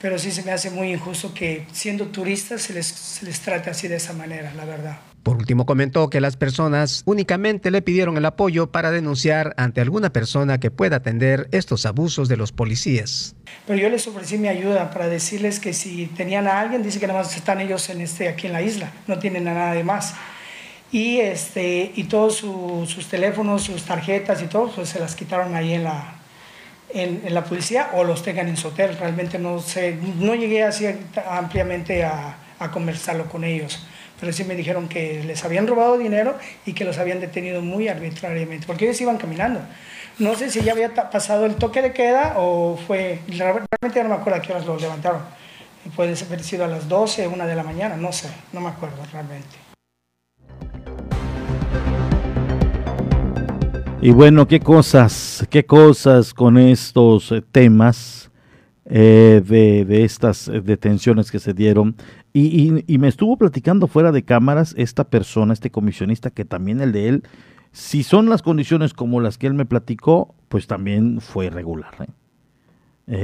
pero 0.00 0.18
sí 0.18 0.30
se 0.30 0.42
me 0.42 0.52
hace 0.52 0.70
muy 0.70 0.92
injusto 0.92 1.32
que 1.32 1.66
siendo 1.72 2.08
turistas 2.08 2.62
se 2.62 2.74
les, 2.74 2.86
se 2.86 3.24
les 3.24 3.40
trate 3.40 3.70
así 3.70 3.88
de 3.88 3.96
esa 3.96 4.12
manera, 4.12 4.52
la 4.54 4.66
verdad. 4.66 4.98
Por 5.22 5.38
último, 5.38 5.66
comentó 5.66 6.08
que 6.08 6.20
las 6.20 6.36
personas 6.36 7.02
únicamente 7.04 7.72
le 7.72 7.82
pidieron 7.82 8.16
el 8.16 8.24
apoyo 8.26 8.70
para 8.70 8.92
denunciar 8.92 9.54
ante 9.56 9.80
alguna 9.80 10.12
persona 10.12 10.60
que 10.60 10.70
pueda 10.70 10.98
atender 10.98 11.48
estos 11.50 11.84
abusos 11.84 12.28
de 12.28 12.36
los 12.36 12.52
policías. 12.52 13.34
Pero 13.66 13.76
yo 13.76 13.88
les 13.88 14.06
ofrecí 14.06 14.38
mi 14.38 14.46
ayuda 14.46 14.90
para 14.92 15.08
decirles 15.08 15.58
que 15.58 15.72
si 15.72 16.06
tenían 16.06 16.46
a 16.46 16.60
alguien, 16.60 16.84
dice 16.84 17.00
que 17.00 17.08
nada 17.08 17.20
más 17.20 17.34
están 17.34 17.60
ellos 17.60 17.88
en 17.90 18.02
este, 18.02 18.28
aquí 18.28 18.46
en 18.46 18.52
la 18.52 18.62
isla, 18.62 18.92
no 19.08 19.18
tienen 19.18 19.48
a 19.48 19.54
nadie 19.54 19.82
más. 19.82 20.14
Y, 20.96 21.20
este, 21.20 21.92
y 21.94 22.04
todos 22.04 22.36
sus 22.38 23.06
teléfonos, 23.08 23.64
sus 23.64 23.82
tarjetas 23.82 24.40
y 24.40 24.46
todo, 24.46 24.70
pues 24.70 24.88
se 24.88 24.98
las 24.98 25.14
quitaron 25.14 25.54
ahí 25.54 25.74
en 25.74 25.84
la, 25.84 26.14
en, 26.88 27.34
la 27.34 27.44
policía 27.44 27.90
o 27.92 28.02
los 28.02 28.22
tengan 28.22 28.48
en 28.48 28.56
su 28.56 28.68
hotel. 28.68 28.96
Realmente 28.96 29.38
no 29.38 29.60
sé, 29.60 29.98
no 30.18 30.34
llegué 30.34 30.62
así 30.62 30.86
ampliamente 31.28 32.02
a, 32.02 32.38
conversarlo 32.72 33.26
con 33.26 33.44
ellos 33.44 33.78
pero 34.18 34.32
sí 34.32 34.42
me 34.44 34.54
dijeron 34.54 34.88
que 34.88 35.22
les 35.24 35.44
habían 35.44 35.66
robado 35.66 35.98
dinero 35.98 36.38
y 36.64 36.72
que 36.72 36.86
los 36.86 36.96
habían 36.96 37.20
detenido 37.20 37.60
muy 37.60 37.88
arbitrariamente, 37.88 38.66
porque 38.66 38.86
ellos 38.86 38.98
iban 39.02 39.18
caminando. 39.18 39.60
No 40.18 40.34
sé 40.34 40.48
si 40.50 40.62
ya 40.62 40.72
había 40.72 40.94
pasado 41.10 41.44
el 41.44 41.56
toque 41.56 41.82
de 41.82 41.92
queda 41.92 42.32
o 42.38 42.78
fue, 42.86 43.20
realmente 43.28 44.02
no 44.02 44.08
me 44.08 44.14
acuerdo 44.14 44.38
a 44.38 44.40
qué 44.40 44.52
horas 44.52 44.64
lo 44.64 44.78
levantaron. 44.78 45.20
Puede 45.94 46.14
haber 46.18 46.42
sido 46.42 46.64
a 46.64 46.68
las 46.68 46.88
12, 46.88 47.26
una 47.26 47.44
de 47.44 47.56
la 47.56 47.62
mañana, 47.62 47.98
no 47.98 48.10
sé, 48.10 48.30
no 48.54 48.62
me 48.62 48.70
acuerdo 48.70 49.04
realmente. 49.12 49.65
Y 54.02 54.10
bueno, 54.10 54.46
qué 54.46 54.60
cosas, 54.60 55.46
qué 55.48 55.64
cosas 55.64 56.34
con 56.34 56.58
estos 56.58 57.32
eh, 57.32 57.42
temas 57.50 58.30
eh, 58.84 59.42
de, 59.44 60.04
estas 60.04 60.48
eh, 60.48 60.60
detenciones 60.60 61.30
que 61.30 61.38
se 61.38 61.54
dieron. 61.54 61.96
Y, 62.34 62.84
y, 62.86 62.98
me 62.98 63.08
estuvo 63.08 63.38
platicando 63.38 63.86
fuera 63.86 64.12
de 64.12 64.22
cámaras 64.22 64.74
esta 64.76 65.04
persona, 65.04 65.54
este 65.54 65.70
comisionista, 65.70 66.30
que 66.30 66.44
también 66.44 66.82
el 66.82 66.92
de 66.92 67.08
él, 67.08 67.22
si 67.72 68.02
son 68.02 68.28
las 68.28 68.42
condiciones 68.42 68.92
como 68.92 69.22
las 69.22 69.38
que 69.38 69.46
él 69.46 69.54
me 69.54 69.64
platicó, 69.64 70.34
pues 70.50 70.66
también 70.66 71.22
fue 71.22 71.46
irregular. 71.46 71.94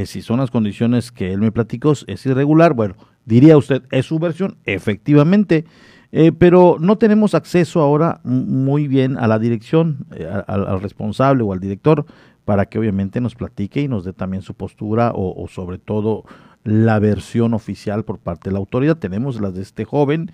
si 0.07 0.23
son 0.23 0.41
las 0.41 0.51
condiciones 0.51 1.12
que 1.12 1.35
él 1.35 1.41
me 1.41 1.53
platicó, 1.53 1.93
es 2.07 2.25
irregular. 2.25 2.73
Bueno, 2.73 2.95
diría 3.27 3.59
usted, 3.59 3.83
es 3.91 4.07
su 4.07 4.18
versión, 4.18 4.57
efectivamente. 4.64 5.66
Eh, 6.15 6.31
pero 6.31 6.77
no 6.79 6.99
tenemos 6.99 7.35
acceso 7.35 7.81
ahora 7.81 8.21
muy 8.23 8.87
bien 8.87 9.17
a 9.17 9.27
la 9.27 9.39
dirección, 9.39 10.07
eh, 10.15 10.29
al, 10.47 10.81
responsable 10.81 11.43
o 11.43 11.55
al 11.55 11.61
director, 11.61 12.05
para 12.45 12.67
que 12.67 12.79
obviamente 12.79 13.23
nos 13.23 13.35
platique 13.35 13.81
y 13.81 13.89
nos 13.89 14.05
dé 14.05 14.13
también 14.13 14.43
su 14.43 14.53
postura 14.53 15.13
o, 15.15 15.49
sobre 15.49 15.79
todo 15.79 16.25
la 16.65 16.99
versión 16.99 17.55
oficial 17.55 18.05
por 18.05 18.19
parte 18.19 18.51
de 18.51 18.53
la 18.53 18.59
autoridad. 18.59 18.99
Tenemos 18.99 19.41
las 19.41 19.55
de 19.55 19.63
este 19.63 19.87
joven, 19.87 20.31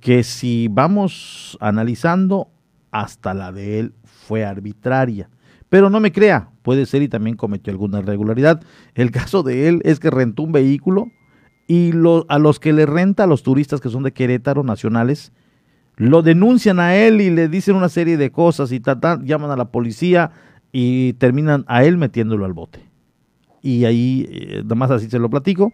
que 0.00 0.22
si 0.22 0.68
vamos 0.68 1.58
analizando, 1.60 2.48
hasta 2.92 3.34
la 3.34 3.50
de 3.50 3.80
él 3.80 3.94
fue 4.04 4.44
arbitraria. 4.44 5.28
Pero 5.68 5.90
no 5.90 6.00
me 6.00 6.12
crea, 6.12 6.50
puede 6.62 6.86
ser 6.86 7.02
y 7.02 7.08
también 7.08 7.36
cometió 7.36 7.72
alguna 7.72 7.98
irregularidad. 7.98 8.62
El 8.94 9.10
caso 9.10 9.42
de 9.42 9.68
él 9.68 9.80
es 9.84 9.98
que 9.98 10.10
rentó 10.10 10.44
un 10.44 10.52
vehículo 10.52 11.08
y 11.68 11.92
a 12.28 12.38
los 12.38 12.58
que 12.58 12.72
le 12.72 12.86
renta 12.86 13.24
a 13.24 13.26
los 13.26 13.42
turistas 13.42 13.80
que 13.80 13.90
son 13.90 14.02
de 14.02 14.12
Querétaro 14.12 14.64
nacionales, 14.64 15.32
lo 15.96 16.22
denuncian 16.22 16.80
a 16.80 16.96
él 16.96 17.20
y 17.20 17.28
le 17.28 17.48
dicen 17.48 17.76
una 17.76 17.90
serie 17.90 18.16
de 18.16 18.32
cosas 18.32 18.72
y 18.72 18.80
llaman 18.80 19.50
a 19.50 19.56
la 19.56 19.66
policía 19.66 20.30
y 20.72 21.12
terminan 21.14 21.64
a 21.68 21.84
él 21.84 21.98
metiéndolo 21.98 22.46
al 22.46 22.54
bote. 22.54 22.80
Y 23.60 23.84
ahí, 23.84 24.26
eh, 24.30 24.62
nada 24.62 24.76
más 24.76 24.90
así 24.90 25.10
se 25.10 25.18
lo 25.18 25.28
platico. 25.28 25.70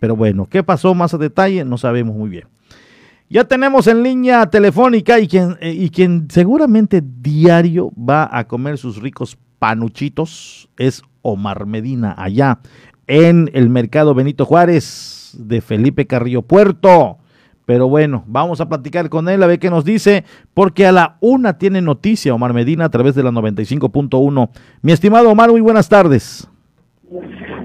Pero 0.00 0.16
bueno, 0.16 0.46
¿qué 0.46 0.62
pasó 0.62 0.94
más 0.94 1.14
a 1.14 1.18
detalle? 1.18 1.64
No 1.64 1.78
sabemos 1.78 2.14
muy 2.14 2.28
bien. 2.28 2.44
Ya 3.30 3.44
tenemos 3.44 3.86
en 3.86 4.02
línea 4.02 4.46
telefónica 4.46 5.18
y 5.18 5.28
quien, 5.28 5.56
eh, 5.60 5.72
y 5.72 5.88
quien 5.88 6.28
seguramente 6.30 7.02
diario 7.02 7.90
va 7.96 8.28
a 8.30 8.46
comer 8.46 8.76
sus 8.76 9.00
ricos 9.00 9.38
panuchitos 9.58 10.68
es 10.76 11.02
Omar 11.22 11.66
Medina, 11.66 12.14
allá 12.16 12.60
en 13.06 13.50
el 13.54 13.70
mercado 13.70 14.14
Benito 14.14 14.44
Juárez 14.44 15.17
de 15.36 15.60
Felipe 15.60 16.06
Carrillo 16.06 16.42
Puerto. 16.42 17.18
Pero 17.66 17.86
bueno, 17.86 18.24
vamos 18.26 18.62
a 18.62 18.68
platicar 18.68 19.10
con 19.10 19.28
él 19.28 19.42
a 19.42 19.46
ver 19.46 19.58
qué 19.58 19.68
nos 19.68 19.84
dice, 19.84 20.24
porque 20.54 20.86
a 20.86 20.92
la 20.92 21.18
una 21.20 21.58
tiene 21.58 21.82
noticia 21.82 22.34
Omar 22.34 22.54
Medina 22.54 22.86
a 22.86 22.88
través 22.88 23.14
de 23.14 23.22
la 23.22 23.30
95.1. 23.30 24.48
Mi 24.80 24.92
estimado 24.92 25.30
Omar, 25.30 25.50
muy 25.50 25.60
buenas 25.60 25.88
tardes. 25.88 26.48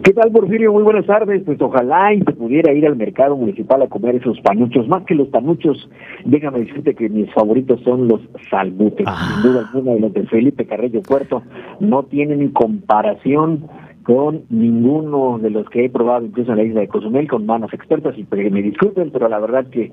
¿Qué 0.03 0.11
tal, 0.11 0.31
Porfirio? 0.31 0.73
Muy 0.73 0.83
buenas 0.83 1.05
tardes. 1.05 1.43
Pues 1.45 1.61
ojalá 1.61 2.13
y 2.13 2.19
se 2.19 2.33
pudiera 2.33 2.73
ir 2.73 2.85
al 2.85 2.97
mercado 2.97 3.37
municipal 3.37 3.81
a 3.81 3.87
comer 3.87 4.15
esos 4.15 4.39
panuchos. 4.41 4.87
Más 4.89 5.03
que 5.05 5.15
los 5.15 5.29
panuchos, 5.29 5.89
déjame 6.25 6.59
decirte 6.59 6.93
que 6.95 7.07
mis 7.07 7.33
favoritos 7.33 7.79
son 7.83 8.09
los 8.09 8.19
salbutes. 8.49 9.07
Ah. 9.07 9.41
Sin 9.41 9.43
duda 9.43 9.61
alguna, 9.61 9.93
de 9.93 9.99
los 10.01 10.13
de 10.13 10.27
Felipe 10.27 10.65
Carrillo 10.65 11.01
Puerto 11.01 11.43
no 11.79 12.03
tienen 12.03 12.49
comparación 12.49 13.69
con 14.03 14.43
ninguno 14.49 15.39
de 15.39 15.49
los 15.49 15.69
que 15.69 15.85
he 15.85 15.89
probado 15.89 16.25
incluso 16.25 16.51
en 16.51 16.57
la 16.57 16.63
isla 16.63 16.81
de 16.81 16.87
Cozumel 16.87 17.27
con 17.27 17.45
manos 17.45 17.73
expertas 17.73 18.15
y 18.17 18.25
me 18.49 18.61
disculpen, 18.61 19.11
pero 19.11 19.29
la 19.29 19.39
verdad 19.39 19.67
que 19.67 19.91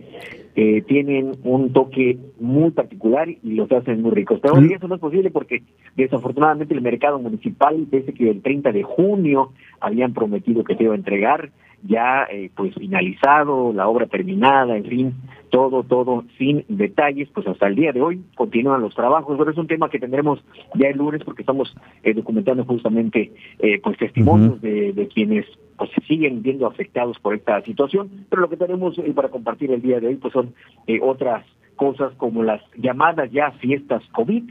eh, 0.57 0.83
tienen 0.83 1.33
un 1.45 1.73
toque 1.73 2.19
muy 2.41 2.71
particular 2.73 3.29
y 3.29 3.55
los 3.55 3.71
hacen 3.71 4.03
muy 4.03 4.11
ricos. 4.11 4.41
Pero 4.43 4.59
eso 4.59 4.89
no 4.89 4.97
es 4.97 5.01
posible 5.01 5.31
porque 5.31 5.63
desafortunadamente 5.97 6.75
el 6.75 6.83
mercado 6.83 7.19
municipal, 7.19 7.87
desde 7.89 8.13
que 8.13 8.31
el 8.31 8.43
30 8.43 8.73
de 8.73 8.83
junio 8.83 9.53
habían 9.81 10.13
prometido 10.13 10.65
que 10.65 10.75
se 10.75 10.85
iba 10.85 10.95
a 10.95 10.97
entregar, 10.97 11.51
ya 11.83 12.25
eh, 12.31 12.51
pues 12.55 12.75
finalizado, 12.75 13.73
la 13.73 13.89
obra 13.89 14.07
terminada, 14.07 14.77
en 14.77 14.85
fin, 14.85 15.15
todo, 15.51 15.83
todo 15.83 16.25
sin 16.39 16.65
detalles, 16.69 17.29
pues 17.35 17.47
hasta 17.47 17.67
el 17.67 17.75
día 17.75 17.93
de 17.93 18.01
hoy 18.01 18.23
continúan 18.35 18.81
los 18.81 18.95
trabajos, 18.95 19.37
pero 19.39 19.51
es 19.51 19.59
un 19.59 19.67
tema 19.67 19.91
que 19.91 19.99
tendremos 19.99 20.43
ya 20.75 20.89
el 20.89 20.99
lunes 20.99 21.23
porque 21.25 21.43
estamos 21.43 21.75
eh, 22.03 22.15
documentando 22.15 22.65
justamente 22.65 23.33
eh, 23.59 23.81
pues 23.83 23.99
testimonios 23.99 24.61
de, 24.63 24.93
de, 24.93 25.09
quienes 25.09 25.47
pues 25.77 25.91
siguen 26.07 26.43
viendo 26.43 26.67
afectados 26.67 27.19
por 27.19 27.35
esta 27.35 27.61
situación, 27.63 28.27
pero 28.29 28.43
lo 28.43 28.49
que 28.49 28.57
tenemos 28.57 28.97
eh, 28.99 29.13
para 29.15 29.29
compartir 29.29 29.71
el 29.73 29.83
día 29.83 30.01
de 30.01 30.09
hoy 30.09 30.17
pues 30.17 30.33
son 30.33 30.55
otras 31.03 31.45
cosas 31.77 32.13
como 32.17 32.43
las 32.43 32.61
llamadas 32.77 33.31
ya 33.33 33.51
fiestas 33.53 34.03
COVID, 34.13 34.51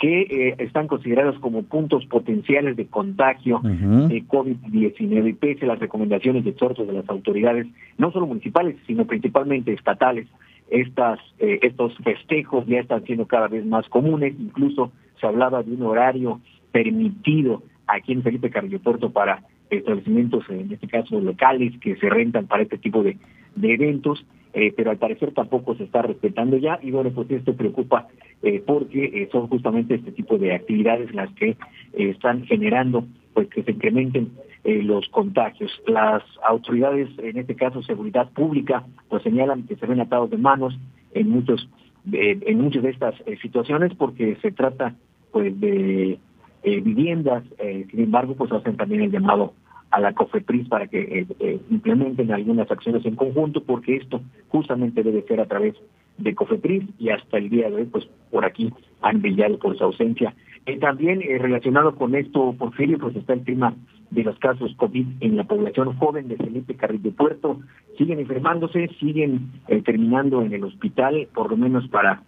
que 0.00 0.22
eh, 0.22 0.54
están 0.58 0.88
considerados 0.88 1.38
como 1.40 1.62
puntos 1.62 2.06
potenciales 2.06 2.74
de 2.74 2.86
contagio 2.86 3.60
de 3.62 4.24
COVID-19 4.24 5.28
y 5.28 5.32
pese 5.34 5.66
a 5.66 5.68
las 5.68 5.78
recomendaciones 5.78 6.42
de 6.42 6.50
exhortos 6.50 6.86
de 6.86 6.94
las 6.94 7.08
autoridades, 7.10 7.66
no 7.98 8.10
solo 8.10 8.26
municipales, 8.26 8.76
sino 8.86 9.04
principalmente 9.04 9.74
estatales, 9.74 10.26
estas, 10.70 11.18
eh, 11.38 11.58
estos 11.62 11.94
festejos 11.98 12.66
ya 12.66 12.80
están 12.80 13.04
siendo 13.04 13.26
cada 13.26 13.48
vez 13.48 13.66
más 13.66 13.86
comunes, 13.90 14.34
incluso 14.40 14.90
se 15.20 15.26
hablaba 15.26 15.62
de 15.62 15.72
un 15.72 15.82
horario 15.82 16.40
permitido 16.72 17.62
aquí 17.86 18.12
en 18.12 18.22
Felipe 18.22 18.48
Carrillo 18.48 18.80
Puerto 18.80 19.10
para 19.10 19.42
establecimientos, 19.68 20.48
en 20.48 20.72
este 20.72 20.88
caso 20.88 21.20
locales, 21.20 21.74
que 21.78 21.96
se 21.96 22.08
rentan 22.08 22.46
para 22.46 22.62
este 22.62 22.78
tipo 22.78 23.02
de, 23.02 23.18
de 23.54 23.74
eventos, 23.74 24.24
eh, 24.52 24.72
pero 24.76 24.90
al 24.90 24.98
parecer 24.98 25.32
tampoco 25.32 25.76
se 25.76 25.84
está 25.84 26.02
respetando 26.02 26.56
ya 26.56 26.80
y 26.82 26.90
bueno, 26.90 27.10
pues 27.10 27.30
esto 27.30 27.54
preocupa 27.54 28.08
eh, 28.42 28.60
porque 28.66 29.04
eh, 29.04 29.28
son 29.30 29.46
justamente 29.46 29.94
este 29.94 30.10
tipo 30.10 30.38
de 30.38 30.54
actividades 30.54 31.14
las 31.14 31.32
que 31.34 31.56
están 31.92 32.44
generando 32.46 33.04
pues 33.32 33.48
que 33.48 33.62
se 33.62 33.70
incrementen 33.70 34.32
los 34.64 35.08
contagios. 35.08 35.70
Las 35.86 36.22
autoridades, 36.44 37.08
en 37.18 37.38
este 37.38 37.54
caso 37.54 37.82
seguridad 37.82 38.28
pública, 38.32 38.84
pues 39.08 39.22
señalan 39.22 39.62
que 39.66 39.76
se 39.76 39.86
ven 39.86 40.00
atados 40.00 40.30
de 40.30 40.36
manos 40.36 40.76
en 41.14 41.30
muchos 41.30 41.68
en 42.12 42.60
muchas 42.60 42.82
de 42.82 42.90
estas 42.90 43.14
situaciones 43.40 43.94
porque 43.94 44.36
se 44.42 44.50
trata 44.50 44.94
pues 45.30 45.58
de 45.60 46.18
viviendas, 46.64 47.44
sin 47.90 48.00
embargo, 48.00 48.34
pues 48.34 48.50
hacen 48.52 48.76
también 48.76 49.02
el 49.02 49.12
llamado 49.12 49.54
a 49.90 50.00
la 50.00 50.12
COFEPRIS 50.12 50.68
para 50.68 50.86
que 50.86 51.00
eh, 51.00 51.26
eh, 51.40 51.60
implementen 51.70 52.32
algunas 52.32 52.70
acciones 52.70 53.04
en 53.04 53.16
conjunto, 53.16 53.62
porque 53.62 53.96
esto 53.96 54.20
justamente 54.48 55.02
debe 55.02 55.22
ser 55.22 55.40
a 55.40 55.46
través 55.46 55.74
de 56.18 56.34
COFEPRIS 56.34 56.84
y 56.98 57.10
hasta 57.10 57.38
el 57.38 57.50
día 57.50 57.68
de 57.68 57.76
hoy, 57.76 57.84
pues 57.86 58.08
por 58.30 58.44
aquí 58.44 58.72
han 59.02 59.20
brillado 59.20 59.58
por 59.58 59.76
su 59.76 59.84
ausencia. 59.84 60.34
Eh, 60.66 60.78
también 60.78 61.20
relacionado 61.40 61.96
con 61.96 62.14
esto, 62.14 62.54
Porfirio, 62.56 62.98
pues 62.98 63.16
está 63.16 63.32
el 63.32 63.44
tema 63.44 63.74
de 64.10 64.24
los 64.24 64.38
casos 64.38 64.74
COVID 64.76 65.06
en 65.20 65.36
la 65.36 65.44
población 65.44 65.96
joven 65.96 66.28
de 66.28 66.36
Felipe 66.36 66.74
Carrillo 66.74 67.12
Puerto. 67.12 67.60
Siguen 67.96 68.20
enfermándose, 68.20 68.88
siguen 69.00 69.50
terminando 69.84 70.42
en 70.42 70.52
el 70.52 70.64
hospital, 70.64 71.28
por 71.32 71.50
lo 71.50 71.56
menos 71.56 71.88
para 71.88 72.22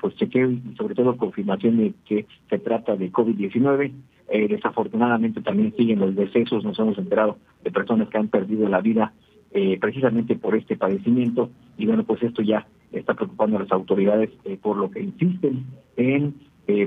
pues 0.00 0.14
chequeo 0.14 0.50
y 0.52 0.62
sobre 0.78 0.94
todo 0.94 1.16
confirmación 1.16 1.78
de 1.78 1.92
que 2.06 2.26
se 2.48 2.58
trata 2.58 2.94
de 2.94 3.10
COVID-19. 3.10 3.92
Eh, 4.28 4.48
desafortunadamente 4.48 5.40
también 5.40 5.74
siguen 5.76 6.00
los 6.00 6.14
decesos, 6.16 6.64
nos 6.64 6.78
hemos 6.78 6.98
enterado 6.98 7.38
de 7.62 7.70
personas 7.70 8.08
que 8.08 8.18
han 8.18 8.28
perdido 8.28 8.68
la 8.68 8.80
vida 8.80 9.12
eh, 9.52 9.78
precisamente 9.80 10.34
por 10.36 10.56
este 10.56 10.76
padecimiento. 10.76 11.50
Y 11.78 11.86
bueno, 11.86 12.04
pues 12.04 12.22
esto 12.22 12.42
ya 12.42 12.66
está 12.92 13.14
preocupando 13.14 13.56
a 13.56 13.60
las 13.60 13.72
autoridades 13.72 14.30
eh, 14.44 14.58
por 14.60 14.76
lo 14.76 14.90
que 14.90 15.00
insisten 15.00 15.64
en 15.96 16.34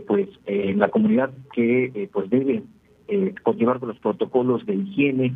pues 0.05 0.27
en 0.45 0.77
la 0.77 0.89
comunidad 0.89 1.31
que 1.53 2.09
pues 2.11 2.29
debe 2.29 2.63
continuar 3.43 3.79
con 3.79 3.89
los 3.89 3.99
protocolos 3.99 4.65
de 4.65 4.75
higiene, 4.75 5.33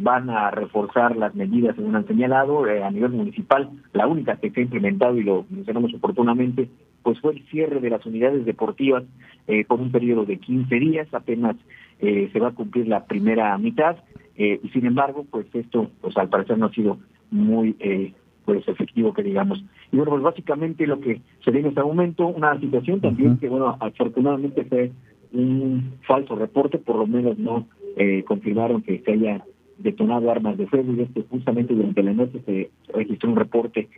van 0.00 0.30
a 0.30 0.50
reforzar 0.50 1.16
las 1.16 1.34
medidas 1.34 1.76
según 1.76 1.96
han 1.96 2.06
señalado 2.06 2.64
a 2.64 2.90
nivel 2.90 3.12
municipal, 3.12 3.70
la 3.92 4.06
única 4.06 4.36
que 4.36 4.50
se 4.50 4.60
ha 4.60 4.62
implementado 4.64 5.16
y 5.16 5.24
lo 5.24 5.44
mencionamos 5.50 5.92
oportunamente 5.94 6.68
pues 7.02 7.20
fue 7.20 7.32
el 7.32 7.44
cierre 7.46 7.80
de 7.80 7.90
las 7.90 8.04
unidades 8.04 8.44
deportivas 8.44 9.04
eh, 9.46 9.64
por 9.64 9.80
un 9.80 9.90
periodo 9.90 10.24
de 10.24 10.38
15 10.38 10.74
días, 10.76 11.08
apenas 11.12 11.56
eh, 12.00 12.28
se 12.32 12.38
va 12.38 12.48
a 12.48 12.54
cumplir 12.54 12.86
la 12.86 13.06
primera 13.06 13.56
mitad, 13.58 13.96
eh, 14.36 14.60
y 14.62 14.68
sin 14.68 14.86
embargo, 14.86 15.26
pues 15.30 15.46
esto, 15.54 15.90
pues 16.00 16.16
al 16.16 16.28
parecer 16.28 16.58
no 16.58 16.66
ha 16.66 16.72
sido 16.72 16.98
muy 17.30 17.76
eh, 17.80 18.12
pues 18.44 18.66
efectivo 18.68 19.12
que 19.12 19.22
digamos. 19.22 19.62
Y 19.90 19.96
bueno, 19.96 20.12
pues 20.12 20.22
básicamente 20.22 20.86
lo 20.86 21.00
que 21.00 21.20
se 21.44 21.50
ve 21.50 21.60
en 21.60 21.66
este 21.66 21.82
momento, 21.82 22.26
una 22.28 22.58
situación 22.60 23.00
también 23.00 23.38
que 23.38 23.48
bueno, 23.48 23.76
afortunadamente 23.80 24.64
fue 24.64 24.92
un 25.32 25.94
falso 26.06 26.36
reporte, 26.36 26.78
por 26.78 26.96
lo 26.96 27.06
menos 27.06 27.38
no 27.38 27.66
eh, 27.96 28.24
confirmaron 28.24 28.82
que 28.82 29.00
se 29.00 29.12
haya 29.12 29.44
detonado 29.78 30.30
armas 30.30 30.56
de 30.58 30.66
fuego 30.66 30.92
y 30.92 31.02
esto 31.02 31.24
justamente 31.30 31.74
durante 31.74 32.02
la 32.02 32.12
noche 32.12 32.40
se 32.44 32.70
registró 32.92 33.30
un 33.30 33.36
reporte 33.36 33.88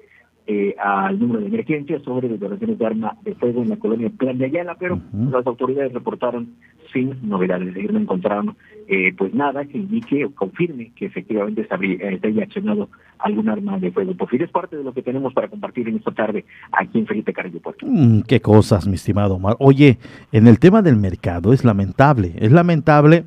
eh, 0.53 0.75
al 0.83 1.17
número 1.21 1.39
de 1.39 1.47
emergencia 1.47 2.01
sobre 2.01 2.29
declaraciones 2.29 2.77
de 2.77 2.85
arma 2.85 3.17
de 3.23 3.37
fuego 3.37 3.63
en 3.63 3.69
la 3.69 3.77
colonia 3.77 4.11
Plan 4.11 4.37
de 4.37 4.47
Ayala, 4.47 4.75
pero 4.81 4.99
las 5.31 5.47
autoridades 5.47 5.93
reportaron 5.93 6.57
sin 6.93 7.17
novedades, 7.23 7.77
es 7.77 7.93
no 7.93 8.01
encontraron 8.01 8.57
eh, 8.89 9.15
pues 9.17 9.33
nada 9.33 9.65
que 9.65 9.79
indique 9.79 10.25
o 10.25 10.35
confirme 10.35 10.91
que 10.97 11.07
efectivamente 11.07 11.65
se, 11.69 11.73
habría, 11.73 12.11
eh, 12.11 12.19
haya 12.21 12.43
accionado 12.43 12.89
algún 13.21 13.49
arma 13.49 13.79
de 13.79 13.93
fuego. 13.93 14.13
Porfirio 14.17 14.47
es 14.47 14.51
parte 14.51 14.77
de 14.77 14.83
lo 14.83 14.93
que 14.93 15.03
tenemos 15.03 15.33
para 15.35 15.47
compartir 15.47 15.89
en 15.89 15.99
esta 15.99 16.11
tarde 16.11 16.45
aquí 16.73 16.99
en 16.99 17.07
Felipe 17.07 17.33
Carrillo 17.33 17.61
Puerto. 17.61 17.87
Mm, 17.89 18.23
qué 18.23 18.41
cosas, 18.41 18.89
mi 18.89 18.95
estimado 18.95 19.37
Omar. 19.37 19.55
Oye, 19.61 19.99
en 20.33 20.49
el 20.49 20.59
tema 20.59 20.83
del 20.83 20.97
mercado 20.97 21.53
es 21.53 21.65
lamentable, 21.65 22.33
es 22.41 22.51
lamentable 22.51 23.23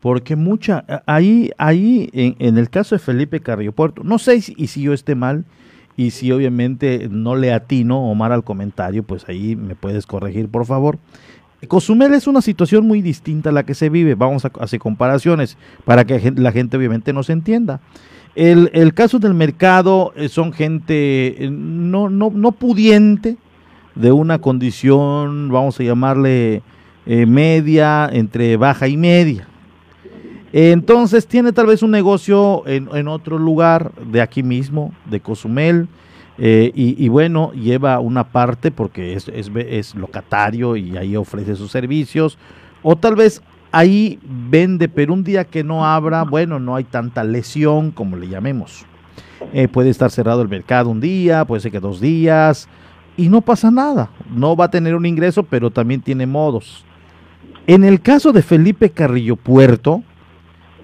porque 0.00 0.36
mucha, 0.36 0.84
ahí, 1.06 1.50
ahí 1.56 2.10
en, 2.12 2.36
en 2.40 2.58
el 2.58 2.68
caso 2.68 2.94
de 2.94 2.98
Felipe 2.98 3.40
Carrillo 3.40 3.72
Puerto, 3.72 4.04
no 4.04 4.18
sé 4.18 4.42
si, 4.42 4.52
y 4.58 4.66
si 4.66 4.82
yo 4.82 4.92
esté 4.92 5.14
mal, 5.14 5.46
y 5.98 6.12
si 6.12 6.30
obviamente 6.30 7.08
no 7.10 7.34
le 7.34 7.52
atino, 7.52 8.08
Omar, 8.08 8.30
al 8.30 8.44
comentario, 8.44 9.02
pues 9.02 9.28
ahí 9.28 9.56
me 9.56 9.74
puedes 9.74 10.06
corregir, 10.06 10.48
por 10.48 10.64
favor. 10.64 11.00
Cozumel 11.66 12.14
es 12.14 12.28
una 12.28 12.40
situación 12.40 12.86
muy 12.86 13.02
distinta 13.02 13.50
a 13.50 13.52
la 13.52 13.64
que 13.64 13.74
se 13.74 13.88
vive. 13.88 14.14
Vamos 14.14 14.44
a 14.44 14.52
hacer 14.60 14.78
comparaciones 14.78 15.58
para 15.84 16.04
que 16.04 16.32
la 16.36 16.52
gente 16.52 16.76
obviamente 16.76 17.12
nos 17.12 17.30
entienda. 17.30 17.80
El, 18.36 18.94
caso 18.94 19.18
del 19.18 19.34
mercado 19.34 20.12
eh, 20.14 20.28
son 20.28 20.52
gente 20.52 21.44
eh, 21.44 21.50
no, 21.50 22.08
no, 22.08 22.30
no 22.32 22.52
pudiente, 22.52 23.36
de 23.96 24.12
una 24.12 24.38
condición, 24.38 25.48
vamos 25.50 25.80
a 25.80 25.82
llamarle 25.82 26.62
eh, 27.06 27.26
media, 27.26 28.08
entre 28.12 28.56
baja 28.56 28.86
y 28.86 28.96
media. 28.96 29.47
Entonces 30.52 31.26
tiene 31.26 31.52
tal 31.52 31.66
vez 31.66 31.82
un 31.82 31.90
negocio 31.90 32.62
en, 32.66 33.08
otro 33.08 33.38
lugar 33.38 33.92
de 34.10 34.20
aquí 34.20 34.42
mismo, 34.42 34.92
de 35.06 35.20
Cozumel, 35.20 35.88
eh, 36.40 36.70
y, 36.74 37.08
bueno, 37.08 37.52
lleva 37.52 37.98
una 37.98 38.28
parte 38.28 38.70
porque 38.70 39.14
es, 39.14 39.28
es, 39.28 39.50
es, 39.54 39.94
locatario 39.96 40.76
y 40.76 40.96
ahí 40.96 41.16
ofrece 41.16 41.56
sus 41.56 41.70
servicios. 41.70 42.38
O 42.82 42.96
tal 42.96 43.16
vez 43.16 43.42
ahí 43.72 44.18
vende, 44.22 44.88
pero 44.88 45.12
un 45.12 45.24
día 45.24 45.44
que 45.44 45.64
no 45.64 45.84
abra, 45.84 46.22
bueno, 46.22 46.58
no 46.60 46.76
hay 46.76 46.84
tanta 46.84 47.24
lesión 47.24 47.90
como 47.90 48.16
le 48.16 48.28
llamemos. 48.28 48.86
Eh, 49.52 49.68
puede 49.68 49.90
estar 49.90 50.10
cerrado 50.10 50.42
el 50.42 50.48
mercado 50.48 50.90
un 50.90 51.00
día, 51.00 51.44
puede 51.44 51.60
ser 51.60 51.72
que 51.72 51.80
dos 51.80 52.00
días, 52.00 52.68
y 53.16 53.28
no 53.28 53.40
pasa 53.40 53.70
nada. 53.70 54.10
No 54.30 54.56
va 54.56 54.66
a 54.66 54.70
tener 54.70 54.94
un 54.94 55.06
ingreso, 55.06 55.42
pero 55.42 55.70
también 55.70 56.00
tiene 56.00 56.26
modos. 56.26 56.84
En 57.66 57.84
el 57.84 58.00
caso 58.00 58.32
de 58.32 58.42
Felipe 58.42 58.90
Carrillo 58.90 59.36
Puerto, 59.36 60.02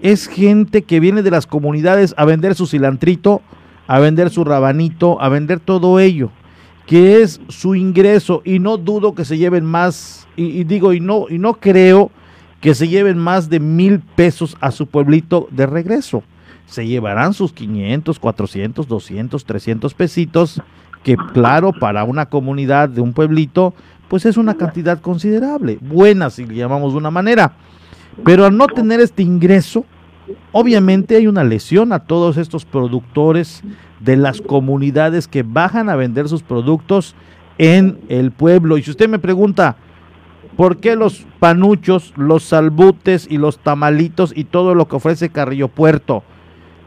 es 0.02 0.26
gente 0.26 0.82
que 0.82 1.00
viene 1.00 1.22
de 1.22 1.30
las 1.30 1.46
comunidades 1.46 2.14
a 2.16 2.24
vender 2.24 2.54
su 2.54 2.66
cilantrito 2.66 3.42
a 3.86 3.98
vender 3.98 4.30
su 4.30 4.44
rabanito, 4.44 5.20
a 5.20 5.28
vender 5.28 5.60
todo 5.60 6.00
ello, 6.00 6.30
que 6.86 7.22
es 7.22 7.40
su 7.48 7.74
ingreso 7.74 8.42
y 8.44 8.58
no 8.58 8.76
dudo 8.76 9.14
que 9.14 9.24
se 9.24 9.38
lleven 9.38 9.64
más, 9.64 10.26
y, 10.36 10.64
digo, 10.64 10.92
y 10.92 11.00
no, 11.00 11.26
y 11.28 11.38
no 11.38 11.54
creo 11.54 12.10
que 12.60 12.74
se 12.74 12.88
lleven 12.88 13.18
más 13.18 13.50
de 13.50 13.60
mil 13.60 14.00
pesos 14.00 14.56
a 14.60 14.70
su 14.70 14.86
pueblito 14.86 15.48
de 15.50 15.66
regreso. 15.66 16.22
Se 16.66 16.86
llevarán 16.86 17.34
sus 17.34 17.52
500, 17.52 18.18
400, 18.18 18.88
200, 18.88 19.44
300 19.44 19.94
pesitos, 19.94 20.62
que 21.02 21.16
claro, 21.34 21.72
para 21.72 22.04
una 22.04 22.26
comunidad 22.26 22.88
de 22.88 23.02
un 23.02 23.12
pueblito, 23.12 23.74
pues 24.08 24.24
es 24.24 24.38
una 24.38 24.54
cantidad 24.54 25.00
considerable, 25.00 25.78
buena 25.80 26.30
si 26.30 26.46
le 26.46 26.54
llamamos 26.54 26.92
de 26.92 26.98
una 26.98 27.10
manera. 27.10 27.52
Pero 28.24 28.44
al 28.44 28.56
no 28.56 28.66
tener 28.66 29.00
este 29.00 29.22
ingreso, 29.22 29.84
Obviamente 30.52 31.16
hay 31.16 31.26
una 31.26 31.44
lesión 31.44 31.92
a 31.92 32.00
todos 32.00 32.36
estos 32.36 32.64
productores 32.64 33.62
de 34.00 34.16
las 34.16 34.40
comunidades 34.40 35.28
que 35.28 35.42
bajan 35.42 35.88
a 35.88 35.96
vender 35.96 36.28
sus 36.28 36.42
productos 36.42 37.14
en 37.58 37.98
el 38.08 38.30
pueblo. 38.30 38.78
Y 38.78 38.82
si 38.82 38.90
usted 38.90 39.08
me 39.08 39.18
pregunta, 39.18 39.76
¿por 40.56 40.78
qué 40.78 40.96
los 40.96 41.26
panuchos, 41.40 42.12
los 42.16 42.44
salbutes 42.44 43.26
y 43.28 43.38
los 43.38 43.58
tamalitos 43.58 44.32
y 44.34 44.44
todo 44.44 44.74
lo 44.74 44.88
que 44.88 44.96
ofrece 44.96 45.30
Carrillo 45.30 45.68
Puerto 45.68 46.22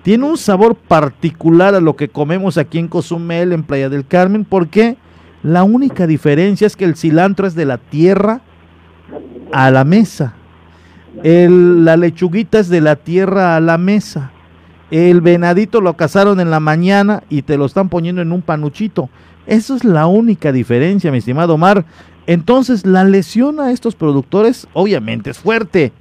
tiene 0.03 0.23
un 0.23 0.37
sabor 0.37 0.75
particular 0.75 1.75
a 1.75 1.81
lo 1.81 1.95
que 1.97 2.07
comemos 2.07 2.57
aquí 2.57 2.79
en 2.79 2.87
Cozumel, 2.87 3.51
en 3.51 3.63
Playa 3.63 3.89
del 3.89 4.07
Carmen? 4.07 4.45
Porque 4.45 4.95
la 5.43 5.63
única 5.63 6.07
diferencia 6.07 6.65
es 6.65 6.75
que 6.75 6.85
el 6.85 6.95
cilantro 6.95 7.45
es 7.45 7.55
de 7.55 7.65
la 7.65 7.77
tierra 7.77 8.41
a 9.51 9.69
la 9.69 9.83
mesa 9.83 10.33
el, 11.23 11.85
la 11.85 11.97
lechuguita 11.97 12.59
es 12.59 12.69
de 12.69 12.81
la 12.81 12.95
tierra 12.95 13.55
a 13.55 13.59
la 13.59 13.77
mesa. 13.77 14.31
El 14.89 15.21
venadito 15.21 15.81
lo 15.81 15.95
cazaron 15.95 16.39
en 16.39 16.49
la 16.49 16.59
mañana 16.59 17.23
y 17.29 17.41
te 17.41 17.57
lo 17.57 17.65
están 17.65 17.89
poniendo 17.89 18.21
en 18.21 18.31
un 18.31 18.41
panuchito. 18.41 19.09
Esa 19.45 19.75
es 19.75 19.83
la 19.83 20.07
única 20.07 20.51
diferencia, 20.51 21.11
mi 21.11 21.17
estimado 21.17 21.55
Omar. 21.55 21.85
Entonces, 22.25 22.85
la 22.85 23.03
lesión 23.03 23.59
a 23.59 23.71
estos 23.71 23.95
productores 23.95 24.67
obviamente 24.73 25.29
es 25.29 25.39
fuerte. 25.39 25.91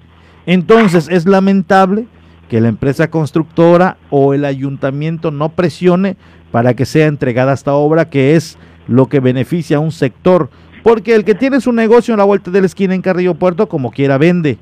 Entonces, 0.46 1.08
es 1.10 1.26
lamentable 1.26 2.06
que 2.48 2.60
la 2.60 2.68
empresa 2.68 3.10
constructora 3.10 3.96
o 4.10 4.34
el 4.34 4.44
ayuntamiento 4.44 5.30
no 5.30 5.48
presione 5.50 6.16
para 6.52 6.74
que 6.74 6.86
sea 6.86 7.06
entregada 7.06 7.52
esta 7.52 7.74
obra, 7.74 8.08
que 8.08 8.36
es 8.36 8.56
lo 8.86 9.08
que 9.08 9.20
beneficia 9.20 9.78
a 9.78 9.80
un 9.80 9.92
sector. 9.92 10.50
Porque 10.84 11.14
el 11.16 11.24
que 11.24 11.34
tiene 11.34 11.60
su 11.60 11.72
negocio 11.72 12.14
en 12.14 12.18
la 12.18 12.24
vuelta 12.24 12.52
de 12.52 12.60
la 12.60 12.66
esquina 12.66 12.94
en 12.94 13.02
Carrillo 13.02 13.34
Puerto, 13.34 13.68
como 13.68 13.90
quiera, 13.90 14.18
vende 14.18 14.58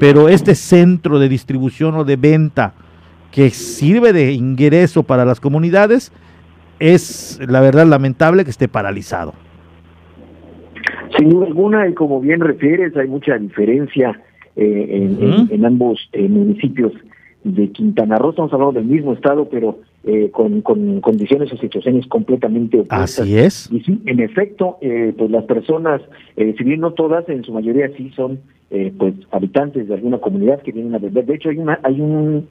pero 0.00 0.30
este 0.30 0.54
centro 0.54 1.18
de 1.18 1.28
distribución 1.28 1.94
o 1.94 2.04
de 2.04 2.16
venta 2.16 2.72
que 3.30 3.50
sirve 3.50 4.14
de 4.14 4.32
ingreso 4.32 5.02
para 5.02 5.26
las 5.26 5.40
comunidades 5.40 6.10
es 6.80 7.38
la 7.46 7.60
verdad 7.60 7.86
lamentable 7.86 8.44
que 8.44 8.50
esté 8.50 8.66
paralizado. 8.66 9.34
Sin 11.18 11.28
duda 11.28 11.46
alguna, 11.46 11.86
y 11.86 11.92
como 11.92 12.18
bien 12.18 12.40
refieres, 12.40 12.96
hay 12.96 13.08
mucha 13.08 13.36
diferencia 13.36 14.18
eh, 14.56 15.46
en, 15.50 15.64
ambos 15.66 16.08
eh, 16.12 16.26
municipios 16.28 16.92
de 17.44 17.70
Quintana 17.70 18.16
Roo. 18.16 18.30
Estamos 18.30 18.52
hablando 18.54 18.80
del 18.80 18.88
mismo 18.88 19.12
estado, 19.12 19.50
pero 19.50 19.80
eh, 20.04 20.30
con, 20.30 20.62
condiciones 20.62 21.52
o 21.52 21.56
situaciones 21.56 22.06
completamente 22.06 22.80
opuestas. 22.80 23.20
Así 23.20 23.38
es. 23.38 23.68
Y 23.70 23.80
sí, 23.80 24.00
en 24.06 24.20
efecto, 24.20 24.78
pues 24.80 25.30
las 25.30 25.44
personas, 25.44 26.00
si 26.36 26.64
bien 26.64 26.80
no 26.80 26.92
todas, 26.92 27.28
en 27.28 27.44
su 27.44 27.52
mayoría 27.52 27.88
sí 27.96 28.10
son 28.16 28.40
eh, 28.72 28.92
pues 28.96 29.14
habitantes 29.32 29.88
de 29.88 29.94
alguna 29.94 30.18
comunidad 30.18 30.62
que 30.62 30.70
vienen 30.70 30.94
a 30.94 30.98
vender. 30.98 31.26
De 31.26 31.34
hecho, 31.34 31.48
hay 31.48 31.58
una 31.58 31.80
hay 31.82 32.00
un 32.00 32.48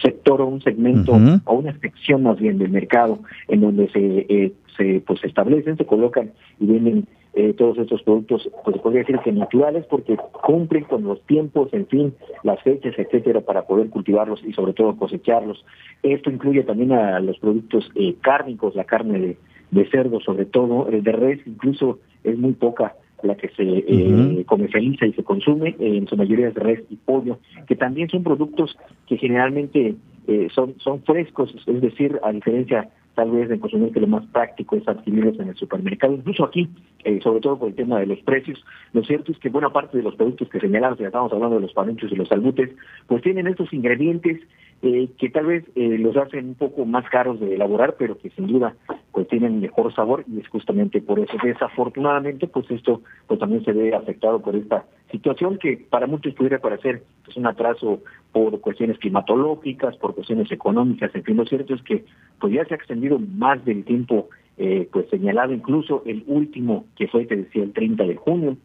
sector 0.00 0.40
o 0.40 0.46
un 0.46 0.62
segmento 0.62 1.12
o 1.44 1.54
una 1.54 1.78
sección 1.80 2.22
más 2.22 2.38
bien 2.38 2.56
del 2.56 2.70
mercado 2.70 3.18
en 3.48 3.60
donde 3.60 3.90
se 3.90 4.26
eh, 4.30 4.52
se 4.78 5.02
pues 5.06 5.22
establecen, 5.24 5.76
se 5.76 5.84
colocan 5.84 6.30
y 6.58 6.64
venden 6.64 7.06
eh, 7.38 7.54
todos 7.54 7.78
estos 7.78 8.02
productos, 8.02 8.50
pues 8.64 8.76
podría 8.78 9.02
decir 9.02 9.18
que 9.20 9.30
naturales 9.30 9.86
porque 9.86 10.16
cumplen 10.42 10.84
con 10.84 11.04
los 11.04 11.22
tiempos, 11.22 11.68
en 11.72 11.86
fin, 11.86 12.14
las 12.42 12.60
fechas, 12.62 12.94
etcétera, 12.98 13.42
para 13.42 13.62
poder 13.62 13.90
cultivarlos 13.90 14.42
y 14.44 14.52
sobre 14.52 14.72
todo 14.72 14.96
cosecharlos. 14.96 15.64
Esto 16.02 16.30
incluye 16.30 16.64
también 16.64 16.92
a 16.92 17.20
los 17.20 17.38
productos 17.38 17.88
cárnicos, 18.22 18.74
la 18.74 18.84
carne 18.84 19.18
de, 19.18 19.36
de 19.70 19.90
cerdo 19.90 20.20
sobre 20.20 20.46
todo, 20.46 20.86
de 20.90 21.12
res 21.12 21.40
incluso 21.46 22.00
es 22.24 22.36
muy 22.36 22.52
poca 22.52 22.94
la 23.22 23.36
que 23.36 23.48
se 23.48 23.64
eh, 23.64 24.44
comercializa 24.46 25.06
y 25.06 25.12
se 25.12 25.24
consume, 25.24 25.74
en 25.78 26.06
su 26.06 26.16
mayoría 26.16 26.48
es 26.48 26.54
res 26.54 26.84
y 26.88 26.96
pollo, 26.96 27.38
que 27.66 27.74
también 27.74 28.08
son 28.08 28.22
productos 28.22 28.76
que 29.06 29.16
generalmente 29.16 29.96
eh, 30.26 30.48
son, 30.54 30.74
son 30.78 31.02
frescos, 31.02 31.54
es 31.66 31.80
decir, 31.80 32.18
a 32.22 32.32
diferencia 32.32 32.88
tal 33.18 33.32
vez 33.32 33.48
de 33.48 33.58
consumir 33.58 33.92
que 33.92 33.98
lo 33.98 34.06
más 34.06 34.24
práctico 34.26 34.76
es 34.76 34.86
adquirirlos 34.86 35.40
en 35.40 35.48
el 35.48 35.56
supermercado, 35.56 36.14
incluso 36.14 36.44
aquí, 36.44 36.68
eh, 37.02 37.18
sobre 37.20 37.40
todo 37.40 37.58
por 37.58 37.68
el 37.68 37.74
tema 37.74 37.98
de 37.98 38.06
los 38.06 38.20
precios, 38.20 38.64
lo 38.92 39.02
cierto 39.02 39.32
es 39.32 39.38
que 39.38 39.48
buena 39.48 39.70
parte 39.70 39.96
de 39.96 40.04
los 40.04 40.14
productos 40.14 40.48
que 40.48 40.60
señalamos, 40.60 41.00
ya 41.00 41.06
estamos 41.08 41.32
hablando 41.32 41.56
de 41.56 41.62
los 41.62 41.72
panuchos 41.72 42.12
y 42.12 42.14
los 42.14 42.28
salbutes, 42.28 42.70
pues 43.08 43.20
tienen 43.22 43.48
estos 43.48 43.72
ingredientes 43.72 44.40
eh, 44.82 45.08
que 45.18 45.30
tal 45.30 45.46
vez 45.46 45.64
eh, 45.74 45.98
los 45.98 46.16
hacen 46.16 46.50
un 46.50 46.54
poco 46.54 46.84
más 46.84 47.10
caros 47.10 47.40
de 47.40 47.56
elaborar, 47.56 47.96
pero 47.98 48.16
que 48.16 48.30
sin 48.30 48.46
duda 48.46 48.76
pues 49.10 49.26
tienen 49.26 49.60
mejor 49.60 49.92
sabor 49.92 50.24
y 50.28 50.38
es 50.38 50.46
justamente 50.46 51.02
por 51.02 51.18
eso. 51.18 51.36
Desafortunadamente, 51.42 52.46
pues 52.46 52.70
esto 52.70 53.02
pues 53.26 53.40
también 53.40 53.64
se 53.64 53.72
ve 53.72 53.92
afectado 53.92 54.40
por 54.40 54.54
esta 54.54 54.84
situación 55.10 55.58
que 55.58 55.76
para 55.88 56.06
muchos 56.06 56.34
pudiera 56.34 56.58
parecer 56.58 57.02
pues, 57.24 57.36
un 57.36 57.46
atraso 57.46 58.02
por 58.32 58.60
cuestiones 58.60 58.98
climatológicas, 58.98 59.96
por 59.96 60.14
cuestiones 60.14 60.50
económicas, 60.52 61.14
en 61.14 61.24
fin, 61.24 61.36
lo 61.36 61.46
cierto 61.46 61.74
es 61.74 61.82
que 61.82 62.04
pues 62.40 62.52
ya 62.52 62.64
se 62.66 62.74
ha 62.74 62.76
extendido 62.76 63.18
más 63.18 63.64
del 63.64 63.84
tiempo 63.84 64.28
eh, 64.58 64.88
pues 64.92 65.08
señalado, 65.08 65.52
incluso 65.52 66.02
el 66.04 66.24
último 66.26 66.84
que 66.96 67.08
fue, 67.08 67.26
te 67.26 67.36
decía, 67.36 67.62
el 67.62 67.72
30 67.72 68.04
de 68.04 68.16
junio, 68.16 68.56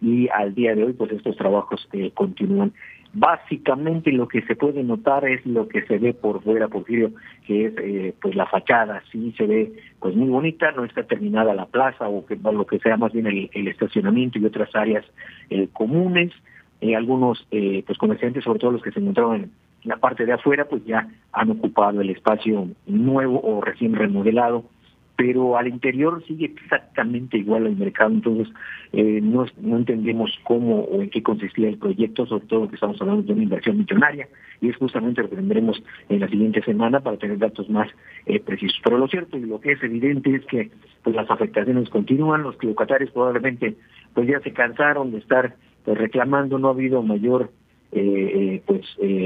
y 0.00 0.28
al 0.28 0.54
día 0.54 0.74
de 0.74 0.84
hoy 0.84 0.92
pues 0.92 1.12
estos 1.12 1.36
trabajos 1.36 1.88
eh, 1.92 2.10
continúan. 2.14 2.72
Básicamente 3.14 4.10
lo 4.10 4.26
que 4.26 4.40
se 4.42 4.56
puede 4.56 4.82
notar 4.82 5.26
es 5.26 5.44
lo 5.44 5.68
que 5.68 5.82
se 5.82 5.98
ve 5.98 6.14
por 6.14 6.42
fuera, 6.42 6.68
Porfirio, 6.68 7.12
que 7.46 7.66
es 7.66 7.74
eh, 7.76 8.14
pues 8.22 8.34
la 8.34 8.46
fachada, 8.46 9.02
sí 9.12 9.34
se 9.36 9.46
ve 9.46 9.72
pues 10.00 10.16
muy 10.16 10.28
bonita, 10.28 10.72
no 10.72 10.84
está 10.84 11.02
terminada 11.02 11.52
la 11.52 11.66
plaza 11.66 12.08
o, 12.08 12.24
que, 12.24 12.36
lo 12.36 12.66
que 12.66 12.78
sea 12.78 12.96
más 12.96 13.12
bien 13.12 13.26
el, 13.26 13.68
estacionamiento 13.68 14.38
y 14.38 14.46
otras 14.46 14.74
áreas 14.74 15.04
eh, 15.50 15.68
comunes. 15.72 16.32
Eh, 16.80 16.96
algunos 16.96 17.46
eh, 17.52 17.84
pues 17.86 17.96
comerciantes, 17.96 18.42
sobre 18.42 18.58
todo 18.58 18.72
los 18.72 18.82
que 18.82 18.90
se 18.90 18.98
encontraban 18.98 19.42
en 19.42 19.50
la 19.84 19.98
parte 19.98 20.26
de 20.26 20.32
afuera, 20.32 20.64
pues 20.64 20.84
ya 20.84 21.06
han 21.32 21.50
ocupado 21.50 22.00
el 22.00 22.10
espacio 22.10 22.66
nuevo 22.86 23.40
o 23.40 23.60
recién 23.60 23.94
remodelado 23.94 24.64
pero 25.16 25.56
al 25.56 25.68
interior 25.68 26.24
sigue 26.26 26.46
exactamente 26.46 27.36
igual 27.38 27.66
el 27.66 27.76
mercado, 27.76 28.10
entonces 28.10 28.52
eh, 28.92 29.20
no, 29.22 29.46
entendemos 29.76 30.30
cómo 30.44 30.80
o 30.80 31.02
en 31.02 31.10
qué 31.10 31.22
consistía 31.22 31.68
el 31.68 31.78
proyecto, 31.78 32.26
sobre 32.26 32.46
todo 32.46 32.68
que 32.68 32.76
estamos 32.76 33.00
hablando 33.00 33.22
de 33.22 33.32
una 33.32 33.42
inversión 33.42 33.78
millonaria, 33.78 34.28
y 34.60 34.70
es 34.70 34.76
justamente 34.76 35.22
lo 35.22 35.28
que 35.28 35.36
tendremos 35.36 35.82
en 36.08 36.20
la 36.20 36.28
siguiente 36.28 36.62
semana 36.62 37.00
para 37.00 37.18
tener 37.18 37.38
datos 37.38 37.68
más 37.68 37.88
eh, 38.26 38.40
precisos. 38.40 38.80
Pero 38.82 38.98
lo 38.98 39.08
cierto 39.08 39.36
y 39.36 39.42
lo 39.42 39.60
que 39.60 39.72
es 39.72 39.82
evidente 39.82 40.34
es 40.34 40.46
que 40.46 40.70
pues 41.02 41.14
las 41.14 41.30
afectaciones 41.30 41.90
continúan, 41.90 42.42
los 42.42 42.62
locatarios 42.62 43.10
probablemente 43.10 43.76
pues 44.14 44.28
ya 44.28 44.40
se 44.40 44.52
cansaron 44.52 45.10
de 45.10 45.18
estar 45.18 45.56
pues, 45.84 45.98
reclamando, 45.98 46.58
no 46.58 46.68
ha 46.68 46.72
habido 46.72 47.02
mayor 47.02 47.50
eh, 47.92 48.62
pues 48.64 48.82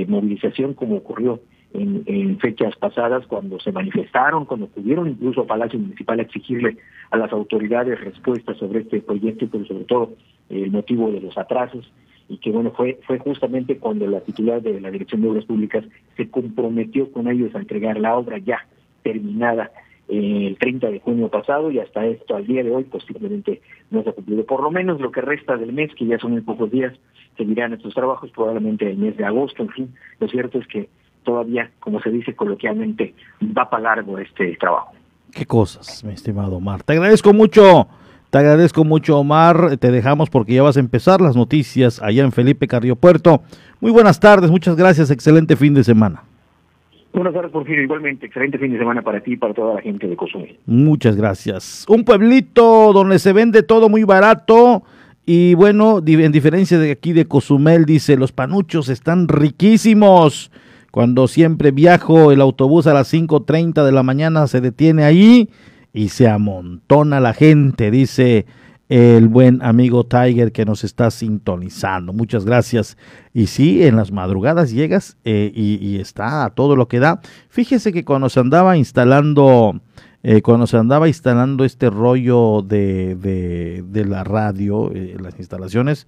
movilización 0.08 0.74
como 0.74 0.96
ocurrió 0.96 1.40
en, 1.78 2.38
fechas 2.38 2.74
pasadas 2.76 3.26
cuando 3.26 3.58
se 3.60 3.72
manifestaron, 3.72 4.44
cuando 4.44 4.66
pudieron 4.66 5.08
incluso 5.08 5.42
a 5.42 5.46
Palacio 5.46 5.78
Municipal 5.78 6.20
exigirle 6.20 6.76
a 7.10 7.16
las 7.16 7.32
autoridades 7.32 8.00
respuestas 8.00 8.56
sobre 8.58 8.80
este 8.80 9.00
proyecto, 9.00 9.46
pero 9.50 9.64
sobre 9.64 9.84
todo 9.84 10.12
el 10.50 10.70
motivo 10.70 11.10
de 11.10 11.20
los 11.20 11.36
atrasos 11.38 11.90
y 12.28 12.38
que 12.38 12.50
bueno 12.50 12.72
fue 12.72 12.98
fue 13.06 13.18
justamente 13.18 13.78
cuando 13.78 14.06
la 14.06 14.20
titular 14.20 14.60
de 14.60 14.80
la 14.80 14.90
Dirección 14.90 15.22
de 15.22 15.28
Obras 15.28 15.44
Públicas 15.44 15.84
se 16.16 16.28
comprometió 16.28 17.12
con 17.12 17.28
ellos 17.28 17.54
a 17.54 17.58
entregar 17.58 17.98
la 17.98 18.16
obra 18.16 18.38
ya 18.38 18.66
terminada 19.02 19.70
el 20.08 20.56
30 20.58 20.90
de 20.90 21.00
junio 21.00 21.28
pasado 21.28 21.70
y 21.70 21.78
hasta 21.78 22.06
esto 22.06 22.36
al 22.36 22.46
día 22.46 22.62
de 22.62 22.70
hoy 22.70 22.84
pues 22.84 23.04
simplemente 23.04 23.60
no 23.90 24.02
se 24.02 24.10
ha 24.10 24.12
cumplido. 24.12 24.44
Por 24.44 24.62
lo 24.62 24.70
menos 24.70 25.00
lo 25.00 25.10
que 25.10 25.20
resta 25.20 25.56
del 25.56 25.72
mes, 25.72 25.92
que 25.94 26.06
ya 26.06 26.18
son 26.18 26.32
muy 26.32 26.42
pocos 26.42 26.70
días, 26.70 26.92
seguirán 27.36 27.72
estos 27.72 27.94
trabajos, 27.94 28.30
probablemente 28.30 28.88
el 28.88 28.98
mes 28.98 29.16
de 29.16 29.24
agosto, 29.24 29.62
en 29.62 29.70
fin, 29.70 29.94
lo 30.20 30.28
cierto 30.28 30.58
es 30.58 30.66
que 30.68 30.88
todavía, 31.26 31.70
como 31.80 32.00
se 32.00 32.08
dice 32.10 32.34
coloquialmente, 32.34 33.14
va 33.42 33.68
para 33.68 33.82
largo 33.82 34.18
este 34.18 34.56
trabajo. 34.56 34.94
Qué 35.32 35.44
cosas, 35.44 36.02
mi 36.04 36.14
estimado 36.14 36.56
Omar. 36.56 36.82
Te 36.82 36.94
agradezco 36.94 37.34
mucho, 37.34 37.88
te 38.30 38.38
agradezco 38.38 38.84
mucho, 38.84 39.18
Omar. 39.18 39.76
Te 39.76 39.90
dejamos 39.90 40.30
porque 40.30 40.54
ya 40.54 40.62
vas 40.62 40.78
a 40.78 40.80
empezar 40.80 41.20
las 41.20 41.36
noticias 41.36 42.00
allá 42.00 42.24
en 42.24 42.32
Felipe 42.32 42.66
Carrillo 42.66 42.96
Puerto. 42.96 43.42
Muy 43.80 43.90
buenas 43.90 44.18
tardes, 44.18 44.50
muchas 44.50 44.76
gracias, 44.76 45.10
excelente 45.10 45.56
fin 45.56 45.74
de 45.74 45.84
semana. 45.84 46.22
Buenas 47.12 47.34
tardes, 47.34 47.50
Porfirio. 47.50 47.82
Igualmente, 47.82 48.26
excelente 48.26 48.58
fin 48.58 48.72
de 48.72 48.78
semana 48.78 49.02
para 49.02 49.20
ti 49.20 49.32
y 49.32 49.36
para 49.36 49.52
toda 49.52 49.74
la 49.74 49.82
gente 49.82 50.06
de 50.06 50.16
Cozumel. 50.16 50.58
Muchas 50.66 51.16
gracias. 51.16 51.84
Un 51.88 52.04
pueblito 52.04 52.92
donde 52.92 53.18
se 53.18 53.32
vende 53.32 53.62
todo 53.62 53.88
muy 53.88 54.04
barato. 54.04 54.84
Y 55.24 55.54
bueno, 55.54 56.00
en 56.06 56.30
diferencia 56.30 56.78
de 56.78 56.92
aquí 56.92 57.12
de 57.12 57.26
Cozumel, 57.26 57.84
dice, 57.84 58.16
los 58.16 58.32
panuchos 58.32 58.88
están 58.88 59.26
riquísimos. 59.28 60.52
Cuando 60.96 61.28
siempre 61.28 61.72
viajo, 61.72 62.32
el 62.32 62.40
autobús 62.40 62.86
a 62.86 62.94
las 62.94 63.12
5.30 63.12 63.84
de 63.84 63.92
la 63.92 64.02
mañana 64.02 64.46
se 64.46 64.62
detiene 64.62 65.04
ahí 65.04 65.50
y 65.92 66.08
se 66.08 66.26
amontona 66.26 67.20
la 67.20 67.34
gente, 67.34 67.90
dice 67.90 68.46
el 68.88 69.28
buen 69.28 69.62
amigo 69.62 70.06
Tiger 70.06 70.52
que 70.52 70.64
nos 70.64 70.84
está 70.84 71.10
sintonizando. 71.10 72.14
Muchas 72.14 72.46
gracias. 72.46 72.96
Y 73.34 73.48
sí, 73.48 73.84
en 73.84 73.96
las 73.96 74.10
madrugadas 74.10 74.70
llegas 74.70 75.18
eh, 75.24 75.52
y, 75.54 75.98
está 75.98 76.46
a 76.46 76.50
todo 76.54 76.76
lo 76.76 76.88
que 76.88 76.98
da. 76.98 77.20
Fíjese 77.50 77.92
que 77.92 78.06
cuando 78.06 78.30
se 78.30 78.40
andaba 78.40 78.78
instalando, 78.78 79.78
eh, 80.28 80.42
cuando 80.42 80.66
se 80.66 80.76
andaba 80.76 81.06
instalando 81.06 81.64
este 81.64 81.88
rollo 81.88 82.62
de, 82.62 83.14
de, 83.14 84.04
la 84.04 84.24
radio, 84.24 84.90
eh, 84.92 85.16
las 85.20 85.38
instalaciones, 85.38 86.06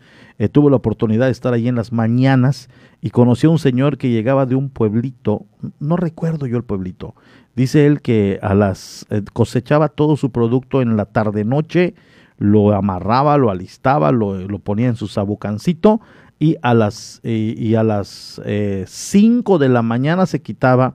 tuve 0.52 0.70
la 0.70 0.76
oportunidad 0.76 1.26
de 1.26 1.32
estar 1.32 1.54
ahí 1.54 1.68
en 1.68 1.74
las 1.74 1.92
mañanas 1.92 2.68
y 3.00 3.10
conoció 3.10 3.48
a 3.48 3.52
un 3.52 3.58
señor 3.58 3.96
que 3.96 4.10
llegaba 4.10 4.46
de 4.46 4.54
un 4.54 4.70
pueblito, 4.70 5.46
no 5.78 5.96
recuerdo 5.96 6.46
yo 6.46 6.56
el 6.56 6.64
pueblito, 6.64 7.14
dice 7.54 7.86
él 7.86 8.00
que 8.00 8.38
a 8.42 8.54
las 8.54 9.06
eh, 9.10 9.22
cosechaba 9.32 9.88
todo 9.88 10.16
su 10.16 10.30
producto 10.30 10.82
en 10.82 10.96
la 10.96 11.06
tarde 11.06 11.44
noche, 11.44 11.94
lo 12.38 12.72
amarraba, 12.72 13.36
lo 13.36 13.50
alistaba, 13.50 14.12
lo, 14.12 14.46
ponía 14.60 14.88
en 14.88 14.96
su 14.96 15.08
sabucancito 15.08 16.00
y 16.38 16.56
a 16.62 16.72
las 16.72 17.20
eh, 17.24 17.54
y 17.56 17.74
a 17.74 17.82
las 17.82 18.40
5 18.86 19.56
eh, 19.56 19.58
de 19.58 19.68
la 19.68 19.82
mañana 19.82 20.26
se 20.26 20.40
quitaba 20.40 20.94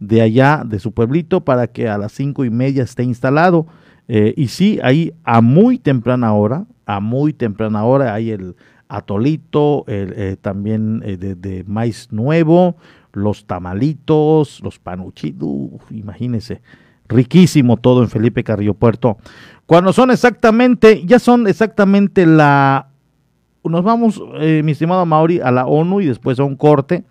de 0.00 0.22
allá 0.22 0.62
de 0.64 0.78
su 0.78 0.92
pueblito 0.92 1.44
para 1.44 1.66
que 1.66 1.88
a 1.88 1.98
las 1.98 2.12
cinco 2.12 2.44
y 2.44 2.50
media 2.50 2.82
esté 2.84 3.02
instalado 3.02 3.66
y 4.08 4.48
sí 4.48 4.78
ahí 4.82 5.12
a 5.22 5.42
muy 5.42 5.78
temprana 5.78 6.32
hora 6.32 6.64
a 6.88 7.00
muy 7.00 7.34
temprana 7.34 7.84
hora 7.84 8.14
hay 8.14 8.30
el 8.30 8.56
atolito, 8.88 9.84
eh, 9.86 10.36
también 10.40 11.02
eh, 11.04 11.16
de, 11.18 11.64
maíz 11.66 12.08
nuevo, 12.10 12.76
los 13.12 13.44
tamalitos, 13.46 14.60
los 14.62 14.78
panuchitos, 14.78 15.48
imagínense, 15.90 16.62
riquísimo 17.06 17.76
todo 17.76 18.02
en 18.02 18.08
Felipe 18.08 18.42
Carrillo 18.42 18.72
Puerto. 18.72 19.18
Cuando 19.66 19.92
son 19.92 20.10
exactamente, 20.10 21.04
ya 21.04 21.18
son 21.18 21.46
exactamente 21.46 22.24
la, 22.24 22.88
nos 23.64 23.84
vamos, 23.84 24.22
eh, 24.40 24.62
mi 24.64 24.72
estimado 24.72 25.04
Mauri, 25.04 25.40
a 25.40 25.50
la 25.50 25.66
ONU 25.66 26.00
y 26.00 26.06
después 26.06 26.40
a 26.40 26.44
un 26.44 26.56
corte. 26.56 27.04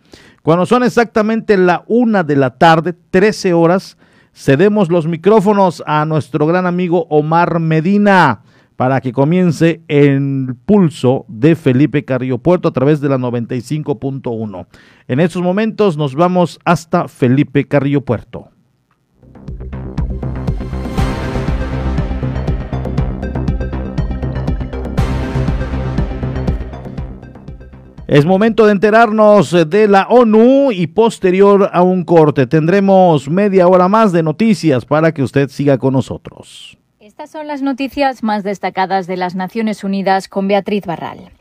Cuando 0.47 0.65
son 0.65 0.83
exactamente 0.83 1.57
la 1.57 1.83
una 1.87 2.23
de 2.23 2.37
la 2.37 2.51
tarde, 2.51 2.93
13 2.93 3.51
horas, 3.51 3.97
cedemos 4.33 4.89
los 4.89 5.05
micrófonos 5.05 5.83
a 5.85 6.05
nuestro 6.05 6.47
gran 6.47 6.65
amigo 6.65 7.05
Omar 7.09 7.59
Medina 7.59 8.43
para 8.77 9.01
que 9.01 9.11
comience 9.11 9.81
el 9.89 10.55
pulso 10.65 11.25
de 11.27 11.57
Felipe 11.57 12.05
Carrillo 12.05 12.37
Puerto 12.37 12.69
a 12.69 12.71
través 12.71 13.01
de 13.01 13.09
la 13.09 13.17
95.1. 13.17 14.67
En 15.09 15.19
estos 15.19 15.41
momentos 15.41 15.97
nos 15.97 16.15
vamos 16.15 16.59
hasta 16.63 17.09
Felipe 17.09 17.67
Carrillo 17.67 18.05
Puerto. 18.05 18.47
Es 28.07 28.25
momento 28.25 28.65
de 28.65 28.71
enterarnos 28.71 29.51
de 29.51 29.87
la 29.89 30.07
ONU 30.07 30.71
y 30.71 30.87
posterior 30.87 31.69
a 31.73 31.81
un 31.81 32.05
corte 32.05 32.47
tendremos 32.47 33.29
media 33.29 33.67
hora 33.67 33.89
más 33.89 34.13
de 34.13 34.23
noticias 34.23 34.85
para 34.85 35.13
que 35.13 35.21
usted 35.21 35.49
siga 35.49 35.77
con 35.77 35.91
nosotros. 35.91 36.77
Estas 37.01 37.31
son 37.31 37.47
las 37.47 37.61
noticias 37.61 38.23
más 38.23 38.45
destacadas 38.45 39.07
de 39.07 39.17
las 39.17 39.35
Naciones 39.35 39.83
Unidas 39.83 40.29
con 40.29 40.47
Beatriz 40.47 40.85
Barral. 40.85 41.31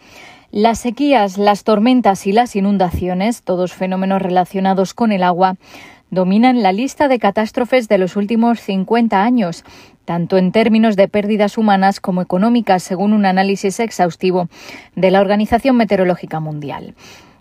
Las 0.50 0.80
sequías, 0.80 1.38
las 1.38 1.62
tormentas 1.62 2.26
y 2.26 2.32
las 2.32 2.56
inundaciones, 2.56 3.42
todos 3.42 3.72
fenómenos 3.72 4.20
relacionados 4.20 4.92
con 4.92 5.12
el 5.12 5.22
agua, 5.22 5.54
dominan 6.10 6.64
la 6.64 6.72
lista 6.72 7.06
de 7.06 7.20
catástrofes 7.20 7.86
de 7.86 7.98
los 7.98 8.16
últimos 8.16 8.58
50 8.60 9.22
años, 9.22 9.64
tanto 10.06 10.38
en 10.38 10.52
términos 10.52 10.96
de 10.96 11.08
pérdidas 11.08 11.58
humanas 11.58 12.00
como 12.00 12.22
económicas, 12.22 12.82
según 12.82 13.12
un 13.12 13.26
análisis 13.26 13.78
exhaustivo 13.80 14.48
de 14.94 15.10
la 15.10 15.20
Organización 15.20 15.76
Meteorológica 15.76 16.40
Mundial. 16.40 16.94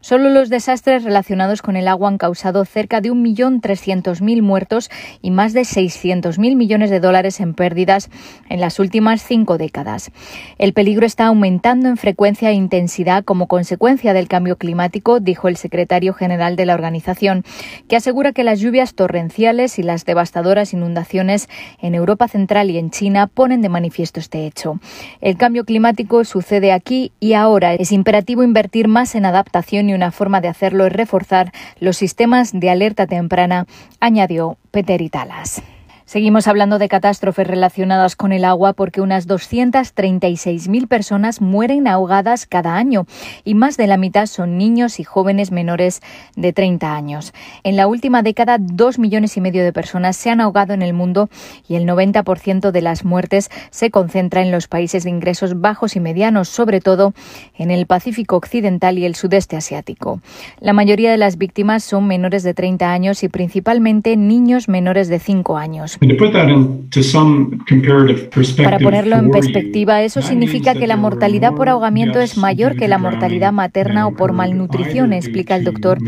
Solo 0.06 0.30
los 0.30 0.50
desastres 0.50 1.04
relacionados 1.04 1.64
con 1.64 1.76
el 1.78 1.88
agua 1.88 2.10
han 2.10 2.20
causado 2.20 2.64
cerca 2.66 3.02
de 3.02 3.12
1.300.000 3.12 4.44
muertos 4.44 4.92
y 5.24 5.32
más 5.32 5.52
de 5.54 5.62
600.000 5.62 6.56
millones 6.56 6.92
de 6.92 7.00
dólares 7.00 7.40
en 7.40 7.56
pérdidas 7.56 8.12
en 8.48 8.62
las 8.62 8.78
últimas 8.78 9.24
cinco 9.24 9.58
décadas. 9.58 10.12
El 10.60 10.74
peligro 10.74 11.08
está 11.08 11.26
aumentando 11.26 11.90
en 11.90 11.98
frecuencia 11.98 12.52
e 12.52 12.54
intensidad 12.54 13.24
como 13.24 13.48
consecuencia 13.48 14.14
del 14.14 14.28
cambio 14.28 14.60
climático, 14.60 15.20
dijo 15.20 15.48
el 15.48 15.58
secretario 15.58 16.14
general 16.14 16.56
de 16.56 16.68
la 16.68 16.76
organización, 16.76 17.44
que 17.90 17.96
asegura 17.96 18.32
que 18.32 18.44
las 18.44 18.60
lluvias 18.60 18.94
torrenciales 18.94 19.80
y 19.80 19.82
las 19.82 20.06
devastadoras 20.06 20.72
inundaciones 20.72 21.50
en 21.82 21.96
Europa 21.96 22.28
Central 22.28 22.70
y 22.70 22.78
en 22.78 22.92
China 22.92 23.26
ponen 23.26 23.64
de 23.64 23.70
manifiesto 23.70 24.20
este 24.20 24.46
hecho. 24.46 24.80
El 25.20 25.36
cambio 25.36 25.66
climático 25.66 26.24
sucede 26.26 26.74
aquí 26.74 27.12
y 27.20 27.34
ahora. 27.34 27.74
Es 27.74 27.92
imperativo 27.92 28.44
invertir 28.44 28.88
más 28.88 29.16
en 29.16 29.26
adaptación 29.26 29.90
y 29.90 29.95
una 29.96 30.12
forma 30.12 30.42
de 30.42 30.48
hacerlo 30.48 30.86
es 30.86 30.94
reforzar 30.94 31.52
los 31.80 31.98
sistemas 31.98 32.52
de 32.54 32.70
alerta 32.70 33.08
temprana, 33.08 33.66
añadió 34.00 34.58
Peter 34.72 35.02
Italas. 35.02 35.62
Seguimos 36.06 36.48
hablando 36.48 36.78
de 36.78 36.88
catástrofes 36.88 37.48
relacionadas 37.48 38.16
con 38.16 38.32
el 38.32 38.46
agua 38.46 38.74
porque 38.74 39.02
unas 39.02 39.28
236.000 39.28 40.88
personas 40.88 41.42
mueren 41.42 41.88
ahogadas 41.88 42.46
cada 42.46 42.76
año 42.76 43.08
y 43.44 43.56
más 43.56 43.76
de 43.76 43.88
la 43.88 43.98
mitad 43.98 44.28
son 44.28 44.60
niños 44.60 45.00
y 45.00 45.04
jóvenes 45.04 45.52
menores 45.52 46.04
de 46.36 46.54
30 46.54 46.96
años. 46.96 47.34
En 47.64 47.76
la 47.76 47.88
última 47.88 48.22
década, 48.22 48.58
dos 48.60 49.00
millones 49.00 49.36
y 49.36 49.42
medio 49.42 49.64
de 49.64 49.74
personas 49.74 50.16
se 50.16 50.30
han 50.30 50.42
ahogado 50.42 50.76
en 50.76 50.84
el 50.84 50.94
mundo 50.94 51.28
y 51.68 51.74
el 51.76 51.88
90% 51.88 52.70
de 52.70 52.82
las 52.84 53.04
muertes 53.04 53.50
se 53.72 53.90
concentra 53.90 54.44
en 54.44 54.52
los 54.52 54.68
países 54.68 55.06
de 55.06 55.10
ingresos 55.10 55.60
bajos 55.60 55.96
y 55.96 56.00
medianos, 56.02 56.50
sobre 56.50 56.82
todo 56.82 57.16
en 57.58 57.72
el 57.72 57.88
Pacífico 57.88 58.36
Occidental 58.36 59.00
y 59.00 59.06
el 59.06 59.16
sudeste 59.16 59.58
asiático. 59.58 60.22
La 60.60 60.74
mayoría 60.74 61.10
de 61.10 61.18
las 61.18 61.40
víctimas 61.40 61.84
son 61.84 62.06
menores 62.06 62.44
de 62.44 62.54
30 62.54 62.92
años 62.92 63.24
y 63.24 63.28
principalmente 63.28 64.16
niños 64.18 64.70
menores 64.70 65.08
de 65.08 65.18
5 65.18 65.58
años. 65.58 65.95
Para 68.64 68.80
ponerlo 68.80 69.16
en 69.16 69.32
perspectiva, 69.32 70.02
eso 70.02 70.22
significa 70.22 70.74
que 70.74 70.88
la 70.88 70.98
mortalidad 70.98 71.54
por 71.54 71.70
ahogamiento 71.70 72.20
es 72.20 72.38
mayor 72.38 72.76
que 72.76 72.88
la 72.88 72.98
mortalidad 72.98 73.54
materna 73.54 74.08
o 74.08 74.12
por 74.12 74.34
malnutrición, 74.34 75.14
explica 75.14 75.56
el 75.56 75.64
doctor 75.64 76.00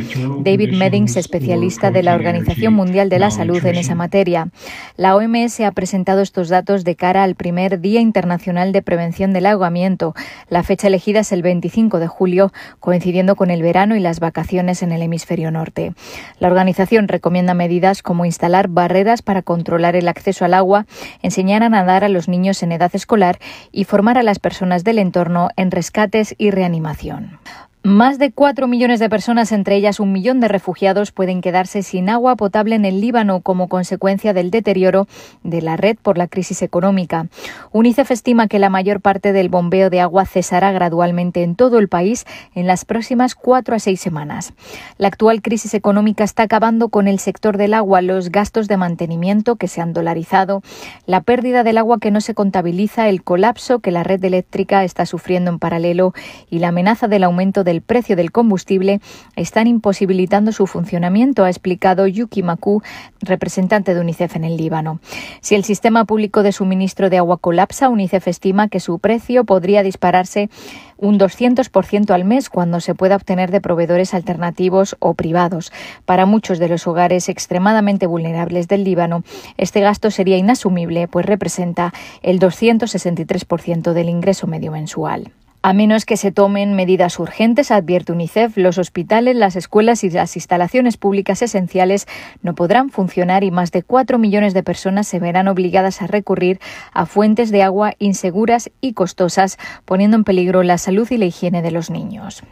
David 0.44 0.74
Meddings, 0.74 1.16
especialista 1.16 1.92
de 1.92 2.04
la 2.04 2.16
Organización 2.16 2.74
Mundial 2.74 3.10
de 3.10 3.20
la 3.20 3.32
Salud 3.32 3.66
en 3.66 3.76
esa 3.76 3.96
materia. 3.96 4.50
La 4.98 5.16
OMS 5.16 5.62
ha 5.62 5.72
presentado 5.72 6.22
estos 6.22 6.50
datos 6.50 6.84
de 6.84 6.96
cara 6.96 7.24
al 7.24 7.36
primer 7.36 7.80
Día 7.80 8.02
Internacional 8.02 8.72
de 8.72 8.82
Prevención 8.82 9.32
del 9.34 9.46
Ahogamiento. 9.46 10.16
La 10.50 10.64
fecha 10.64 10.88
elegida 10.88 11.22
es 11.22 11.32
el 11.32 11.44
25 11.44 12.00
de 12.00 12.08
julio, 12.08 12.52
coincidiendo 12.80 13.36
con 13.36 13.52
el 13.52 13.62
verano 13.62 13.96
y 13.96 14.00
las 14.00 14.20
vacaciones 14.20 14.84
en 14.84 14.92
el 14.92 15.02
hemisferio 15.02 15.50
norte. 15.52 15.94
La 16.40 16.48
organización 16.48 17.08
recomienda 17.08 17.54
medidas 17.54 18.02
como 18.02 18.26
instalar 18.26 18.68
barreras 18.68 19.22
para 19.22 19.42
controlar 19.42 19.77
el 19.86 20.08
acceso 20.08 20.46
al 20.46 20.54
agua, 20.54 20.86
enseñar 21.22 21.64
a 21.64 21.70
nadar 21.70 22.04
a 22.04 22.10
los 22.10 22.28
niños 22.28 22.64
en 22.64 22.72
edad 22.72 22.92
escolar 22.94 23.40
y 23.72 23.84
formar 23.84 24.18
a 24.18 24.24
las 24.24 24.40
personas 24.40 24.84
del 24.84 25.00
entorno 25.00 25.50
en 25.56 25.72
rescates 25.72 26.36
y 26.38 26.52
reanimación. 26.52 27.40
Más 27.88 28.20
de 28.20 28.34
cuatro 28.34 28.68
millones 28.68 29.00
de 29.00 29.10
personas, 29.10 29.54
entre 29.54 29.78
ellas 29.78 30.02
un 30.02 30.12
millón 30.12 30.42
de 30.42 30.50
refugiados, 30.50 31.14
pueden 31.14 31.40
quedarse 31.40 31.84
sin 31.84 32.10
agua 32.10 32.36
potable 32.36 32.76
en 32.76 32.84
el 32.84 33.00
Líbano 33.00 33.40
como 33.40 33.70
consecuencia 33.70 34.34
del 34.34 34.52
deterioro 34.52 35.08
de 35.44 35.62
la 35.62 35.78
red 35.78 35.96
por 35.96 36.18
la 36.18 36.28
crisis 36.28 36.62
económica. 36.64 37.28
UNICEF 37.72 38.12
estima 38.12 38.50
que 38.50 38.60
la 38.60 38.70
mayor 38.70 39.00
parte 39.00 39.32
del 39.32 39.48
bombeo 39.48 39.90
de 39.90 40.02
agua 40.02 40.26
cesará 40.26 40.74
gradualmente 40.74 41.44
en 41.44 41.56
todo 41.56 41.80
el 41.80 41.88
país 41.88 42.26
en 42.56 42.68
las 42.68 42.84
próximas 42.84 43.36
cuatro 43.36 43.74
a 43.74 43.80
seis 43.80 44.02
semanas. 44.02 44.52
La 44.98 45.08
actual 45.08 45.42
crisis 45.42 45.74
económica 45.74 46.26
está 46.26 46.44
acabando 46.44 46.90
con 46.90 47.08
el 47.08 47.20
sector 47.20 47.56
del 47.56 47.74
agua, 47.74 48.02
los 48.02 48.32
gastos 48.32 48.68
de 48.68 48.76
mantenimiento 48.76 49.56
que 49.56 49.70
se 49.70 49.80
han 49.80 49.94
dolarizado, 49.94 50.62
la 51.06 51.22
pérdida 51.22 51.64
del 51.64 51.78
agua 51.78 52.00
que 52.02 52.12
no 52.12 52.20
se 52.20 52.34
contabiliza, 52.34 53.08
el 53.08 53.24
colapso 53.24 53.80
que 53.80 53.92
la 53.92 54.04
red 54.04 54.22
eléctrica 54.26 54.84
está 54.84 55.06
sufriendo 55.06 55.52
en 55.52 55.60
paralelo 55.60 56.14
y 56.50 56.60
la 56.60 56.68
amenaza 56.68 57.08
del 57.08 57.24
aumento 57.24 57.64
del 57.64 57.77
precio 57.82 58.16
del 58.16 58.32
combustible 58.32 59.00
están 59.36 59.68
imposibilitando 59.68 60.52
su 60.52 60.68
funcionamiento, 60.68 61.44
ha 61.44 61.50
explicado 61.50 62.08
Yuki 62.08 62.44
Maku, 62.44 62.82
representante 63.22 63.94
de 63.94 64.02
UNICEF 64.02 64.36
en 64.36 64.44
el 64.44 64.58
Líbano. 64.58 65.00
Si 65.42 65.56
el 65.56 65.64
sistema 65.64 66.06
público 66.06 66.44
de 66.44 66.52
suministro 66.52 67.10
de 67.10 67.18
agua 67.18 67.38
colapsa, 67.38 67.90
UNICEF 67.90 68.28
estima 68.28 68.68
que 68.68 68.80
su 68.80 69.00
precio 69.00 69.44
podría 69.44 69.84
dispararse 69.84 70.50
un 70.98 71.20
200% 71.20 72.10
al 72.12 72.26
mes 72.26 72.50
cuando 72.50 72.80
se 72.80 72.96
pueda 72.96 73.16
obtener 73.16 73.52
de 73.52 73.62
proveedores 73.62 74.14
alternativos 74.14 74.96
o 75.00 75.14
privados. 75.14 75.72
Para 76.06 76.26
muchos 76.26 76.60
de 76.60 76.70
los 76.70 76.88
hogares 76.88 77.30
extremadamente 77.30 78.08
vulnerables 78.08 78.68
del 78.68 78.84
Líbano, 78.84 79.24
este 79.58 79.82
gasto 79.82 80.12
sería 80.12 80.38
inasumible, 80.38 81.08
pues 81.08 81.26
representa 81.26 81.94
el 82.22 82.40
263% 82.40 83.94
del 83.94 84.10
ingreso 84.10 84.48
medio 84.48 84.72
mensual. 84.72 85.32
A 85.68 85.74
menos 85.74 86.06
que 86.06 86.16
se 86.16 86.32
tomen 86.32 86.76
medidas 86.76 87.20
urgentes, 87.20 87.72
advierte 87.72 88.14
UNICEF, 88.14 88.56
los 88.56 88.78
hospitales, 88.78 89.36
las 89.36 89.58
escuelas 89.58 90.06
y 90.06 90.10
las 90.10 90.38
instalaciones 90.38 90.96
públicas 90.96 91.42
esenciales 91.42 92.08
no 92.42 92.56
podrán 92.56 92.90
funcionar 92.90 93.44
y 93.44 93.52
más 93.52 93.74
de 93.74 93.84
cuatro 93.84 94.18
millones 94.18 94.54
de 94.54 94.64
personas 94.64 95.10
se 95.10 95.20
verán 95.20 95.50
obligadas 95.50 96.02
a 96.02 96.08
recurrir 96.08 96.62
a 96.94 97.06
fuentes 97.06 97.52
de 97.52 97.64
agua 97.64 97.96
inseguras 98.00 98.72
y 98.80 98.94
costosas, 98.94 99.58
poniendo 99.84 100.16
en 100.16 100.24
peligro 100.24 100.64
la 100.64 100.78
salud 100.78 101.06
y 101.12 101.18
la 101.18 101.26
higiene 101.26 101.62
de 101.62 101.72
los 101.72 101.90
niños. 101.90 102.44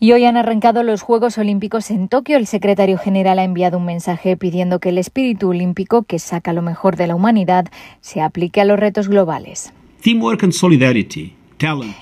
Y 0.00 0.12
hoy 0.12 0.24
han 0.24 0.38
arrancado 0.38 0.82
los 0.82 1.02
Juegos 1.02 1.36
Olímpicos 1.36 1.90
en 1.90 2.08
Tokio. 2.08 2.38
El 2.38 2.46
secretario 2.46 2.96
general 2.96 3.40
ha 3.40 3.44
enviado 3.44 3.76
un 3.76 3.84
mensaje 3.84 4.38
pidiendo 4.38 4.78
que 4.78 4.88
el 4.88 4.96
espíritu 4.96 5.50
olímpico, 5.50 6.04
que 6.04 6.18
saca 6.18 6.54
lo 6.54 6.62
mejor 6.62 6.96
de 6.96 7.08
la 7.08 7.14
humanidad, 7.14 7.66
se 8.00 8.22
aplique 8.22 8.62
a 8.62 8.64
los 8.64 8.80
retos 8.80 9.08
globales. 9.08 9.74
Teamwork 10.00 10.44
and 10.44 10.54
solidarity 10.54 11.36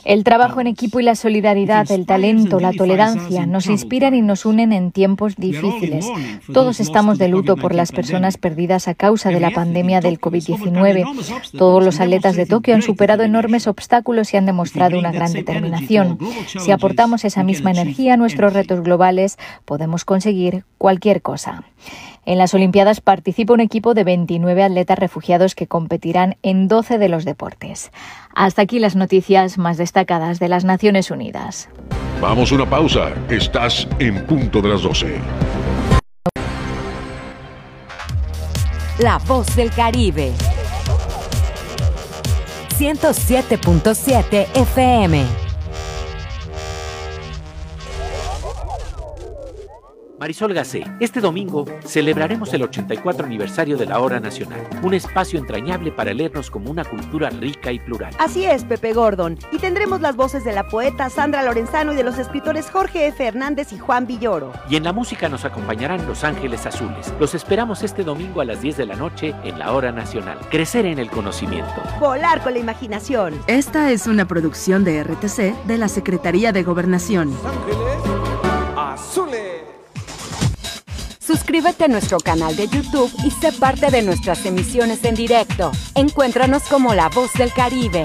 el 0.04 0.24
trabajo 0.24 0.60
en 0.60 0.66
equipo 0.66 1.00
y 1.00 1.02
la 1.02 1.14
solidaridad, 1.14 1.90
el 1.90 2.06
talento, 2.06 2.60
la 2.60 2.72
tolerancia 2.72 3.46
nos 3.46 3.66
inspiran 3.66 4.14
y 4.14 4.22
nos 4.22 4.44
unen 4.44 4.72
en 4.72 4.92
tiempos 4.92 5.36
difíciles. 5.36 6.06
Todos 6.52 6.80
estamos 6.80 7.18
de 7.18 7.28
luto 7.28 7.56
por 7.56 7.74
las 7.74 7.92
personas 7.92 8.36
perdidas 8.36 8.88
a 8.88 8.94
causa 8.94 9.30
de 9.30 9.40
la 9.40 9.50
pandemia 9.50 10.00
del 10.00 10.20
COVID-19. 10.20 11.50
Todos 11.56 11.84
los 11.84 12.00
atletas 12.00 12.36
de 12.36 12.46
Tokio 12.46 12.74
han 12.74 12.82
superado 12.82 13.22
enormes 13.22 13.66
obstáculos 13.66 14.32
y 14.32 14.36
han 14.36 14.46
demostrado 14.46 14.98
una 14.98 15.12
gran 15.12 15.32
determinación. 15.32 16.18
Si 16.46 16.70
aportamos 16.70 17.24
esa 17.24 17.42
misma 17.42 17.70
energía 17.70 18.14
a 18.14 18.16
nuestros 18.16 18.52
retos 18.52 18.82
globales, 18.82 19.38
podemos 19.64 20.04
conseguir 20.04 20.64
cualquier 20.78 21.22
cosa. 21.22 21.64
En 22.26 22.38
las 22.38 22.54
Olimpiadas 22.54 23.00
participa 23.00 23.54
un 23.54 23.60
equipo 23.60 23.94
de 23.94 24.02
29 24.02 24.64
atletas 24.64 24.98
refugiados 24.98 25.54
que 25.54 25.68
competirán 25.68 26.36
en 26.42 26.66
12 26.66 26.98
de 26.98 27.08
los 27.08 27.24
deportes. 27.24 27.92
Hasta 28.36 28.60
aquí 28.60 28.78
las 28.78 28.96
noticias 28.96 29.56
más 29.56 29.78
destacadas 29.78 30.38
de 30.38 30.48
las 30.48 30.66
Naciones 30.66 31.10
Unidas. 31.10 31.70
Vamos 32.20 32.52
a 32.52 32.56
una 32.56 32.68
pausa. 32.68 33.14
Estás 33.30 33.88
en 33.98 34.26
punto 34.26 34.60
de 34.60 34.68
las 34.68 34.82
12. 34.82 35.18
La 38.98 39.16
voz 39.26 39.56
del 39.56 39.70
Caribe. 39.70 40.32
107.7 42.78 44.48
FM. 44.54 45.45
Marisol 50.18 50.54
Gacé, 50.54 50.82
este 50.98 51.20
domingo 51.20 51.66
celebraremos 51.84 52.52
el 52.54 52.62
84 52.62 53.26
aniversario 53.26 53.76
de 53.76 53.84
la 53.84 54.00
Hora 54.00 54.18
Nacional, 54.18 54.66
un 54.82 54.94
espacio 54.94 55.38
entrañable 55.38 55.92
para 55.92 56.14
leernos 56.14 56.50
como 56.50 56.70
una 56.70 56.84
cultura 56.84 57.28
rica 57.28 57.70
y 57.70 57.78
plural. 57.78 58.14
Así 58.18 58.46
es, 58.46 58.64
Pepe 58.64 58.94
Gordon, 58.94 59.38
y 59.52 59.58
tendremos 59.58 60.00
las 60.00 60.16
voces 60.16 60.42
de 60.42 60.52
la 60.52 60.68
poeta 60.68 61.10
Sandra 61.10 61.42
Lorenzano 61.42 61.92
y 61.92 61.96
de 61.96 62.02
los 62.02 62.16
escritores 62.18 62.70
Jorge 62.70 63.08
F. 63.08 63.26
Hernández 63.26 63.74
y 63.74 63.78
Juan 63.78 64.06
Villoro. 64.06 64.54
Y 64.70 64.76
en 64.76 64.84
la 64.84 64.94
música 64.94 65.28
nos 65.28 65.44
acompañarán 65.44 66.06
Los 66.06 66.24
Ángeles 66.24 66.64
Azules. 66.64 67.12
Los 67.20 67.34
esperamos 67.34 67.82
este 67.82 68.02
domingo 68.02 68.40
a 68.40 68.46
las 68.46 68.62
10 68.62 68.78
de 68.78 68.86
la 68.86 68.96
noche 68.96 69.34
en 69.44 69.58
la 69.58 69.72
Hora 69.72 69.92
Nacional. 69.92 70.38
Crecer 70.50 70.86
en 70.86 70.98
el 70.98 71.10
conocimiento. 71.10 71.74
Volar 72.00 72.42
con 72.42 72.54
la 72.54 72.58
imaginación. 72.58 73.38
Esta 73.48 73.90
es 73.90 74.06
una 74.06 74.26
producción 74.26 74.82
de 74.82 75.04
RTC 75.04 75.66
de 75.66 75.78
la 75.78 75.88
Secretaría 75.88 76.52
de 76.52 76.62
Gobernación. 76.62 77.36
Ángeles 77.44 77.76
Azules. 77.98 78.45
Suscríbete 81.26 81.86
a 81.86 81.88
nuestro 81.88 82.18
canal 82.18 82.54
de 82.54 82.68
YouTube 82.68 83.10
y 83.24 83.32
sé 83.32 83.50
parte 83.50 83.90
de 83.90 84.02
nuestras 84.02 84.46
emisiones 84.46 85.04
en 85.04 85.16
directo. 85.16 85.72
Encuéntranos 85.96 86.62
como 86.64 86.94
La 86.94 87.08
Voz 87.08 87.32
del 87.32 87.52
Caribe. 87.52 88.04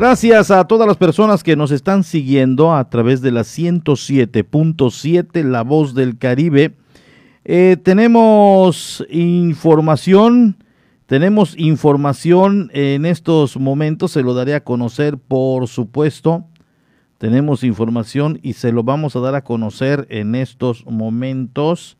Gracias 0.00 0.52
a 0.52 0.68
todas 0.68 0.86
las 0.86 0.96
personas 0.96 1.42
que 1.42 1.56
nos 1.56 1.72
están 1.72 2.04
siguiendo 2.04 2.72
a 2.72 2.88
través 2.88 3.20
de 3.20 3.32
la 3.32 3.40
107.7 3.40 5.42
La 5.42 5.62
Voz 5.62 5.92
del 5.92 6.18
Caribe. 6.18 6.76
Eh, 7.44 7.76
tenemos 7.82 9.04
información, 9.10 10.62
tenemos 11.06 11.58
información 11.58 12.70
en 12.74 13.06
estos 13.06 13.56
momentos, 13.56 14.12
se 14.12 14.22
lo 14.22 14.34
daré 14.34 14.54
a 14.54 14.62
conocer 14.62 15.18
por 15.18 15.66
supuesto. 15.66 16.44
Tenemos 17.18 17.64
información 17.64 18.38
y 18.40 18.52
se 18.52 18.70
lo 18.70 18.84
vamos 18.84 19.16
a 19.16 19.20
dar 19.20 19.34
a 19.34 19.42
conocer 19.42 20.06
en 20.10 20.36
estos 20.36 20.86
momentos. 20.86 21.96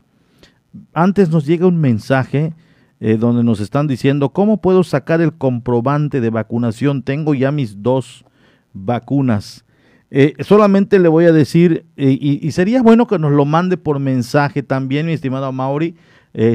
Antes 0.94 1.30
nos 1.30 1.46
llega 1.46 1.66
un 1.66 1.80
mensaje 1.80 2.55
eh, 3.01 3.16
donde 3.16 3.44
nos 3.44 3.61
están 3.61 3.86
diciendo, 3.86 4.30
¿cómo 4.30 4.61
puedo 4.61 4.82
sacar 4.82 5.20
el 5.20 5.32
comprobante 5.32 6.20
de 6.20 6.30
vacunación? 6.30 7.03
Tengo 7.03 7.32
ya 7.32 7.53
mis 7.53 7.80
dos 7.80 8.24
vacunas. 8.72 9.64
Eh, 10.11 10.34
solamente 10.40 10.99
le 10.99 11.09
voy 11.09 11.26
a 11.26 11.32
decir, 11.32 11.86
eh, 11.96 12.18
y, 12.20 12.51
sería 12.51 12.82
bueno 12.82 13.07
que 13.07 13.18
nos 13.20 13.30
lo 13.30 13.44
mande 13.44 13.76
por 13.76 14.01
mensaje 14.01 14.64
también, 14.64 15.07
mi 15.07 15.12
estimado 15.12 15.53
Mauri. 15.53 15.94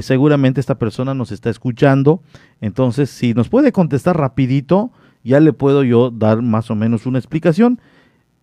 seguramente 0.01 0.59
esta 0.59 0.77
persona 0.77 1.13
nos 1.13 1.31
está 1.31 1.49
escuchando. 1.49 2.21
Entonces, 2.61 3.09
si 3.09 3.33
nos 3.33 3.47
puede 3.49 3.71
contestar 3.71 4.17
rapidito, 4.17 4.91
ya 5.23 5.39
le 5.39 5.53
puedo 5.53 5.83
yo 5.83 6.11
dar 6.11 6.41
más 6.41 6.69
o 6.71 6.75
menos 6.75 7.05
una 7.05 7.19
explicación. 7.19 7.79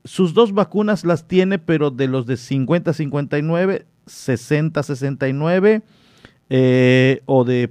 Sus 0.05 0.32
dos 0.32 0.53
vacunas 0.55 1.05
las 1.05 1.28
tiene, 1.28 1.59
pero 1.59 1.90
de 1.90 2.09
los 2.09 2.26
de 2.26 2.34
50-59, 2.34 3.84
60-69 4.07 5.82
eh, 6.53 7.22
o 7.26 7.44
de, 7.44 7.70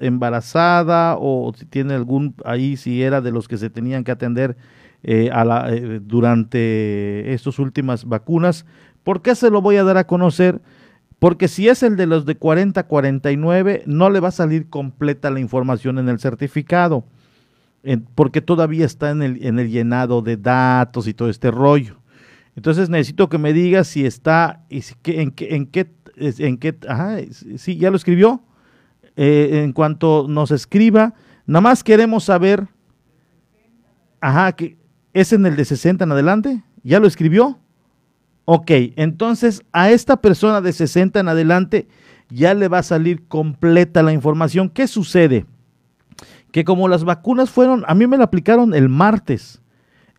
embarazada 0.00 1.16
o 1.18 1.52
si 1.54 1.66
tiene 1.66 1.92
algún 1.92 2.34
ahí 2.42 2.78
si 2.78 3.02
era 3.02 3.20
de 3.20 3.32
los 3.32 3.48
que 3.48 3.58
se 3.58 3.68
tenían 3.68 4.02
que 4.02 4.12
atender 4.12 4.56
eh, 5.02 5.28
a 5.30 5.44
la, 5.44 5.70
eh, 5.70 6.00
durante 6.02 7.34
estas 7.34 7.58
últimas 7.58 8.06
vacunas. 8.06 8.64
¿Por 9.02 9.20
qué 9.20 9.34
se 9.34 9.50
lo 9.50 9.60
voy 9.60 9.76
a 9.76 9.84
dar 9.84 9.98
a 9.98 10.06
conocer? 10.06 10.62
Porque 11.18 11.48
si 11.48 11.68
es 11.68 11.82
el 11.82 11.96
de 11.96 12.06
los 12.06 12.24
de 12.24 12.40
40-49, 12.40 13.82
no 13.84 14.08
le 14.08 14.20
va 14.20 14.28
a 14.28 14.32
salir 14.32 14.70
completa 14.70 15.30
la 15.30 15.40
información 15.40 15.98
en 15.98 16.08
el 16.08 16.20
certificado, 16.20 17.04
porque 18.14 18.40
todavía 18.40 18.86
está 18.86 19.10
en 19.10 19.22
el, 19.22 19.44
en 19.44 19.58
el 19.58 19.68
llenado 19.68 20.22
de 20.22 20.38
datos 20.38 21.06
y 21.06 21.12
todo 21.12 21.28
este 21.28 21.50
rollo. 21.50 21.98
Entonces 22.56 22.88
necesito 22.88 23.28
que 23.28 23.36
me 23.36 23.52
diga 23.52 23.84
si 23.84 24.06
está, 24.06 24.64
y 24.70 24.82
en, 25.04 25.30
qué, 25.30 25.54
en 25.54 25.66
qué 25.66 25.90
en 26.16 26.58
qué, 26.58 26.76
ajá, 26.88 27.18
sí, 27.56 27.76
ya 27.76 27.90
lo 27.90 27.96
escribió. 27.96 28.42
Eh, 29.16 29.62
en 29.62 29.72
cuanto 29.72 30.26
nos 30.28 30.50
escriba, 30.50 31.14
nada 31.46 31.60
más 31.60 31.84
queremos 31.84 32.24
saber, 32.24 32.66
ajá, 34.20 34.52
que 34.52 34.76
es 35.12 35.32
en 35.32 35.46
el 35.46 35.54
de 35.54 35.64
60 35.64 36.02
en 36.02 36.10
adelante, 36.10 36.64
¿ya 36.82 36.98
lo 36.98 37.06
escribió? 37.06 37.60
Ok, 38.44 38.70
entonces 38.96 39.62
a 39.72 39.90
esta 39.90 40.20
persona 40.20 40.60
de 40.60 40.72
60 40.72 41.20
en 41.20 41.28
adelante 41.28 41.86
ya 42.28 42.54
le 42.54 42.68
va 42.68 42.78
a 42.78 42.82
salir 42.82 43.26
completa 43.28 44.02
la 44.02 44.12
información. 44.12 44.68
¿Qué 44.68 44.88
sucede? 44.88 45.46
Que 46.50 46.64
como 46.64 46.88
las 46.88 47.04
vacunas 47.04 47.50
fueron, 47.50 47.84
a 47.86 47.94
mí 47.94 48.06
me 48.06 48.18
la 48.18 48.24
aplicaron 48.24 48.74
el 48.74 48.88
martes. 48.88 49.62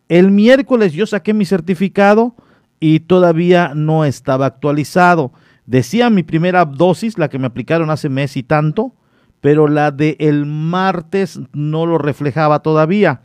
El 0.08 0.30
miércoles 0.30 0.92
yo 0.94 1.06
saqué 1.06 1.34
mi 1.34 1.44
certificado 1.44 2.34
y 2.80 3.00
todavía 3.00 3.72
no 3.74 4.04
estaba 4.04 4.46
actualizado. 4.46 5.32
Decía 5.66 6.10
mi 6.10 6.22
primera 6.22 6.64
dosis, 6.64 7.18
la 7.18 7.28
que 7.28 7.38
me 7.38 7.46
aplicaron 7.46 7.90
hace 7.90 8.08
mes 8.08 8.36
y 8.36 8.42
tanto, 8.42 8.94
pero 9.40 9.68
la 9.68 9.90
de 9.90 10.16
el 10.20 10.46
martes 10.46 11.40
no 11.52 11.86
lo 11.86 11.98
reflejaba 11.98 12.60
todavía. 12.60 13.22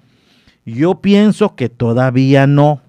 Yo 0.66 1.02
pienso 1.02 1.56
que 1.56 1.70
todavía 1.70 2.48
no. 2.48 2.82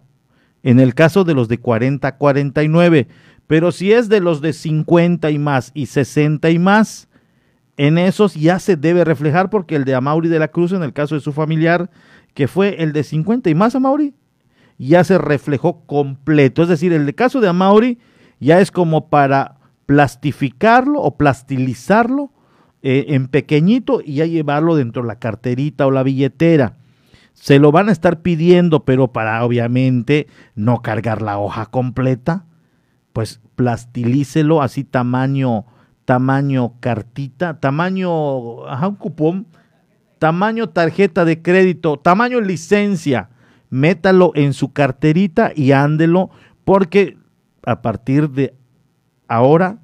En 0.63 0.81
el 0.81 0.95
caso 0.95 1.25
de 1.25 1.35
los 1.35 1.49
de 1.49 1.59
40 1.59 2.07
a 2.09 2.17
49, 2.17 3.09
pero 3.47 3.73
si 3.73 3.93
es 3.93 4.09
de 4.09 4.21
los 4.21 4.41
de 4.41 4.53
50 4.53 5.31
y 5.31 5.39
más 5.39 5.71
y 5.75 5.87
60 5.87 6.51
y 6.51 6.59
más, 6.59 7.09
en 7.77 7.99
esos 7.99 8.35
ya 8.35 8.59
se 8.59 8.77
debe 8.77 9.05
reflejar 9.05 9.51
porque 9.51 9.77
el 9.77 9.85
de 9.85 9.95
Amaury 9.95 10.29
de 10.29 10.39
la 10.39 10.49
Cruz, 10.49 10.73
en 10.73 10.83
el 10.83 10.93
caso 10.93 11.15
de 11.15 11.21
su 11.21 11.33
familiar, 11.33 11.91
que 12.35 12.49
fue 12.49 12.83
el 12.83 12.93
de 12.93 13.03
50 13.03 13.51
y 13.51 13.55
más 13.55 13.75
Amaury, 13.75 14.15
ya 14.79 15.05
se 15.05 15.19
reflejó 15.19 15.85
completo. 15.87 16.63
Es 16.63 16.69
decir, 16.69 16.93
el 16.93 17.07
de 17.07 17.15
caso 17.15 17.41
de 17.41 17.49
Amaury 17.49 17.99
ya 18.43 18.61
es 18.61 18.73
como 18.73 19.09
para 19.09 19.57
plastificarlo 19.87 21.01
o 21.01 21.17
plastilizarlo 21.17 22.33
eh, 22.83 23.07
en 23.11 23.29
pequeñito 23.29 24.01
y 24.05 24.15
ya 24.15 24.27
llevarlo 24.27 24.75
dentro 24.75 25.03
de 25.03 25.09
la 25.09 25.21
carterita 25.21 25.87
o 25.87 25.93
la 25.93 26.03
billetera. 26.03 26.77
Se 27.35 27.61
lo 27.61 27.71
van 27.71 27.89
a 27.89 27.93
estar 27.93 28.21
pidiendo, 28.21 28.85
pero 28.85 29.13
para 29.13 29.45
obviamente 29.45 30.27
no 30.57 30.83
cargar 30.83 31.23
la 31.23 31.39
hoja 31.39 31.67
completa, 31.67 32.45
pues 33.13 33.41
plastilícelo 33.55 34.61
así 34.61 34.83
tamaño, 34.83 35.65
tamaño 36.05 36.75
cartita, 36.81 37.61
tamaño, 37.61 38.67
ajá, 38.67 38.89
un 38.89 38.97
cupón, 38.97 39.47
tamaño 40.19 40.69
tarjeta 40.69 41.25
de 41.25 41.43
crédito, 41.43 41.97
tamaño 41.97 42.41
licencia. 42.41 43.29
Métalo 43.71 44.33
en 44.35 44.53
su 44.53 44.73
carterita 44.73 45.53
y 45.55 45.73
ándelo, 45.73 46.31
porque 46.65 47.22
a 47.65 47.83
partir 47.83 48.31
de 48.31 48.55
ahora 49.29 49.79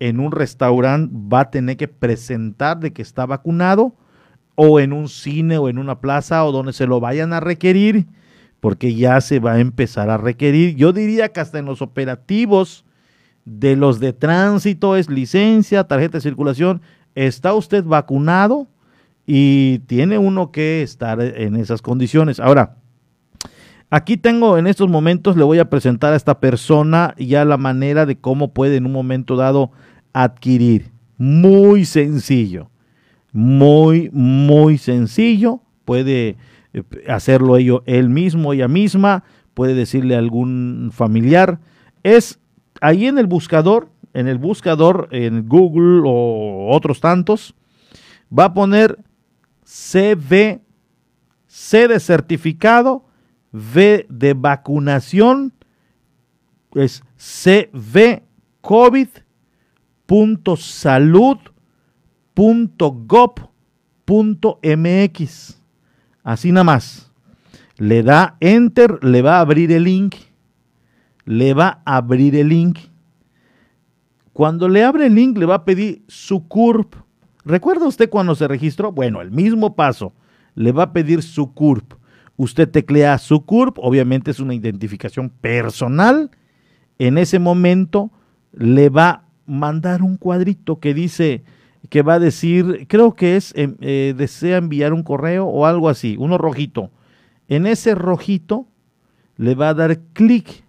en 0.00 0.20
un 0.20 0.32
restaurante 0.32 1.12
va 1.14 1.40
a 1.40 1.50
tener 1.50 1.76
que 1.76 1.88
presentar 1.88 2.78
de 2.78 2.92
que 2.92 3.02
está 3.02 3.26
vacunado 3.26 3.94
o 4.54 4.80
en 4.80 4.92
un 4.92 5.08
cine 5.08 5.58
o 5.58 5.68
en 5.68 5.78
una 5.78 6.00
plaza 6.00 6.44
o 6.44 6.52
donde 6.52 6.72
se 6.72 6.86
lo 6.86 7.00
vayan 7.00 7.32
a 7.32 7.40
requerir, 7.40 8.06
porque 8.60 8.94
ya 8.94 9.20
se 9.20 9.38
va 9.38 9.52
a 9.52 9.60
empezar 9.60 10.10
a 10.10 10.16
requerir. 10.16 10.74
Yo 10.76 10.92
diría 10.92 11.28
que 11.28 11.40
hasta 11.40 11.58
en 11.58 11.64
los 11.66 11.82
operativos 11.82 12.84
de 13.44 13.76
los 13.76 14.00
de 14.00 14.12
tránsito 14.12 14.96
es 14.96 15.08
licencia, 15.08 15.84
tarjeta 15.84 16.18
de 16.18 16.22
circulación, 16.22 16.82
está 17.14 17.54
usted 17.54 17.84
vacunado 17.84 18.68
y 19.26 19.80
tiene 19.80 20.18
uno 20.18 20.50
que 20.50 20.82
estar 20.82 21.20
en 21.20 21.56
esas 21.56 21.82
condiciones. 21.82 22.40
Ahora, 22.40 22.76
Aquí 23.90 24.18
tengo 24.18 24.58
en 24.58 24.66
estos 24.66 24.90
momentos, 24.90 25.36
le 25.36 25.44
voy 25.44 25.58
a 25.58 25.70
presentar 25.70 26.12
a 26.12 26.16
esta 26.16 26.40
persona 26.40 27.14
ya 27.16 27.46
la 27.46 27.56
manera 27.56 28.04
de 28.04 28.18
cómo 28.18 28.52
puede 28.52 28.76
en 28.76 28.84
un 28.84 28.92
momento 28.92 29.34
dado 29.34 29.70
adquirir. 30.12 30.90
Muy 31.16 31.86
sencillo, 31.86 32.70
muy, 33.32 34.10
muy 34.12 34.76
sencillo. 34.76 35.62
Puede 35.86 36.36
eh, 36.74 36.82
hacerlo 37.08 37.56
ello 37.56 37.82
él 37.86 38.10
mismo, 38.10 38.52
ella 38.52 38.68
misma, 38.68 39.24
puede 39.54 39.74
decirle 39.74 40.16
a 40.16 40.18
algún 40.18 40.90
familiar. 40.92 41.58
Es 42.02 42.40
ahí 42.82 43.06
en 43.06 43.16
el 43.16 43.26
buscador, 43.26 43.88
en 44.12 44.28
el 44.28 44.36
buscador, 44.36 45.08
en 45.12 45.48
Google 45.48 46.02
o 46.04 46.68
otros 46.70 47.00
tantos, 47.00 47.54
va 48.36 48.44
a 48.44 48.54
poner 48.54 48.98
CV, 49.64 50.60
C 51.46 51.88
de 51.88 52.00
certificado, 52.00 53.07
V 53.52 54.06
de 54.08 54.34
vacunación, 54.34 55.52
es 56.74 57.02
CV 57.16 58.22
COVID 58.60 59.08
.mx 64.76 65.60
Así 66.22 66.52
nada 66.52 66.64
más. 66.64 67.10
Le 67.78 68.02
da 68.02 68.36
enter, 68.40 69.02
le 69.02 69.22
va 69.22 69.38
a 69.38 69.40
abrir 69.40 69.72
el 69.72 69.84
link. 69.84 70.14
Le 71.24 71.54
va 71.54 71.80
a 71.84 71.96
abrir 71.96 72.36
el 72.36 72.48
link. 72.48 72.78
Cuando 74.32 74.68
le 74.68 74.84
abre 74.84 75.06
el 75.06 75.14
link, 75.14 75.38
le 75.38 75.46
va 75.46 75.56
a 75.56 75.64
pedir 75.64 76.02
su 76.06 76.46
CURP. 76.46 76.94
¿Recuerda 77.44 77.86
usted 77.86 78.10
cuando 78.10 78.34
se 78.34 78.46
registró? 78.46 78.92
Bueno, 78.92 79.20
el 79.20 79.30
mismo 79.30 79.74
paso. 79.74 80.12
Le 80.54 80.72
va 80.72 80.84
a 80.84 80.92
pedir 80.92 81.22
su 81.22 81.54
CURP. 81.54 81.94
Usted 82.38 82.70
teclea 82.70 83.18
su 83.18 83.44
CURP, 83.44 83.78
obviamente 83.80 84.30
es 84.30 84.38
una 84.38 84.54
identificación 84.54 85.28
personal. 85.28 86.30
En 87.00 87.18
ese 87.18 87.40
momento 87.40 88.12
le 88.52 88.90
va 88.90 89.10
a 89.10 89.24
mandar 89.44 90.02
un 90.02 90.16
cuadrito 90.16 90.78
que 90.78 90.94
dice, 90.94 91.42
que 91.90 92.02
va 92.02 92.14
a 92.14 92.20
decir, 92.20 92.86
creo 92.88 93.16
que 93.16 93.34
es, 93.34 93.52
em, 93.56 93.74
eh, 93.80 94.14
desea 94.16 94.58
enviar 94.58 94.92
un 94.92 95.02
correo 95.02 95.46
o 95.46 95.66
algo 95.66 95.88
así, 95.88 96.14
uno 96.16 96.38
rojito. 96.38 96.92
En 97.48 97.66
ese 97.66 97.96
rojito 97.96 98.68
le 99.36 99.56
va 99.56 99.70
a 99.70 99.74
dar 99.74 99.98
clic 100.12 100.62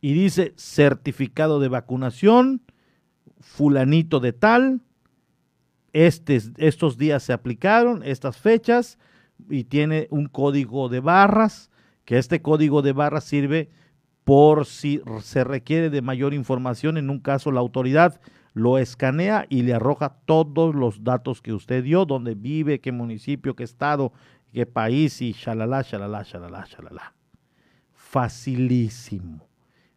Y 0.00 0.14
dice 0.14 0.54
certificado 0.56 1.60
de 1.60 1.68
vacunación, 1.68 2.62
fulanito 3.40 4.18
de 4.18 4.32
tal, 4.32 4.80
estos 5.92 6.96
días 6.96 7.22
se 7.22 7.34
aplicaron, 7.34 8.02
estas 8.02 8.38
fechas, 8.38 8.98
y 9.50 9.64
tiene 9.64 10.08
un 10.10 10.26
código 10.28 10.88
de 10.88 11.00
barras, 11.00 11.70
que 12.06 12.16
este 12.16 12.40
código 12.40 12.80
de 12.80 12.94
barras 12.94 13.24
sirve 13.24 13.68
por 14.24 14.64
si 14.64 15.02
se 15.20 15.44
requiere 15.44 15.90
de 15.90 16.00
mayor 16.00 16.32
información, 16.32 16.96
en 16.96 17.10
un 17.10 17.20
caso 17.20 17.52
la 17.52 17.60
autoridad 17.60 18.18
lo 18.52 18.78
escanea 18.78 19.46
y 19.48 19.62
le 19.62 19.74
arroja 19.74 20.16
todos 20.24 20.74
los 20.74 21.04
datos 21.04 21.40
que 21.40 21.52
usted 21.52 21.84
dio, 21.84 22.04
dónde 22.04 22.34
vive, 22.34 22.80
qué 22.80 22.92
municipio, 22.92 23.54
qué 23.54 23.64
estado, 23.64 24.12
qué 24.52 24.66
país 24.66 25.22
y 25.22 25.32
shalala, 25.32 25.82
shalala, 25.82 26.22
shalala, 26.22 26.66
shalala. 26.66 27.14
Facilísimo, 27.92 29.48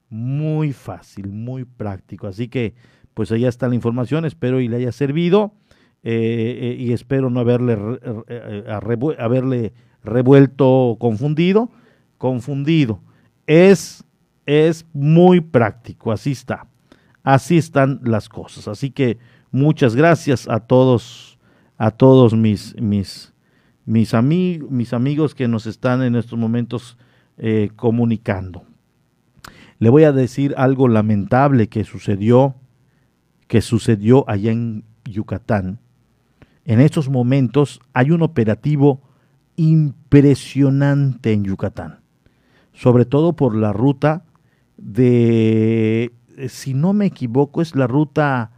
muy 0.10 0.72
fácil, 0.72 1.30
muy 1.30 1.66
práctico. 1.66 2.28
Así 2.28 2.48
que, 2.48 2.76
pues 3.14 3.32
allá 3.32 3.50
está 3.50 3.68
la 3.68 3.76
información, 3.76 4.26
espero 4.26 4.60
y 4.60 4.68
le 4.68 4.78
haya 4.78 4.92
servido 4.92 5.54
eh, 6.04 6.60
eh, 6.62 6.76
y 6.78 6.94
espero 6.94 7.30
no 7.30 7.40
haberle, 7.40 7.78
eh, 8.28 9.16
haberle 9.18 9.74
revuelto 10.04 10.98
confundido, 11.00 11.72
confundido. 12.18 13.02
Es, 13.48 14.04
es 14.46 14.86
muy 14.94 15.42
práctico, 15.42 16.12
así 16.12 16.34
está. 16.34 16.68
Así 17.24 17.58
están 17.58 18.02
las 18.04 18.30
cosas. 18.30 18.68
Así 18.68 18.92
que 18.92 19.18
muchas 19.52 19.96
gracias 19.96 20.48
a 20.50 20.60
todos, 20.60 21.40
a 21.78 21.92
todos 21.92 22.36
mis, 22.36 22.76
mis, 22.80 23.34
mis, 23.86 24.14
mis 24.14 24.94
amigos 24.94 25.34
que 25.34 25.48
nos 25.48 25.66
están 25.66 26.04
en 26.04 26.16
estos 26.16 26.38
momentos 26.38 26.98
eh, 27.38 27.72
comunicando. 27.76 28.64
Le 29.80 29.90
voy 29.90 30.04
a 30.04 30.12
decir 30.12 30.54
algo 30.58 30.88
lamentable 30.88 31.68
que 31.68 31.84
sucedió, 31.84 32.56
que 33.48 33.62
sucedió 33.62 34.30
allá 34.30 34.52
en 34.52 34.84
Yucatán. 35.06 35.80
En 36.66 36.80
estos 36.80 37.10
momentos 37.10 37.80
hay 37.94 38.12
un 38.12 38.22
operativo 38.22 39.02
impresionante 39.56 41.34
en 41.34 41.44
Yucatán, 41.44 42.00
sobre 42.74 43.06
todo 43.06 43.34
por 43.34 43.56
la 43.56 43.74
ruta 43.74 44.26
de 44.78 46.12
si 46.48 46.74
no 46.74 46.94
me 46.94 47.08
equivoco, 47.08 47.62
es 47.62 47.76
la 47.76 47.88
ruta 47.88 48.52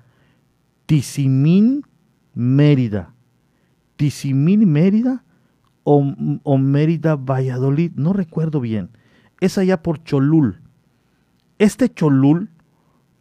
Tizimín-Mérida. 0.87 3.13
Tizimín-Mérida 3.97 5.23
o, 5.83 6.13
o 6.43 6.57
Mérida-Valladolid, 6.57 7.93
no 7.95 8.13
recuerdo 8.13 8.59
bien. 8.59 8.89
Es 9.39 9.57
allá 9.57 9.81
por 9.81 10.03
Cholul. 10.03 10.61
Este 11.57 11.93
Cholul, 11.93 12.49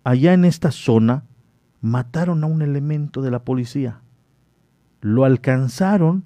allá 0.02 0.32
en 0.32 0.44
esta 0.44 0.70
zona, 0.70 1.24
mataron 1.80 2.42
a 2.42 2.46
un 2.46 2.62
elemento 2.62 3.22
de 3.22 3.30
la 3.30 3.44
policía. 3.44 4.00
Lo 5.00 5.24
alcanzaron, 5.24 6.24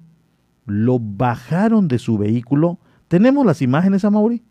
lo 0.65 0.99
bajaron 0.99 1.87
de 1.87 1.99
su 1.99 2.17
vehículo. 2.17 2.79
¿Tenemos 3.07 3.45
las 3.45 3.61
imágenes, 3.61 4.05
Amaury? 4.05 4.43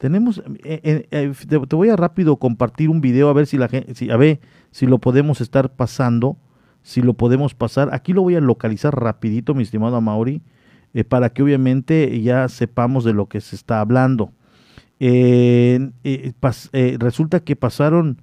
Tenemos, 0.00 0.38
eh, 0.64 0.80
eh, 0.82 1.08
eh, 1.10 1.32
te, 1.46 1.76
voy 1.76 1.90
a 1.90 1.96
rápido 1.96 2.36
compartir 2.36 2.88
un 2.88 3.02
video 3.02 3.28
a 3.28 3.34
ver 3.34 3.46
si 3.46 3.58
la 3.58 3.68
gente, 3.68 3.94
si, 3.94 4.10
a 4.10 4.16
ver 4.16 4.40
si 4.70 4.86
lo 4.86 4.96
podemos 4.96 5.42
estar 5.42 5.74
pasando, 5.74 6.38
si 6.82 7.02
lo 7.02 7.12
podemos 7.12 7.54
pasar. 7.54 7.90
Aquí 7.92 8.14
lo 8.14 8.22
voy 8.22 8.34
a 8.34 8.40
localizar 8.40 8.98
rapidito, 8.98 9.54
mi 9.54 9.62
estimado 9.62 10.00
Mauri, 10.00 10.40
para 11.10 11.28
que 11.28 11.42
obviamente 11.42 12.18
ya 12.22 12.48
sepamos 12.48 13.04
de 13.04 13.12
lo 13.12 13.26
que 13.26 13.42
se 13.42 13.54
está 13.54 13.82
hablando. 13.82 14.32
eh, 15.00 15.90
eh, 16.02 16.96
resulta 16.98 17.40
que 17.40 17.54
pasaron 17.54 18.22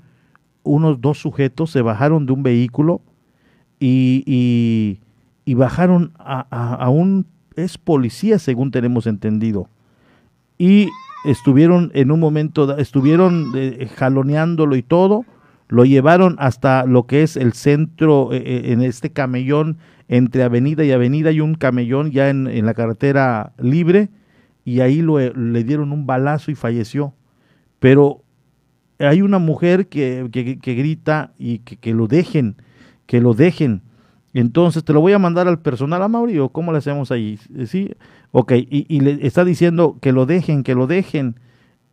unos 0.64 0.99
dos 0.99 1.20
sujetos, 1.20 1.70
se 1.70 1.84
bajaron 1.84 2.26
de 2.26 2.34
un 2.34 2.41
vehículo 2.41 3.02
y, 3.80 4.99
y, 5.45 5.54
bajaron 5.54 6.12
a, 6.18 6.90
un, 6.90 7.28
es 7.56 7.78
policía 7.78 8.40
según 8.40 8.72
tenemos 8.72 9.06
entendido, 9.06 9.70
y 10.58 10.88
estuvieron 11.26 11.91
en 11.94 12.11
un 12.11 12.19
momento, 12.19 12.77
estuvieron 12.77 13.52
eh, 13.56 13.89
jaloneándolo 13.95 14.76
y 14.76 14.84
todo, 14.84 15.26
lo 15.68 15.85
llevaron 15.85 16.35
hasta 16.39 16.85
lo 16.85 17.07
que 17.07 17.23
es 17.23 17.35
el 17.35 17.53
centro, 17.53 18.30
en 18.31 18.81
este 18.81 19.11
camellón 19.11 19.77
entre 20.07 20.44
avenida 20.44 20.85
y 20.85 20.91
avenida, 20.91 21.31
y 21.31 21.41
un 21.41 21.56
camellón 21.56 22.11
ya 22.11 22.30
en, 22.30 22.65
la 22.65 22.73
carretera 22.73 23.53
libre, 23.60 24.10
y 24.64 24.80
ahí 24.80 25.02
le 25.02 25.64
dieron 25.64 25.91
un 25.91 26.06
balazo 26.06 26.52
y 26.52 26.56
falleció. 26.56 27.14
Pero 27.80 28.23
hay 28.99 29.22
una 29.22 29.39
mujer 29.39 29.88
que, 29.88 30.27
que, 30.31 30.73
grita 30.73 31.34
y 31.38 31.60
que, 31.60 31.94
lo 31.94 32.07
dejen, 32.07 32.56
que 33.06 33.22
lo 33.22 33.34
dejen. 33.34 33.81
Entonces 34.40 34.84
te 34.84 34.94
lo 34.94 35.02
voy 35.02 35.14
a 35.14 35.18
mandar 35.18 35.48
al 35.48 35.62
personal 35.64 36.04
a 36.04 36.08
Mauri 36.08 36.38
o 36.38 36.50
cómo 36.50 36.72
le 36.72 36.78
hacemos 36.78 37.10
ahí. 37.10 37.40
Sí, 37.66 37.96
ok, 38.30 38.54
y, 38.70 39.00
le 39.00 39.26
está 39.26 39.44
diciendo 39.44 39.98
que 40.00 40.12
lo 40.12 40.28
dejen, 40.28 40.62
que 40.62 40.76
lo 40.76 40.86
dejen. 40.86 41.40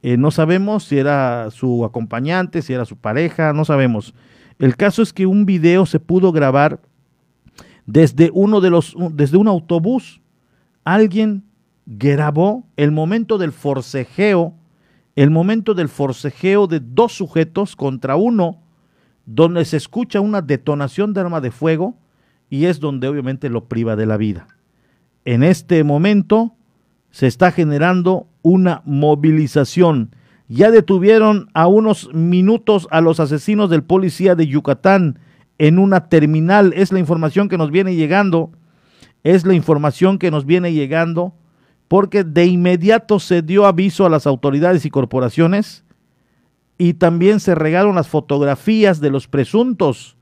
Eh, 0.02 0.18
no 0.18 0.30
sabemos 0.30 0.84
si 0.84 0.98
era 0.98 1.50
su 1.50 1.86
acompañante, 1.86 2.60
si 2.60 2.74
era 2.74 2.84
su 2.84 2.98
pareja, 2.98 3.54
no 3.54 3.64
sabemos. 3.64 4.14
El 4.58 4.76
caso 4.76 5.00
es 5.00 5.14
que 5.14 5.24
un 5.24 5.46
video 5.46 5.86
se 5.86 6.00
pudo 6.00 6.32
grabar 6.32 6.82
desde 7.86 8.30
uno 8.34 8.60
de 8.60 8.68
los, 8.68 8.94
desde 9.12 9.38
un 9.38 9.48
autobús. 9.48 10.20
Alguien 10.84 11.44
grabó 11.86 12.66
el 12.76 12.92
momento 12.92 13.38
del 13.38 13.52
forcejeo, 13.52 14.52
el 15.16 15.30
momento 15.30 15.72
del 15.72 15.88
forcejeo 15.88 16.66
de 16.66 16.80
dos 16.80 17.14
sujetos 17.14 17.74
contra 17.74 18.16
uno, 18.16 18.60
donde 19.24 19.64
se 19.64 19.78
escucha 19.78 20.20
una 20.20 20.42
detonación 20.42 21.14
de 21.14 21.22
arma 21.22 21.40
de 21.40 21.50
fuego 21.50 22.03
y 22.54 22.66
es 22.66 22.78
donde 22.78 23.08
obviamente 23.08 23.50
lo 23.50 23.64
priva 23.64 23.96
de 23.96 24.06
la 24.06 24.16
vida. 24.16 24.46
En 25.24 25.42
este 25.42 25.82
momento 25.82 26.54
se 27.10 27.26
está 27.26 27.50
generando 27.50 28.28
una 28.42 28.80
movilización. 28.84 30.14
Ya 30.46 30.70
detuvieron 30.70 31.50
a 31.52 31.66
unos 31.66 32.14
minutos 32.14 32.86
a 32.92 33.00
los 33.00 33.18
asesinos 33.18 33.70
del 33.70 33.82
policía 33.82 34.36
de 34.36 34.46
Yucatán 34.46 35.18
en 35.58 35.80
una 35.80 36.08
terminal. 36.08 36.72
Es 36.76 36.92
la 36.92 37.00
información 37.00 37.48
que 37.48 37.58
nos 37.58 37.72
viene 37.72 37.96
llegando. 37.96 38.52
Es 39.24 39.44
la 39.44 39.54
información 39.54 40.20
que 40.20 40.30
nos 40.30 40.46
viene 40.46 40.72
llegando 40.72 41.34
porque 41.88 42.22
de 42.22 42.46
inmediato 42.46 43.18
se 43.18 43.42
dio 43.42 43.66
aviso 43.66 44.06
a 44.06 44.10
las 44.10 44.28
autoridades 44.28 44.86
y 44.86 44.90
corporaciones 44.90 45.84
y 46.78 46.94
también 46.94 47.40
se 47.40 47.56
regaron 47.56 47.96
las 47.96 48.06
fotografías 48.06 49.00
de 49.00 49.10
los 49.10 49.26
presuntos 49.26 50.13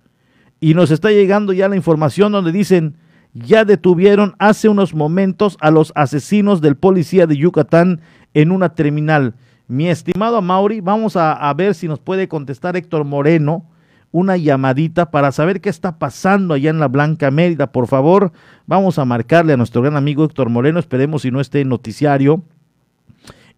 y 0.62 0.74
nos 0.74 0.92
está 0.92 1.10
llegando 1.10 1.52
ya 1.52 1.68
la 1.68 1.74
información 1.74 2.30
donde 2.30 2.52
dicen 2.52 2.94
ya 3.34 3.64
detuvieron 3.64 4.36
hace 4.38 4.68
unos 4.68 4.94
momentos 4.94 5.56
a 5.60 5.72
los 5.72 5.92
asesinos 5.96 6.60
del 6.60 6.76
policía 6.76 7.26
de 7.26 7.36
Yucatán 7.36 8.00
en 8.32 8.52
una 8.52 8.68
terminal. 8.68 9.34
Mi 9.66 9.88
estimado 9.88 10.40
Mauri, 10.40 10.80
vamos 10.80 11.16
a, 11.16 11.52
ver 11.54 11.74
si 11.74 11.88
nos 11.88 11.98
puede 11.98 12.28
contestar 12.28 12.76
Héctor 12.76 13.04
Moreno, 13.04 13.66
una 14.12 14.36
llamadita 14.36 15.10
para 15.10 15.32
saber 15.32 15.60
qué 15.60 15.68
está 15.68 15.98
pasando 15.98 16.54
allá 16.54 16.70
en 16.70 16.78
la 16.78 16.86
Blanca 16.86 17.32
Mérida. 17.32 17.72
Por 17.72 17.88
favor, 17.88 18.30
vamos 18.64 19.00
a 19.00 19.04
marcarle 19.04 19.54
a 19.54 19.56
nuestro 19.56 19.82
gran 19.82 19.96
amigo 19.96 20.24
Héctor 20.24 20.48
Moreno, 20.48 20.78
esperemos 20.78 21.22
si 21.22 21.32
no 21.32 21.40
esté 21.40 21.64
noticiario. 21.64 22.40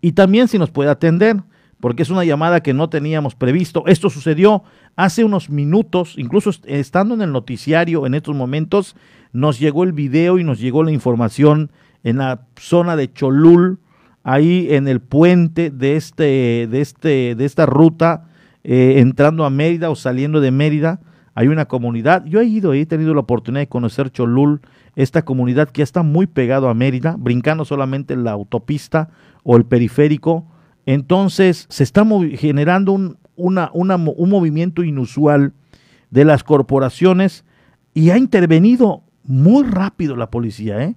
Y 0.01 0.13
también 0.13 0.49
si 0.49 0.59
nos 0.59 0.71
puede 0.71 0.89
atender, 0.89 1.37
porque 1.85 2.03
es 2.03 2.09
una 2.09 2.25
llamada 2.25 2.63
que 2.63 2.73
no 2.73 2.89
teníamos 2.89 3.35
previsto. 3.35 3.85
Esto 3.87 4.09
sucedió 4.09 4.63
hace 4.97 5.23
unos 5.23 5.51
minutos, 5.51 6.15
incluso 6.17 6.49
estando 6.65 7.15
en 7.15 7.21
el 7.21 7.31
noticiario 7.31 8.07
en 8.07 8.15
estos 8.15 8.35
momentos, 8.35 8.97
nos 9.35 9.59
llegó 9.59 9.85
el 9.85 9.93
video 9.93 10.39
y 10.39 10.45
nos 10.45 10.59
llegó 10.59 10.83
la 10.83 10.93
información 10.93 11.71
en 12.03 12.17
la 12.17 12.47
zona 12.59 12.97
de 12.97 13.13
Cholul, 13.13 13.81
ahí 14.23 14.69
en 14.71 14.89
el 14.89 15.03
puente 15.03 15.69
de, 15.69 15.97
este, 15.97 16.67
de, 16.71 16.81
este, 16.81 17.35
de 17.35 17.45
esta 17.45 17.67
ruta 17.67 18.29
eh, 18.63 18.95
entrando 18.97 19.45
a 19.45 19.51
Mérida 19.51 19.91
o 19.91 19.95
saliendo 19.95 20.41
de 20.41 20.53
Mérida, 20.53 21.01
hay 21.35 21.49
una 21.49 21.67
comunidad. 21.67 22.25
Yo 22.25 22.41
he 22.41 22.47
ido, 22.47 22.73
he 22.73 22.87
tenido 22.87 23.13
la 23.13 23.21
oportunidad 23.21 23.61
de 23.61 23.69
conocer 23.69 24.09
Cholul, 24.09 24.63
esta 24.97 25.27
comunidad 25.27 25.69
que 25.69 25.83
está 25.83 26.03
muy 26.03 26.29
pegado 26.29 26.71
a 26.71 26.73
Mérida, 26.73 27.17
brincando 27.19 27.67
solamente 27.67 28.17
la 28.17 28.31
autopista 28.31 29.11
o 29.43 29.59
el 29.59 29.67
periférico. 29.67 30.47
Entonces 30.87 31.67
se 31.69 31.83
está 31.83 32.07
generando 32.37 32.93
un, 32.93 33.19
un 33.37 34.31
movimiento 34.31 34.85
inusual 34.85 35.53
de 36.11 36.25
las 36.25 36.45
corporaciones 36.45 37.45
y 37.95 38.11
ha 38.11 38.19
intervenido 38.19 39.03
muy 39.25 39.65
rápido 39.65 40.17
la 40.17 40.31
policía. 40.31 40.83
¿eh? 40.83 40.95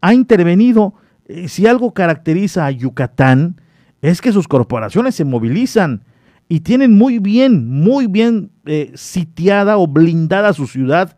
Ha 0.00 0.14
intervenido, 0.14 0.94
eh, 1.26 1.48
si 1.48 1.66
algo 1.66 1.94
caracteriza 1.94 2.66
a 2.66 2.70
Yucatán, 2.70 3.60
es 4.02 4.20
que 4.20 4.32
sus 4.32 4.48
corporaciones 4.48 5.14
se 5.14 5.24
movilizan 5.24 6.02
y 6.48 6.60
tienen 6.60 6.96
muy 6.96 7.18
bien, 7.18 7.68
muy 7.68 8.06
bien 8.06 8.50
eh, 8.64 8.92
sitiada 8.94 9.76
o 9.76 9.86
blindada 9.86 10.52
su 10.52 10.66
ciudad, 10.66 11.16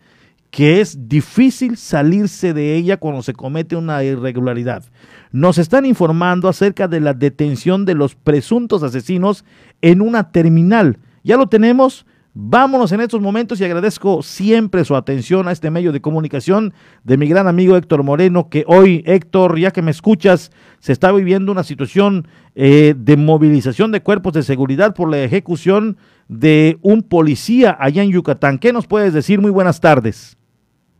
que 0.51 0.81
es 0.81 1.09
difícil 1.09 1.77
salirse 1.77 2.53
de 2.53 2.77
ella 2.77 2.97
cuando 2.97 3.23
se 3.23 3.35
comete 3.35 3.77
una 3.77 4.03
irregularidad. 4.03 4.85
Nos 5.33 5.59
están 5.59 5.87
informando 5.87 6.49
acerca 6.49 6.89
de 6.89 7.01
la 7.01 7.15
detención 7.15 7.85
de 7.85 7.95
los 7.95 8.17
presuntos 8.17 8.83
asesinos 8.83 9.45
en 9.81 10.01
una 10.01 10.33
terminal. 10.33 10.99
Ya 11.23 11.37
lo 11.37 11.49
tenemos, 11.49 12.05
Vámonos 12.33 12.93
en 12.93 13.01
estos 13.01 13.21
momentos 13.21 13.61
y 13.61 13.65
agradezco 13.65 14.23
siempre 14.23 14.85
su 14.85 14.95
atención 14.95 15.49
a 15.49 15.53
este 15.53 15.69
medio 15.69 15.91
de 15.91 16.01
comunicación 16.01 16.73
de 17.03 17.17
mi 17.17 17.27
gran 17.27 17.49
amigo 17.49 17.77
Héctor 17.77 18.05
Moreno, 18.05 18.49
que 18.49 18.63
hoy, 18.69 19.03
Héctor, 19.05 19.59
ya 19.59 19.73
que 19.73 19.83
me 19.83 19.91
escuchas, 19.91 20.53
se 20.79 20.93
está 20.93 21.11
viviendo 21.11 21.51
una 21.51 21.65
situación 21.65 22.29
eh, 22.55 22.95
de 22.97 23.17
movilización 23.17 23.91
de 23.91 24.03
cuerpos 24.03 24.33
de 24.35 24.45
seguridad 24.45 24.95
por 24.95 25.11
la 25.11 25.19
ejecución 25.19 25.97
de 26.29 26.79
un 26.83 27.03
policía 27.03 27.77
allá 27.81 28.05
en 28.05 28.13
Yucatán. 28.13 28.59
¿Qué 28.59 28.73
nos 28.73 28.87
puedes 28.87 29.13
decir? 29.13 29.41
Muy 29.41 29.51
buenas 29.51 29.81
tardes. 29.81 30.39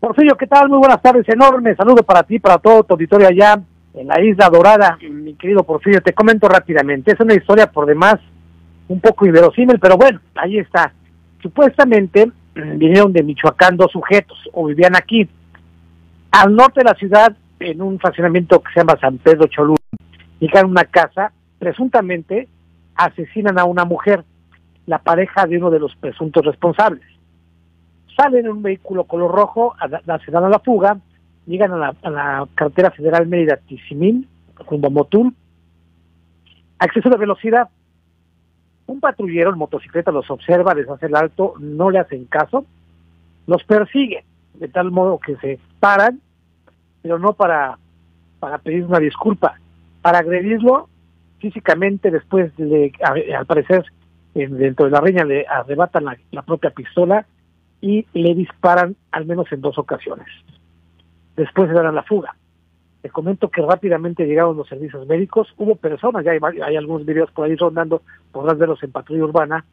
Porfirio, 0.01 0.35
¿qué 0.35 0.47
tal? 0.47 0.71
Muy 0.71 0.79
buenas 0.79 1.03
tardes, 1.03 1.29
enorme 1.29 1.77
saludo 1.77 2.03
para 2.03 2.23
ti, 2.23 2.39
para 2.39 2.57
todo 2.57 2.85
tu 2.85 2.95
auditorio 2.95 3.29
allá 3.29 3.61
en 3.93 4.09
la 4.09 4.19
Isla 4.19 4.49
Dorada, 4.49 4.99
mi 5.03 5.35
querido 5.35 5.63
Porfirio. 5.63 6.01
Te 6.01 6.15
comento 6.15 6.49
rápidamente, 6.49 7.13
es 7.13 7.21
una 7.21 7.35
historia 7.35 7.71
por 7.71 7.85
demás 7.85 8.17
un 8.89 8.99
poco 8.99 9.27
inverosímil, 9.27 9.79
pero 9.79 9.99
bueno, 9.99 10.19
ahí 10.35 10.59
está 10.59 10.93
Supuestamente 11.43 12.31
vinieron 12.55 13.13
de 13.13 13.23
Michoacán 13.23 13.77
dos 13.77 13.93
sujetos 13.93 14.39
o 14.53 14.67
vivían 14.67 14.97
aquí. 14.97 15.29
Al 16.31 16.55
norte 16.55 16.81
de 16.81 16.85
la 16.85 16.95
ciudad, 16.95 17.37
en 17.59 17.83
un 17.83 17.99
fraccionamiento 17.99 18.61
que 18.63 18.73
se 18.73 18.81
llama 18.81 18.99
San 19.01 19.19
Pedro 19.19 19.49
Cholula, 19.49 19.77
llegan 20.39 20.65
a 20.65 20.69
una 20.69 20.85
casa, 20.85 21.33
presuntamente 21.59 22.49
asesinan 22.95 23.59
a 23.59 23.65
una 23.65 23.85
mujer, 23.85 24.25
la 24.87 24.99
pareja 24.99 25.47
de 25.47 25.59
uno 25.59 25.71
de 25.71 25.81
los 25.81 25.95
presuntos 25.97 26.45
responsables. 26.45 27.03
Salen 28.21 28.45
en 28.45 28.53
un 28.53 28.63
vehículo 28.63 29.05
color 29.05 29.33
rojo, 29.33 29.75
se 30.27 30.31
dan 30.31 30.45
a 30.45 30.51
la 30.51 30.59
fuga, 30.59 30.99
llegan 31.47 31.73
a 31.73 31.77
la, 31.79 31.95
a 32.03 32.47
carretera 32.55 32.91
federal 32.91 33.27
Mérida-Tizimín, 33.27 34.29
rumbo 34.69 34.89
a 34.89 34.91
Motul, 34.91 35.35
acceso 36.79 37.09
de 37.09 37.17
velocidad, 37.17 37.71
un 38.87 39.01
patrullero 39.01 39.51
en 39.51 39.57
motocicleta 39.57 40.13
los 40.13 40.31
observa, 40.31 40.75
les 40.75 40.87
hace 40.87 41.07
el 41.07 41.17
alto, 41.17 41.55
no 41.61 41.89
le 41.89 41.99
hacen 41.99 42.27
caso, 42.27 42.67
los 43.47 43.65
persigue, 43.65 44.23
de 44.53 44.69
tal 44.69 44.91
modo 44.91 45.19
que 45.19 45.37
se 45.37 45.59
paran, 45.79 46.21
pero 47.01 47.19
no 47.19 47.33
para, 47.33 47.79
para 48.39 48.59
pedir 48.59 48.85
una 48.85 48.99
disculpa, 48.99 49.59
para 50.03 50.19
agredirlo 50.19 50.91
físicamente, 51.39 52.11
después 52.11 52.53
le, 52.59 52.93
al 53.03 53.47
parecer 53.47 53.83
dentro 54.35 54.85
de 54.85 54.91
la 54.91 55.01
riña 55.01 55.25
le 55.25 55.47
arrebatan 55.49 56.05
la 56.33 56.43
propia 56.43 56.69
pistola 56.69 57.25
y 57.81 58.07
le 58.13 58.35
disparan 58.35 58.97
al 59.11 59.27
menos 59.27 59.51
en 59.53 59.61
dos 59.61 59.79
ocasiones. 59.79 60.27
Después 61.37 61.69
se 61.69 61.75
dan 61.75 61.87
a 61.87 61.93
la 61.93 62.03
fuga. 62.03 62.35
Te 63.03 63.09
comento 63.09 63.49
que 63.49 63.63
rápidamente 63.63 64.27
llegaron 64.27 64.57
los 64.57 64.69
servicios 64.69 65.07
médicos, 65.07 65.49
hubo 65.57 65.75
personas, 65.77 66.25
ya 66.25 66.33
hay, 66.33 66.77
algunos 66.77 67.07
videos 67.07 67.31
por 67.31 67.47
ahí 67.47 67.57
rondando, 67.57 68.03
podrás 68.31 68.59
verlos 68.59 68.83
en 68.83 68.93
patrulla 68.93 69.25
urbana, 69.25 69.65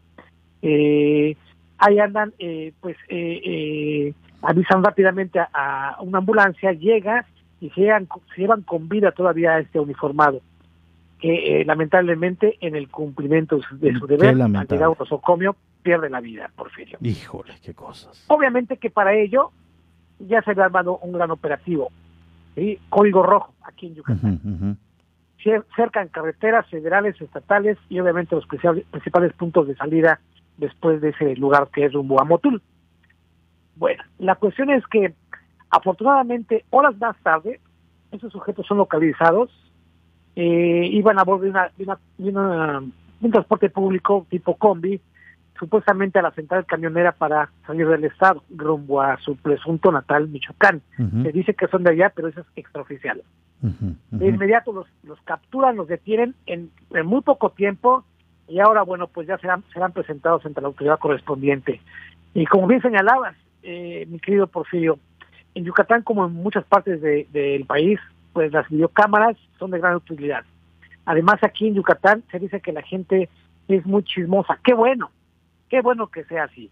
eh, 0.61 1.35
ahí 1.77 1.99
andan, 1.99 2.33
eh, 2.39 2.73
pues 2.79 2.97
eh, 3.09 3.41
eh, 3.43 4.13
avisan 4.41 4.83
rápidamente 4.83 5.39
a, 5.39 5.97
una 6.01 6.19
ambulancia, 6.19 6.71
llega 6.73 7.25
y 7.59 7.69
se, 7.71 7.81
llevan, 7.81 8.07
se 8.35 8.41
llevan 8.41 8.61
con 8.61 8.89
vida 8.89 9.11
todavía 9.11 9.55
a 9.55 9.59
este 9.59 9.79
uniformado, 9.79 10.41
que 11.19 11.63
lamentablemente 11.65 12.57
en 12.61 12.75
el 12.75 12.89
cumplimiento 12.89 13.59
de 13.71 13.93
su 13.97 14.07
deber, 14.07 14.39
al 14.41 14.67
llegar 14.67 14.83
a 14.83 14.89
un 14.89 14.95
pierde 15.87 16.09
la 16.09 16.19
vida, 16.19 16.51
Porfirio. 16.53 16.97
Híjole, 17.01 17.53
qué 17.63 17.73
cosas. 17.73 18.25
Obviamente 18.27 18.75
que 18.75 18.89
para 18.89 19.13
ello 19.13 19.51
ya 20.19 20.41
se 20.41 20.51
había 20.51 20.65
armado 20.65 20.97
un 20.97 21.13
gran 21.13 21.31
operativo 21.31 21.91
Código 22.89 23.23
rojo 23.23 23.53
aquí 23.61 23.87
en 23.87 23.95
Yucatán. 23.95 24.77
cercan 25.75 26.09
carreteras 26.09 26.67
federales, 26.69 27.21
estatales 27.21 27.77
y 27.87 27.99
obviamente 27.99 28.35
los 28.35 28.47
principales 28.47 29.31
puntos 29.33 29.67
de 29.67 29.75
salida 29.75 30.19
después 30.57 30.99
de 30.99 31.09
ese 31.09 31.35
lugar 31.35 31.69
que 31.71 31.85
es 31.85 31.93
rumbo 31.93 32.19
a 32.19 32.25
Motul. 32.25 32.61
Bueno, 33.75 34.03
la 34.17 34.35
cuestión 34.35 34.71
es 34.71 34.85
que 34.87 35.13
afortunadamente 35.69 36.65
horas 36.71 36.97
más 36.97 37.15
tarde 37.21 37.61
esos 38.11 38.33
sujetos 38.33 38.65
son 38.65 38.79
localizados, 38.79 39.51
eh, 40.35 40.89
iban 40.91 41.19
a 41.19 41.23
bordo 41.23 41.43
de, 41.43 41.51
una, 41.51 41.71
de, 41.77 42.29
una, 42.29 42.79
un 43.21 43.31
transporte 43.31 43.69
público 43.69 44.25
tipo 44.29 44.55
combi, 44.55 44.99
supuestamente 45.59 46.19
a 46.19 46.21
la 46.21 46.31
central 46.31 46.65
camionera 46.65 47.11
para 47.11 47.49
salir 47.65 47.87
del 47.87 48.05
estado, 48.05 48.43
rumbo 48.49 49.01
a 49.01 49.17
su 49.19 49.35
presunto 49.35 49.91
natal 49.91 50.27
Michoacán. 50.27 50.81
Se 50.97 51.31
dice 51.31 51.53
que 51.53 51.67
son 51.67 51.83
de 51.83 51.91
allá, 51.91 52.11
pero 52.15 52.27
eso 52.27 52.41
es 52.41 52.47
extraoficial. 52.55 53.21
De 54.11 54.27
inmediato 54.27 54.71
los, 54.71 54.87
los 55.03 55.19
capturan, 55.21 55.75
los 55.75 55.87
detienen 55.87 56.35
en, 56.45 56.69
en, 56.91 57.05
muy 57.05 57.21
poco 57.21 57.49
tiempo 57.49 58.05
y 58.47 58.59
ahora, 58.59 58.83
bueno, 58.83 59.07
pues 59.07 59.27
ya 59.27 59.37
serán, 59.39 59.63
serán 59.73 59.91
presentados 59.91 60.45
ante 60.45 60.61
la 60.61 60.67
autoridad 60.67 60.99
correspondiente. 60.99 61.81
Y 62.33 62.45
como 62.45 62.67
bien 62.67 62.81
señalabas, 62.81 63.35
eh, 63.63 64.05
mi 64.09 64.19
querido 64.19 64.47
Porfirio, 64.47 64.99
en 65.55 65.65
Yucatán, 65.65 66.03
como 66.03 66.25
en 66.25 66.33
muchas 66.33 66.63
partes 66.65 67.01
del 67.01 67.65
país, 67.65 67.99
pues 68.31 68.51
las 68.51 68.69
videocámaras 68.69 69.35
son 69.57 69.71
de 69.71 69.79
gran 69.79 69.95
utilidad. 69.95 70.43
Además, 71.05 71.37
aquí 71.41 71.67
en 71.67 71.75
Yucatán 71.75 72.23
se 72.31 72.37
dice 72.37 72.61
que 72.61 72.71
la 72.71 72.83
gente 72.83 73.27
es 73.67 73.85
muy 73.85 74.03
chismosa. 74.03 74.59
Qué 74.63 74.73
bueno, 74.73 75.09
qué 75.69 75.81
bueno 75.81 76.07
que 76.07 76.23
sea 76.25 76.45
así. 76.45 76.69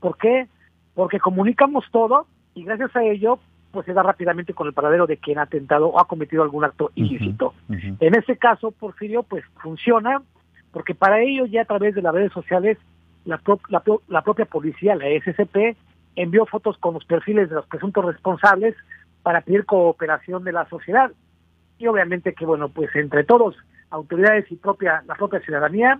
¿Por 0.00 0.16
qué? 0.18 0.48
Porque 0.94 1.20
comunicamos 1.20 1.84
todo 1.90 2.26
y 2.54 2.64
gracias 2.64 2.94
a 2.96 3.02
ello, 3.02 3.38
pues 3.72 3.86
se 3.86 3.92
da 3.92 4.02
rápidamente 4.02 4.54
con 4.54 4.66
el 4.66 4.72
paradero 4.72 5.06
de 5.06 5.16
quien 5.16 5.38
ha 5.38 5.42
atentado 5.42 5.88
o 5.88 6.00
ha 6.00 6.06
cometido 6.06 6.42
algún 6.42 6.64
acto 6.64 6.92
ilícito. 6.94 7.54
En 7.68 8.14
este 8.14 8.36
caso, 8.36 8.70
Porfirio, 8.70 9.22
pues 9.22 9.44
funciona, 9.62 10.22
porque 10.72 10.94
para 10.94 11.20
ello 11.20 11.46
ya 11.46 11.62
a 11.62 11.66
través 11.66 11.94
de 11.94 12.02
las 12.02 12.14
redes 12.14 12.32
sociales, 12.32 12.78
la, 13.24 13.40
la, 13.68 13.82
la 14.08 14.22
propia 14.22 14.44
policía, 14.44 14.94
la 14.94 15.06
SCP, 15.06 15.76
envió 16.16 16.46
fotos 16.46 16.78
con 16.78 16.94
los 16.94 17.04
perfiles 17.04 17.48
de 17.48 17.56
los 17.56 17.66
presuntos 17.66 18.04
responsables 18.04 18.76
para 19.22 19.40
pedir 19.40 19.64
cooperación 19.64 20.44
de 20.44 20.52
la 20.52 20.68
sociedad. 20.68 21.10
Y 21.78 21.86
obviamente 21.88 22.34
que, 22.34 22.46
bueno, 22.46 22.68
pues 22.68 22.94
entre 22.94 23.24
todos, 23.24 23.56
autoridades 23.90 24.50
y 24.50 24.56
propia 24.56 25.02
la 25.06 25.14
propia 25.14 25.40
ciudadanía, 25.40 25.98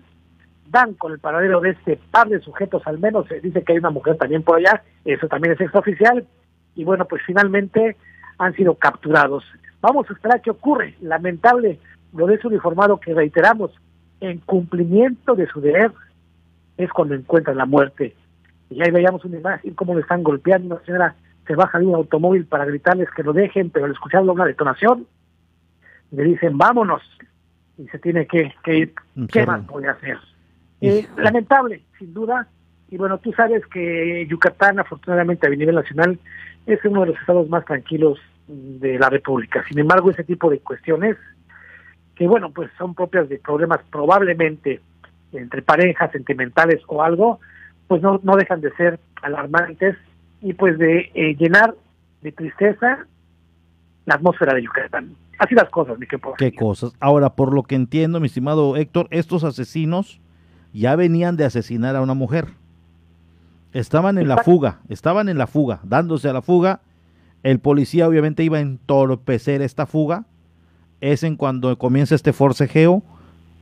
dan 0.71 0.95
con 0.95 1.13
el 1.13 1.19
paradero 1.19 1.61
de 1.61 1.71
este 1.71 1.99
par 2.11 2.29
de 2.29 2.41
sujetos, 2.41 2.83
al 2.87 2.99
menos 2.99 3.27
se 3.29 3.41
dice 3.41 3.63
que 3.63 3.73
hay 3.73 3.79
una 3.79 3.91
mujer 3.91 4.17
también 4.17 4.43
por 4.43 4.59
allá, 4.59 4.83
eso 5.05 5.29
también 5.29 5.55
es 5.55 5.61
extraoficial, 5.61 6.27
y 6.75 6.85
bueno, 6.85 7.05
pues 7.05 7.23
finalmente 7.25 7.97
han 8.39 8.55
sido 8.55 8.75
capturados. 8.75 9.45
Vamos 9.81 10.09
a 10.09 10.13
esperar 10.13 10.41
qué 10.41 10.51
ocurre. 10.51 10.95
Lamentable 11.01 11.79
lo 12.13 12.27
de 12.27 12.37
ese 12.37 12.49
uniformado 12.49 12.99
que 12.99 13.15
reiteramos, 13.15 13.71
en 14.21 14.39
cumplimiento 14.39 15.35
de 15.35 15.47
su 15.47 15.61
deber, 15.61 15.93
es 16.77 16.91
cuando 16.91 17.15
encuentran 17.15 17.57
la 17.57 17.67
muerte 17.67 18.15
y 18.71 18.83
ahí 18.83 18.91
veíamos 18.91 19.25
una 19.25 19.39
imagen 19.39 19.75
cómo 19.75 19.95
le 19.95 20.01
están 20.01 20.23
golpeando, 20.23 20.75
una 20.75 20.85
señora 20.85 21.15
se 21.47 21.55
baja 21.55 21.79
de 21.79 21.87
un 21.87 21.95
automóvil 21.95 22.47
para 22.47 22.65
gritarles 22.65 23.09
que 23.15 23.23
lo 23.23 23.33
dejen, 23.33 23.71
pero 23.71 23.85
al 23.85 23.93
escuchar 23.93 24.23
una 24.23 24.47
detonación, 24.47 25.07
le 26.11 26.25
dicen 26.25 26.57
vámonos, 26.57 27.03
y 27.77 27.87
se 27.89 27.99
tiene 27.99 28.27
que, 28.27 28.53
ir. 28.67 28.95
¿Qué 29.31 29.45
más 29.45 29.65
puede 29.67 29.89
hacer? 29.89 30.19
Eh, 30.87 31.09
lamentable, 31.17 31.83
sin 31.99 32.15
duda, 32.15 32.49
y 32.91 32.97
bueno, 32.97 33.19
tú 33.19 33.33
sabes 33.33 33.67
que 33.67 34.27
Yucatán, 34.29 34.79
afortunadamente 34.79 35.47
a 35.47 35.51
nivel 35.51 35.75
nacional, 35.75 36.19
es 36.67 36.85
uno 36.85 37.01
de 37.01 37.09
los 37.09 37.19
estados 37.19 37.49
más 37.49 37.65
tranquilos 37.65 38.19
de 38.47 38.99
la 38.99 39.11
República. 39.11 39.65
Sin 39.69 39.79
embargo, 39.79 40.11
ese 40.11 40.25
tipo 40.25 40.51
de 40.51 40.61
cuestiones, 40.61 41.17
que 42.15 42.27
bueno, 42.27 42.51
pues 42.51 42.71
son 42.79 42.95
propias 42.95 43.29
de 43.29 43.39
problemas 43.39 43.81
probablemente 43.91 44.81
entre 45.33 45.63
parejas 45.63 46.13
sentimentales 46.13 46.83
o 46.87 47.03
algo, 47.03 47.41
pues 47.89 48.03
no, 48.03 48.21
no 48.23 48.37
dejan 48.37 48.61
de 48.61 48.71
ser 48.77 49.01
alarmantes 49.23 49.97
y 50.41 50.53
pues 50.53 50.79
de 50.79 51.11
eh, 51.15 51.35
llenar 51.37 51.75
de 52.23 52.33
tristeza 52.33 53.07
la 54.07 54.15
atmósfera 54.15 54.55
de 54.55 54.63
Yucatán. 54.63 55.17
Así 55.39 55.55
las 55.55 55.69
cosas, 55.71 55.99
mi 55.99 56.07
Qué 56.39 56.55
cosas. 56.55 56.93
Ahora, 57.01 57.31
por 57.31 57.53
lo 57.53 57.65
que 57.65 57.75
entiendo, 57.75 58.21
mi 58.21 58.27
estimado 58.27 58.77
Héctor, 58.77 59.09
estos 59.11 59.43
asesinos 59.43 60.21
ya 60.75 60.97
venían 60.97 61.37
de 61.37 61.45
asesinar 61.45 61.97
a 61.97 62.03
una 62.03 62.15
mujer. 62.15 62.49
Estaban 63.73 64.19
en 64.19 64.29
la 64.29 64.39
fuga, 64.39 64.81
estaban 64.89 65.29
en 65.29 65.39
la 65.39 65.47
fuga, 65.47 65.81
dándose 65.85 66.29
a 66.29 66.33
la 66.33 66.43
fuga. 66.43 66.81
El 67.43 67.61
policía 67.61 68.09
obviamente 68.09 68.45
iba 68.45 68.59
a 68.59 68.61
entorpecer 68.61 69.63
esta 69.63 69.87
fuga. 69.87 70.25
Es 71.01 71.23
en 71.23 71.37
cuando 71.37 71.77
comienza 71.79 72.15
este 72.15 72.33
forcejeo, 72.33 73.03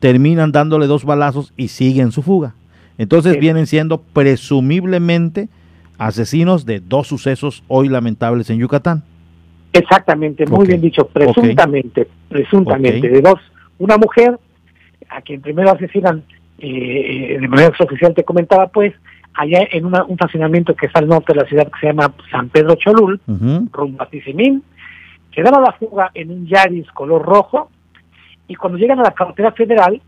terminan 0.00 0.52
dándole 0.52 0.86
dos 0.86 1.04
balazos 1.04 1.52
y 1.56 1.68
siguen 1.68 2.12
su 2.12 2.22
fuga. 2.22 2.54
Entonces 2.98 3.38
vienen 3.38 3.66
siendo 3.66 4.00
presumiblemente 4.00 5.48
asesinos 5.98 6.66
de 6.66 6.80
dos 6.80 7.08
sucesos 7.08 7.62
hoy 7.68 7.88
lamentables 7.88 8.50
en 8.50 8.58
Yucatán. 8.58 9.02
Exactamente, 9.72 10.46
muy 10.46 10.66
bien 10.66 10.80
dicho, 10.80 11.06
presuntamente, 11.08 12.06
presuntamente, 12.28 13.08
de 13.08 13.20
dos. 13.22 13.40
Una 13.78 13.96
mujer 13.96 14.38
a 15.08 15.22
quien 15.22 15.40
primero 15.40 15.70
asesinan 15.70 16.22
eh, 16.62 17.38
de 17.40 17.48
manera 17.48 17.72
oficial, 17.78 18.14
te 18.14 18.24
comentaba, 18.24 18.68
pues, 18.68 18.94
allá 19.34 19.66
en 19.70 19.86
un 19.86 19.94
estacionamiento 20.10 20.74
que 20.74 20.86
está 20.86 21.00
al 21.00 21.08
norte 21.08 21.32
de 21.32 21.40
la 21.40 21.48
ciudad 21.48 21.66
que 21.66 21.80
se 21.80 21.86
llama 21.86 22.14
San 22.30 22.48
Pedro 22.50 22.76
Cholul, 22.76 23.20
rumbo 23.26 24.02
a 24.02 24.06
Tizimín, 24.06 24.62
se 25.34 25.42
dan 25.42 25.56
a 25.56 25.60
la 25.60 25.72
fuga 25.72 26.10
en 26.14 26.30
un 26.30 26.46
Yaris 26.46 26.90
color 26.92 27.22
rojo 27.22 27.70
y 28.46 28.54
cuando 28.54 28.78
llegan 28.78 29.00
a 29.00 29.04
la 29.04 29.14
carretera 29.14 29.52
federal 29.52 30.00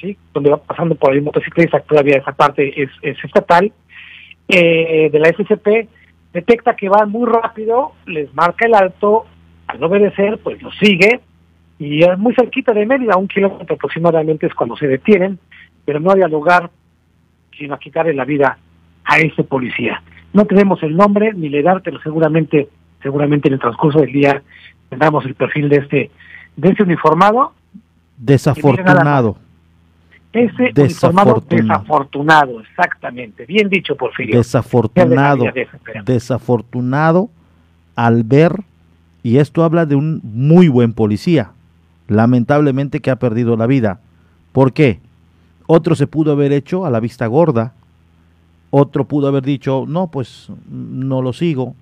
¿sí? 0.00 0.16
donde 0.32 0.50
va 0.50 0.58
pasando 0.58 0.94
por 0.94 1.14
el 1.14 1.22
motociclista, 1.22 1.80
todavía 1.80 2.18
esa 2.18 2.32
parte 2.32 2.82
es, 2.82 2.90
estatal, 3.02 3.72
eh, 4.48 5.10
de 5.10 5.18
la 5.18 5.28
SCP, 5.28 5.88
detecta 6.32 6.76
que 6.76 6.88
van 6.88 7.10
muy 7.10 7.28
rápido, 7.28 7.92
les 8.06 8.32
marca 8.34 8.66
el 8.66 8.74
alto, 8.74 9.26
al 9.66 9.80
no 9.80 9.86
obedecer, 9.86 10.38
pues 10.38 10.62
lo 10.62 10.70
sigue, 10.72 11.20
y 11.78 12.02
es 12.02 12.18
muy 12.18 12.34
cerquita 12.34 12.72
de 12.72 12.86
Mérida, 12.86 13.16
un 13.16 13.28
kilómetro 13.28 13.74
aproximadamente 13.74 14.46
es 14.46 14.54
cuando 14.54 14.76
se 14.76 14.86
detienen, 14.86 15.38
pero 15.88 16.00
no 16.00 16.10
había 16.10 16.28
lugar 16.28 16.70
sino 17.58 17.72
a 17.72 17.78
quitarle 17.78 18.12
la 18.12 18.26
vida 18.26 18.58
a 19.06 19.18
ese 19.20 19.42
policía. 19.42 20.02
No 20.34 20.44
tenemos 20.44 20.82
el 20.82 20.94
nombre 20.94 21.32
ni 21.32 21.48
la 21.48 21.60
edad, 21.60 21.80
pero 21.82 21.98
seguramente, 22.02 22.68
seguramente 23.02 23.48
en 23.48 23.54
el 23.54 23.60
transcurso 23.60 24.00
del 24.00 24.12
día 24.12 24.42
tendremos 24.90 25.24
el 25.24 25.34
perfil 25.34 25.70
de 25.70 25.76
este, 25.76 26.10
de 26.56 26.68
este 26.68 26.82
uniformado. 26.82 27.54
Desafortunado. 28.18 29.38
Ese 30.30 30.72
desafortunado. 30.74 31.42
desafortunado, 31.48 32.60
exactamente. 32.60 33.46
Bien 33.46 33.70
dicho, 33.70 33.96
Porfirio. 33.96 34.36
Desafortunado. 34.36 35.46
Desafortunado 36.04 37.30
al 37.96 38.24
ver, 38.24 38.52
y 39.22 39.38
esto 39.38 39.64
habla 39.64 39.86
de 39.86 39.94
un 39.94 40.20
muy 40.22 40.68
buen 40.68 40.92
policía, 40.92 41.52
lamentablemente 42.08 43.00
que 43.00 43.10
ha 43.10 43.16
perdido 43.16 43.56
la 43.56 43.66
vida. 43.66 44.00
¿Por 44.52 44.74
qué? 44.74 45.00
Otro 45.70 45.94
se 45.94 46.06
pudo 46.06 46.32
haber 46.32 46.52
hecho 46.52 46.86
a 46.86 46.90
la 46.90 46.98
vista 46.98 47.26
gorda, 47.26 47.74
otro 48.70 49.06
pudo 49.06 49.28
haber 49.28 49.42
dicho, 49.42 49.84
no, 49.86 50.06
pues 50.06 50.48
no 50.70 51.20
lo 51.20 51.34
sigo, 51.34 51.74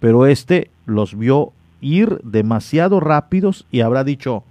pero 0.00 0.26
este 0.26 0.72
los 0.86 1.16
vio 1.16 1.52
ir 1.80 2.20
demasiado 2.24 2.98
rápidos 2.98 3.64
y 3.70 3.82
habrá 3.82 4.02
dicho, 4.02 4.42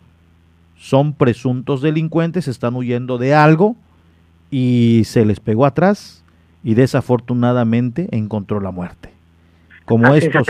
son 0.77 1.11
presuntos 1.11 1.81
delincuentes, 1.81 2.47
están 2.47 2.73
huyendo 2.75 3.17
de 3.17 3.33
algo 3.33 3.75
y 4.49 5.01
se 5.03 5.25
les 5.25 5.41
pegó 5.41 5.65
atrás 5.65 6.23
y 6.63 6.73
desafortunadamente 6.73 8.07
encontró 8.11 8.61
la 8.61 8.71
muerte. 8.71 9.11
Como 9.83 10.15
estos, 10.15 10.47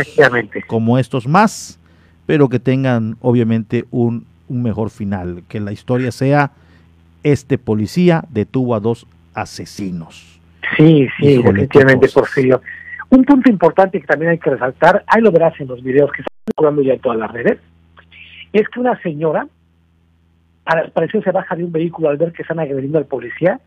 como 0.67 0.99
estos 0.99 1.27
más, 1.27 1.79
pero 2.27 2.49
que 2.49 2.59
tengan 2.59 3.17
obviamente 3.19 3.85
un, 3.89 4.27
un 4.47 4.61
mejor 4.61 4.91
final, 4.91 5.41
que 5.47 5.59
la 5.59 5.71
historia 5.71 6.11
sea 6.11 6.51
este 7.23 7.57
policía 7.57 8.23
detuvo 8.29 8.75
a 8.75 8.79
dos 8.79 9.05
asesinos. 9.33 10.39
Sí, 10.77 11.07
sí, 11.19 11.37
definitivamente, 11.37 12.09
Porfirio. 12.09 12.61
Un 13.09 13.23
punto 13.25 13.49
importante 13.49 13.99
que 13.99 14.07
también 14.07 14.31
hay 14.31 14.37
que 14.37 14.49
resaltar, 14.49 15.03
ahí 15.07 15.21
lo 15.21 15.31
verás 15.31 15.59
en 15.59 15.67
los 15.67 15.83
videos 15.83 16.11
que 16.11 16.21
están 16.21 16.37
circulando 16.45 16.81
ya 16.81 16.93
en 16.93 16.99
todas 16.99 17.19
las 17.19 17.31
redes, 17.31 17.59
es 18.53 18.67
que 18.69 18.79
una 18.79 18.99
señora 19.01 19.47
pareció 20.93 21.21
se 21.21 21.31
baja 21.31 21.55
de 21.55 21.63
un 21.63 21.71
vehículo 21.71 22.09
al 22.09 22.17
ver 22.17 22.31
que 22.31 22.43
están 22.43 22.59
agrediendo 22.59 22.97
al 22.97 23.05
policía 23.05 23.59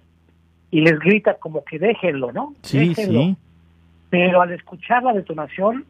y 0.70 0.80
les 0.80 0.98
grita 0.98 1.34
como 1.34 1.64
que 1.64 1.78
déjenlo, 1.78 2.32
¿no? 2.32 2.54
Sí, 2.62 2.94
sí. 2.94 3.36
Pero 4.10 4.42
al 4.42 4.52
escuchar 4.52 5.02
la 5.02 5.12
detonación, 5.12 5.84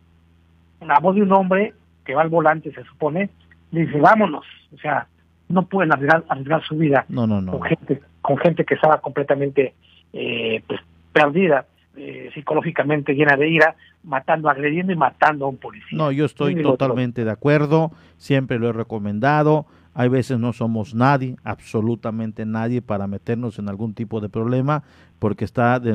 la 0.80 0.98
voz 0.98 1.14
de 1.14 1.22
un 1.22 1.32
hombre 1.32 1.74
que 2.04 2.14
va 2.14 2.22
al 2.22 2.28
volante, 2.28 2.72
se 2.72 2.84
supone, 2.84 3.30
le 3.70 3.86
dice, 3.86 3.98
vámonos. 3.98 4.44
O 4.74 4.78
sea, 4.78 5.06
no 5.48 5.66
pueden 5.66 5.92
arriesgar, 5.92 6.24
arriesgar 6.28 6.62
su 6.64 6.76
vida 6.76 7.04
no, 7.08 7.26
no, 7.26 7.40
no. 7.40 7.52
con 7.52 7.62
gente 7.62 8.02
con 8.20 8.38
gente 8.38 8.64
que 8.64 8.74
estaba 8.74 9.00
completamente 9.00 9.74
eh, 10.12 10.62
pues 10.66 10.80
perdida 11.12 11.66
eh, 11.96 12.30
psicológicamente 12.34 13.14
llena 13.14 13.36
de 13.36 13.48
ira 13.48 13.76
matando 14.02 14.48
agrediendo 14.48 14.92
y 14.92 14.96
matando 14.96 15.46
a 15.46 15.48
un 15.48 15.56
policía 15.56 15.96
no 15.96 16.12
yo 16.12 16.24
estoy 16.24 16.62
totalmente 16.62 17.24
de 17.24 17.30
acuerdo 17.30 17.92
siempre 18.16 18.58
lo 18.58 18.68
he 18.68 18.72
recomendado 18.72 19.66
hay 19.94 20.08
veces 20.08 20.40
no 20.40 20.52
somos 20.52 20.92
nadie, 20.94 21.36
absolutamente 21.44 22.44
nadie 22.44 22.82
para 22.82 23.06
meternos 23.06 23.60
en 23.60 23.68
algún 23.68 23.94
tipo 23.94 24.20
de 24.20 24.28
problema 24.28 24.82
porque 25.20 25.44
está 25.44 25.78
de, 25.78 25.94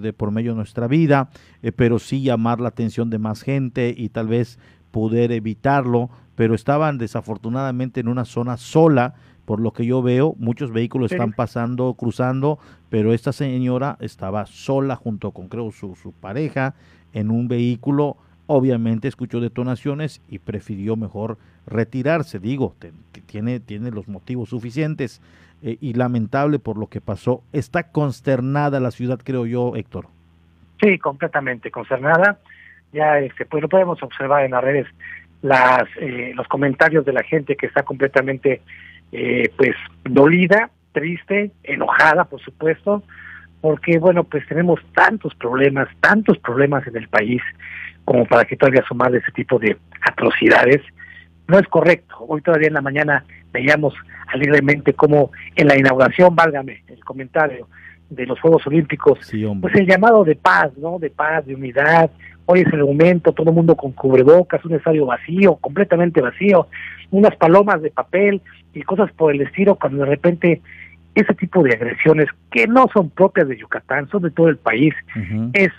de 0.00 0.12
por 0.14 0.30
medio 0.30 0.52
de 0.52 0.56
nuestra 0.56 0.88
vida, 0.88 1.28
eh, 1.62 1.70
pero 1.70 1.98
sí 1.98 2.22
llamar 2.22 2.60
la 2.60 2.68
atención 2.68 3.10
de 3.10 3.18
más 3.18 3.42
gente 3.42 3.94
y 3.96 4.08
tal 4.08 4.28
vez 4.28 4.58
poder 4.90 5.30
evitarlo, 5.30 6.08
pero 6.36 6.54
estaban 6.54 6.98
desafortunadamente 6.98 8.00
en 8.00 8.08
una 8.08 8.24
zona 8.24 8.56
sola, 8.56 9.14
por 9.44 9.60
lo 9.60 9.72
que 9.72 9.86
yo 9.86 10.02
veo, 10.02 10.34
muchos 10.38 10.72
vehículos 10.72 11.12
están 11.12 11.32
pasando, 11.32 11.94
cruzando, 11.94 12.58
pero 12.90 13.12
esta 13.12 13.32
señora 13.32 13.96
estaba 14.00 14.46
sola 14.46 14.96
junto 14.96 15.32
con 15.32 15.48
creo 15.48 15.70
su, 15.70 15.94
su 15.96 16.12
pareja 16.12 16.74
en 17.12 17.30
un 17.30 17.46
vehículo, 17.48 18.16
obviamente 18.46 19.08
escuchó 19.08 19.40
detonaciones 19.40 20.20
y 20.28 20.38
prefirió 20.38 20.96
mejor 20.96 21.38
retirarse, 21.66 22.38
digo, 22.38 22.74
tiene, 23.26 23.60
tiene 23.60 23.90
los 23.90 24.08
motivos 24.08 24.50
suficientes 24.50 25.20
eh, 25.62 25.78
y 25.80 25.94
lamentable 25.94 26.58
por 26.58 26.76
lo 26.76 26.88
que 26.88 27.00
pasó. 27.00 27.42
Está 27.52 27.84
consternada 27.84 28.80
la 28.80 28.90
ciudad, 28.90 29.20
creo 29.22 29.46
yo, 29.46 29.76
Héctor. 29.76 30.08
Sí, 30.82 30.98
completamente 30.98 31.70
consternada. 31.70 32.38
Ya 32.92 33.18
este, 33.18 33.46
pues 33.46 33.62
lo 33.62 33.68
podemos 33.68 34.02
observar 34.02 34.44
en 34.44 34.52
las 34.52 34.62
redes 34.62 34.86
las 35.44 35.84
eh, 36.00 36.32
los 36.34 36.48
comentarios 36.48 37.04
de 37.04 37.12
la 37.12 37.22
gente 37.22 37.54
que 37.54 37.66
está 37.66 37.82
completamente 37.82 38.62
eh, 39.12 39.50
pues 39.58 39.76
dolida, 40.02 40.70
triste, 40.92 41.50
enojada, 41.62 42.24
por 42.24 42.40
supuesto, 42.40 43.02
porque 43.60 43.98
bueno, 43.98 44.24
pues 44.24 44.46
tenemos 44.48 44.80
tantos 44.94 45.34
problemas, 45.34 45.88
tantos 46.00 46.38
problemas 46.38 46.86
en 46.86 46.96
el 46.96 47.08
país 47.08 47.42
como 48.06 48.24
para 48.24 48.46
que 48.46 48.56
todavía 48.56 48.82
sumar 48.88 49.14
ese 49.14 49.30
tipo 49.32 49.58
de 49.58 49.76
atrocidades. 50.00 50.80
No 51.46 51.58
es 51.58 51.68
correcto. 51.68 52.16
Hoy 52.20 52.40
todavía 52.40 52.68
en 52.68 52.74
la 52.74 52.80
mañana 52.80 53.26
veíamos 53.52 53.92
alegremente 54.28 54.94
como 54.94 55.30
en 55.56 55.68
la 55.68 55.76
inauguración, 55.78 56.34
válgame 56.34 56.84
el 56.88 57.04
comentario, 57.04 57.68
de 58.08 58.26
los 58.26 58.40
Juegos 58.40 58.66
Olímpicos, 58.66 59.18
pues 59.60 59.74
el 59.74 59.86
llamado 59.86 60.24
de 60.24 60.36
paz, 60.36 60.72
¿no? 60.76 60.98
De 60.98 61.10
paz, 61.10 61.44
de 61.46 61.54
unidad. 61.54 62.10
Hoy 62.46 62.60
es 62.60 62.72
el 62.72 62.84
momento, 62.84 63.32
todo 63.32 63.50
el 63.50 63.56
mundo 63.56 63.74
con 63.76 63.92
cubrebocas, 63.92 64.64
un 64.64 64.74
estadio 64.74 65.06
vacío, 65.06 65.56
completamente 65.56 66.20
vacío, 66.20 66.68
unas 67.10 67.34
palomas 67.36 67.80
de 67.80 67.90
papel 67.90 68.42
y 68.74 68.82
cosas 68.82 69.10
por 69.12 69.34
el 69.34 69.40
estilo, 69.40 69.76
cuando 69.76 70.04
de 70.04 70.10
repente 70.10 70.60
ese 71.14 71.34
tipo 71.34 71.62
de 71.62 71.74
agresiones 71.74 72.28
que 72.50 72.66
no 72.66 72.86
son 72.92 73.10
propias 73.10 73.48
de 73.48 73.56
Yucatán, 73.56 74.08
son 74.08 74.22
de 74.22 74.30
todo 74.30 74.48
el 74.48 74.56
país, 74.56 74.94
es, 75.52 75.70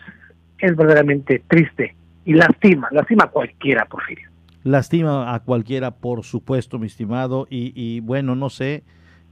es 0.60 0.76
verdaderamente 0.76 1.42
triste 1.48 1.96
y 2.24 2.34
lastima, 2.34 2.88
lastima 2.92 3.26
a 3.26 3.28
cualquiera, 3.28 3.86
Porfirio. 3.86 4.30
Lastima 4.64 5.36
a 5.36 5.40
cualquiera, 5.42 5.92
por 5.92 6.24
supuesto, 6.24 6.80
mi 6.80 6.88
estimado, 6.88 7.48
y, 7.50 7.72
y 7.76 8.00
bueno, 8.00 8.36
no 8.36 8.50
sé, 8.50 8.84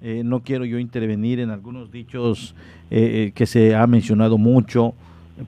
eh, 0.05 0.22
no 0.23 0.43
quiero 0.43 0.65
yo 0.65 0.80
intervenir 0.80 1.39
en 1.39 1.49
algunos 1.49 1.89
dichos 1.89 2.55
eh, 2.91 3.27
eh, 3.27 3.31
que 3.34 3.45
se 3.45 3.73
ha 3.73 3.88
mencionado 3.88 4.38
mucho, 4.38 4.93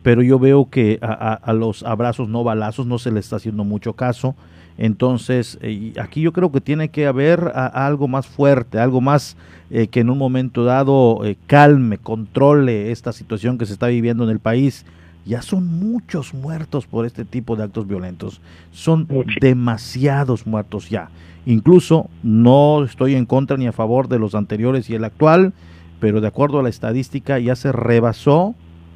pero 0.04 0.22
yo 0.22 0.40
veo 0.40 0.70
que 0.70 1.00
a, 1.02 1.54
los 1.54 1.84
abrazos 1.84 2.30
no 2.30 2.44
balazos 2.44 2.88
no 2.88 2.98
se 2.98 3.12
le 3.12 3.20
está 3.20 3.38
haciendo 3.38 3.64
mucho 3.64 3.94
caso. 3.94 4.36
Entonces, 4.78 5.58
aquí 6.02 6.22
yo 6.22 6.34
creo 6.34 6.52
que 6.52 6.60
tiene 6.60 6.90
que 6.90 7.08
haber 7.08 7.52
algo 7.56 8.08
más 8.08 8.28
fuerte, 8.28 8.80
algo 8.80 9.00
más 9.00 9.38
que 9.70 10.00
en 10.00 10.10
un 10.10 10.18
momento 10.18 10.66
dado 10.66 11.22
calme, 11.48 11.98
controle 11.98 12.92
esta 12.92 13.14
situación 13.14 13.58
que 13.58 13.66
se 13.66 13.74
está 13.74 13.88
viviendo 13.88 14.26
en 14.26 14.32
el 14.32 14.40
país 14.40 14.86
ya 15.26 15.42
son 15.42 15.66
muchos 15.66 16.34
muertos 16.34 16.86
por 16.86 17.06
este 17.06 17.26
tipo 17.26 17.56
de 17.56 17.64
actos 17.64 17.88
violentos. 17.88 18.42
Son 18.72 19.08
demasiados 19.42 20.46
muertos 20.46 20.90
ya. 20.90 21.10
Incluso 21.46 22.10
no 22.24 22.84
estoy 22.84 23.16
en 23.16 23.26
contra 23.26 23.58
ni 23.58 23.68
a 23.68 23.72
favor 23.72 24.08
de 24.08 24.20
los 24.20 24.36
anteriores 24.36 24.90
y 24.90 24.96
el 24.96 25.04
actual, 25.04 25.54
pero 26.00 26.22
de 26.22 26.28
acuerdo 26.28 26.60
a 26.60 26.64
la 26.64 26.70
estadística 26.70 27.40
ya 27.40 27.56
se 27.56 27.72
rebasó 27.72 28.56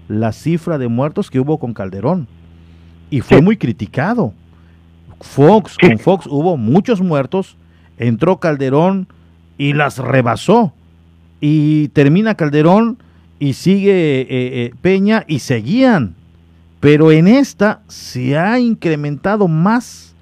la 0.10 0.34
cifra 0.34 0.78
de 0.78 0.90
muertos 0.90 1.32
que 1.32 1.40
hubo 1.40 1.58
con 1.58 1.74
Calderón. 1.74 2.28
Y 3.10 3.22
fue 3.22 3.42
muy 3.42 3.56
criticado. 3.56 4.34
Fox, 5.22 5.78
con 5.78 5.98
Fox 6.00 6.28
hubo 6.28 6.58
muchos 6.58 7.02
muertos, 7.02 7.56
entró 7.98 8.38
Calderón 8.42 9.08
y 9.58 9.72
las 9.72 9.98
rebasó. 9.98 10.74
Y 11.40 11.88
termina 11.90 12.36
Calderón 12.36 12.98
y 13.40 13.54
sigue 13.54 14.22
eh, 14.22 14.28
eh, 14.30 14.74
Peña 14.82 15.24
y 15.26 15.40
seguían 15.40 16.16
pero 16.80 17.12
en 17.12 17.28
esta 17.28 17.82
se 17.88 18.38
ha 18.38 18.60
incrementado 18.60 19.48
más 19.48 20.16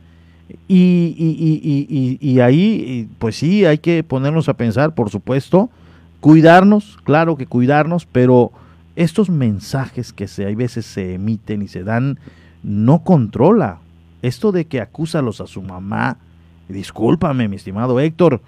y, 0.67 1.15
y, 1.17 2.17
y, 2.21 2.39
ahí, 2.39 3.09
pues 3.19 3.35
sí, 3.35 3.65
hay 3.65 3.77
que 3.79 4.03
ponernos 4.03 4.47
a 4.47 4.55
pensar, 4.55 4.95
por 4.95 5.09
supuesto, 5.09 5.69
cuidarnos, 6.21 6.97
claro 7.03 7.35
que 7.35 7.45
cuidarnos, 7.45 8.05
pero 8.05 8.51
estos 8.97 9.29
mensajes 9.29 10.11
que 10.11 10.27
se, 10.27 10.47
hay 10.47 10.55
veces 10.55 10.85
se 10.85 11.13
emiten 11.13 11.61
y 11.61 11.67
se 11.67 11.83
dan, 11.83 12.17
no 12.63 13.03
controla. 13.03 13.77
Esto 14.23 14.51
de 14.51 14.65
que 14.65 14.81
acúsalos 14.81 15.39
a 15.39 15.45
su 15.45 15.61
mamá, 15.61 16.17
discúlpame, 16.67 17.47
mi 17.47 17.57
estimado 17.57 17.99
Héctor, 17.99 18.41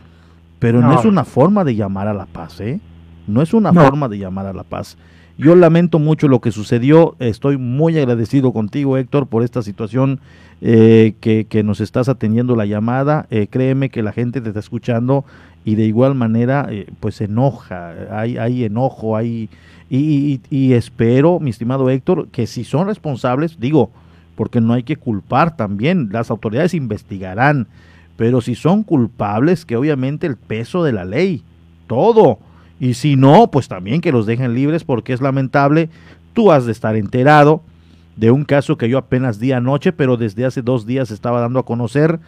pero 0.58 0.82
no, 0.82 1.00
es 1.00 1.06
una 1.06 1.24
forma 1.24 1.64
de 1.64 1.76
llamar 1.76 2.08
a 2.08 2.16
la 2.16 2.26
paz, 2.26 2.60
¿eh? 2.62 2.80
No 3.28 3.44
es 3.44 3.54
una 3.54 3.72
forma 3.72 4.10
de 4.10 4.18
llamar 4.18 4.48
a 4.48 4.54
la 4.54 4.64
paz. 4.64 4.98
Yo 5.38 5.56
lamento 5.56 6.00
mucho 6.00 6.28
lo 6.28 6.42
que 6.42 6.52
sucedió. 6.52 7.16
Estoy 7.20 7.58
muy 7.58 7.98
agradecido 8.00 8.52
contigo, 8.52 8.98
Héctor, 8.98 9.28
por 9.28 9.44
esta 9.44 9.62
situación 9.62 10.20
eh, 10.62 11.14
que, 11.22 11.46
que, 11.46 11.62
nos 11.62 11.80
estás 11.80 12.10
atendiendo 12.10 12.56
la 12.56 12.66
llamada. 12.66 13.28
Eh, 13.30 13.48
créeme 13.48 13.90
que 13.90 14.02
la 14.02 14.12
gente 14.12 14.42
te 14.42 14.50
está 14.50 14.60
escuchando 14.60 15.26
y 15.66 15.76
de 15.76 15.86
igual 15.86 16.16
manera, 16.16 16.68
eh, 16.70 16.88
pues 17.00 17.22
enoja. 17.22 17.94
Hay, 18.12 18.38
hay 18.38 18.64
enojo, 18.64 19.16
hay. 19.16 19.50
Y, 19.90 20.42
y, 20.50 20.74
espero, 20.74 21.40
mi 21.40 21.50
estimado 21.50 21.90
Héctor, 21.90 22.28
que 22.30 22.46
si 22.46 22.64
son 22.64 22.88
responsables, 22.88 23.60
digo, 23.60 23.92
porque 24.36 24.62
no 24.62 24.74
hay 24.74 24.84
que 24.84 24.98
culpar 24.98 25.58
también, 25.58 26.10
las 26.12 26.30
autoridades 26.30 26.76
investigarán, 26.76 27.68
pero 28.16 28.40
si 28.42 28.54
son 28.54 28.84
culpables, 28.84 29.66
que 29.66 29.76
obviamente 29.76 30.28
el 30.28 30.38
peso 30.38 30.84
de 30.84 30.92
la 30.92 31.06
ley, 31.06 31.44
todo, 31.88 32.38
y 32.80 32.94
si 32.94 33.16
no, 33.16 33.52
pues 33.52 33.68
también 33.68 34.00
que 34.00 34.12
los 34.12 34.26
dejen 34.26 34.54
libres 34.54 34.84
porque 34.84 35.14
es 35.14 35.22
lamentable. 35.22 35.90
Tú 36.34 36.52
has 36.52 36.66
de 36.66 36.72
estar 36.72 36.96
enterado 36.96 37.62
de 38.16 38.32
un 38.32 38.46
caso 38.46 38.78
que 38.78 38.90
yo 38.90 38.98
apenas 38.98 39.40
di 39.40 39.52
anoche, 39.52 39.92
pero 39.92 40.18
desde 40.18 40.46
hace 40.46 40.62
dos 40.62 40.86
días 40.86 41.12
estaba 41.12 41.42
dando 41.42 41.60
a 41.60 41.66
conocer 41.66 42.20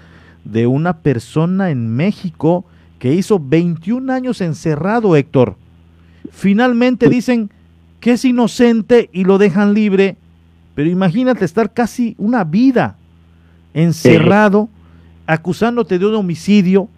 de 0.44 0.68
una 0.68 0.98
persona 0.98 1.70
en 1.70 1.96
México 1.96 2.66
que 3.02 3.16
hizo 3.16 3.40
21 3.44 4.14
años 4.14 4.42
encerrado, 4.42 5.16
Héctor. 5.16 5.56
Finalmente 6.30 7.10
dicen 7.10 7.50
que 8.00 8.12
es 8.12 8.24
inocente 8.24 9.10
y 9.12 9.24
lo 9.24 9.40
dejan 9.40 9.74
libre, 9.74 10.18
pero 10.76 10.88
imagínate 10.88 11.44
estar 11.44 11.74
casi 11.74 12.14
una 12.20 12.44
vida 12.44 12.98
encerrado, 13.74 14.70
acusándote 15.26 15.98
de 15.98 16.06
un 16.06 16.14
homicidio, 16.14 16.90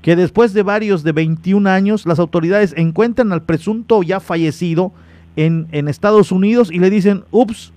que 0.00 0.16
después 0.16 0.54
de 0.54 0.62
varios 0.62 1.02
de 1.02 1.12
21 1.12 1.68
años 1.68 2.06
las 2.06 2.18
autoridades 2.18 2.72
encuentran 2.74 3.30
al 3.30 3.42
presunto 3.42 4.02
ya 4.02 4.20
fallecido 4.20 4.90
en, 5.36 5.68
en 5.70 5.86
Estados 5.86 6.32
Unidos 6.32 6.70
y 6.72 6.78
le 6.78 6.88
dicen, 6.88 7.24
ups, 7.30 7.74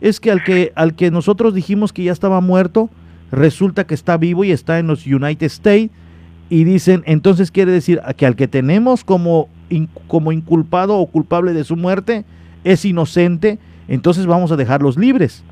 es 0.00 0.18
que 0.18 0.32
al, 0.32 0.42
que 0.42 0.72
al 0.74 0.96
que 0.96 1.12
nosotros 1.12 1.54
dijimos 1.54 1.92
que 1.92 2.02
ya 2.02 2.12
estaba 2.12 2.40
muerto, 2.40 2.90
resulta 3.30 3.86
que 3.86 3.94
está 3.94 4.16
vivo 4.16 4.42
y 4.42 4.50
está 4.50 4.80
en 4.80 4.88
los 4.88 5.06
United 5.06 5.46
States 5.46 5.92
y 6.52 6.64
dicen, 6.64 7.02
entonces 7.06 7.50
quiere 7.50 7.72
decir 7.72 8.02
que 8.18 8.26
al 8.26 8.36
que 8.36 8.46
tenemos 8.46 9.04
como, 9.04 9.48
como 10.06 10.32
inculpado 10.32 10.98
o 10.98 11.06
culpable 11.06 11.54
de 11.54 11.64
su 11.64 11.76
muerte 11.76 12.26
es 12.62 12.84
inocente, 12.84 13.58
entonces 13.88 14.26
vamos 14.26 14.52
a 14.52 14.56
dejarlos 14.56 14.98
libres. 14.98 15.42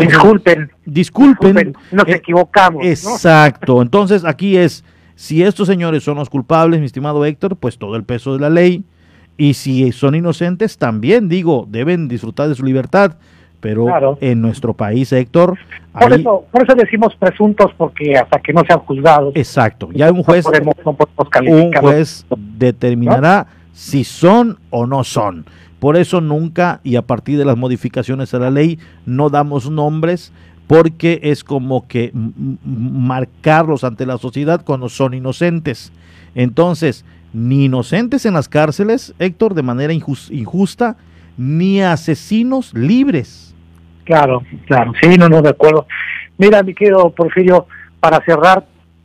disculpen, 0.00 0.72
disculpen, 0.84 1.76
nos 1.92 2.08
eh, 2.08 2.16
equivocamos. 2.16 2.84
Exacto, 2.84 3.80
entonces 3.80 4.24
aquí 4.24 4.56
es, 4.56 4.82
si 5.14 5.44
estos 5.44 5.68
señores 5.68 6.02
son 6.02 6.16
los 6.16 6.28
culpables, 6.28 6.80
mi 6.80 6.86
estimado 6.86 7.24
Héctor, 7.24 7.54
pues 7.54 7.78
todo 7.78 7.94
el 7.94 8.02
peso 8.02 8.34
de 8.34 8.40
la 8.40 8.50
ley. 8.50 8.82
Y 9.36 9.54
si 9.54 9.92
son 9.92 10.16
inocentes, 10.16 10.78
también 10.78 11.28
digo, 11.28 11.68
deben 11.70 12.08
disfrutar 12.08 12.48
de 12.48 12.56
su 12.56 12.64
libertad. 12.64 13.18
Pero 13.64 14.18
en 14.20 14.42
nuestro 14.42 14.74
país, 14.74 15.10
Héctor... 15.10 15.56
Por, 15.98 16.12
eso, 16.12 16.44
por 16.50 16.64
eso 16.64 16.74
decimos 16.74 17.16
presuntos, 17.16 17.70
porque 17.78 18.14
hasta 18.14 18.38
que 18.40 18.52
no 18.52 18.62
sean 18.66 18.80
juzgados... 18.80 19.34
Exacto, 19.34 19.88
ya 19.94 20.12
un 20.12 20.22
juez, 20.22 20.44
un 21.46 21.72
juez 21.72 22.26
determinará 22.58 23.46
si 23.72 24.04
son 24.04 24.58
o 24.68 24.86
no 24.86 25.02
son. 25.02 25.46
Por 25.78 25.96
eso 25.96 26.20
nunca, 26.20 26.80
y 26.84 26.96
a 26.96 27.02
partir 27.02 27.38
de 27.38 27.46
las 27.46 27.56
modificaciones 27.56 28.34
a 28.34 28.38
la 28.38 28.50
ley, 28.50 28.78
no 29.06 29.30
damos 29.30 29.70
nombres, 29.70 30.30
porque 30.66 31.20
es 31.22 31.42
como 31.42 31.88
que 31.88 32.12
marcarlos 32.64 33.82
ante 33.82 34.04
la 34.04 34.18
sociedad 34.18 34.62
cuando 34.62 34.90
son 34.90 35.14
inocentes. 35.14 35.90
Entonces, 36.34 37.06
ni 37.32 37.64
inocentes 37.64 38.26
en 38.26 38.34
las 38.34 38.50
cárceles, 38.50 39.14
Héctor, 39.18 39.54
de 39.54 39.62
manera 39.62 39.94
injusta, 39.94 40.98
ni 41.38 41.80
asesinos 41.80 42.74
libres. 42.74 43.53
Claro, 44.04 44.42
claro, 44.66 44.92
sí, 45.00 45.16
no, 45.16 45.28
no, 45.28 45.42
de 45.42 45.50
acuerdo. 45.50 45.86
Mira, 46.38 46.62
mi 46.62 46.74
querido 46.74 47.10
Porfirio, 47.10 47.66
para 48.00 48.20
cerrar, 48.24 48.64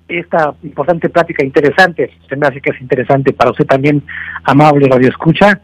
esta 0.10 0.54
importante 0.64 1.08
plática 1.10 1.46
interesante, 1.46 2.10
se 2.28 2.36
me 2.36 2.48
hace 2.48 2.60
que 2.60 2.72
es 2.72 2.82
interesante 2.82 3.32
para 3.32 3.52
usted 3.52 3.66
también, 3.66 4.04
amable 4.44 4.88
Radio 4.90 5.10
Escucha. 5.10 5.62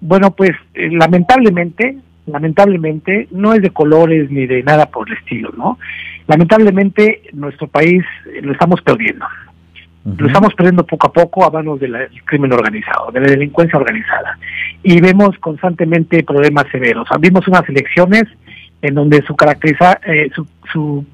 Bueno, 0.00 0.30
pues 0.30 0.52
eh, 0.74 0.90
lamentablemente, 0.90 1.96
lamentablemente, 2.26 3.28
no 3.30 3.54
es 3.54 3.62
de 3.62 3.70
colores 3.70 4.30
ni 4.30 4.46
de 4.46 4.62
nada 4.62 4.86
por 4.86 5.08
el 5.08 5.16
estilo, 5.16 5.50
¿no? 5.56 5.78
Lamentablemente, 6.26 7.22
nuestro 7.32 7.66
país 7.66 8.04
eh, 8.26 8.42
lo 8.42 8.52
estamos 8.52 8.82
perdiendo. 8.82 9.24
Lo 10.16 10.26
estamos 10.26 10.54
perdiendo 10.54 10.86
poco 10.86 11.08
a 11.08 11.12
poco 11.12 11.44
a 11.44 11.50
manos 11.50 11.80
del 11.80 11.94
crimen 12.24 12.52
organizado, 12.52 13.10
de 13.10 13.20
la 13.20 13.26
delincuencia 13.26 13.78
organizada. 13.78 14.38
Y 14.82 15.00
vemos 15.02 15.36
constantemente 15.38 16.22
problemas 16.22 16.64
severos. 16.72 17.06
Vimos 17.20 17.46
unas 17.46 17.68
elecciones 17.68 18.24
en 18.82 18.94
donde 18.94 19.22
su 19.22 19.34
caracteriza, 19.34 20.00
eh, 20.06 20.30
su, 20.34 20.46
su, 20.72 21.04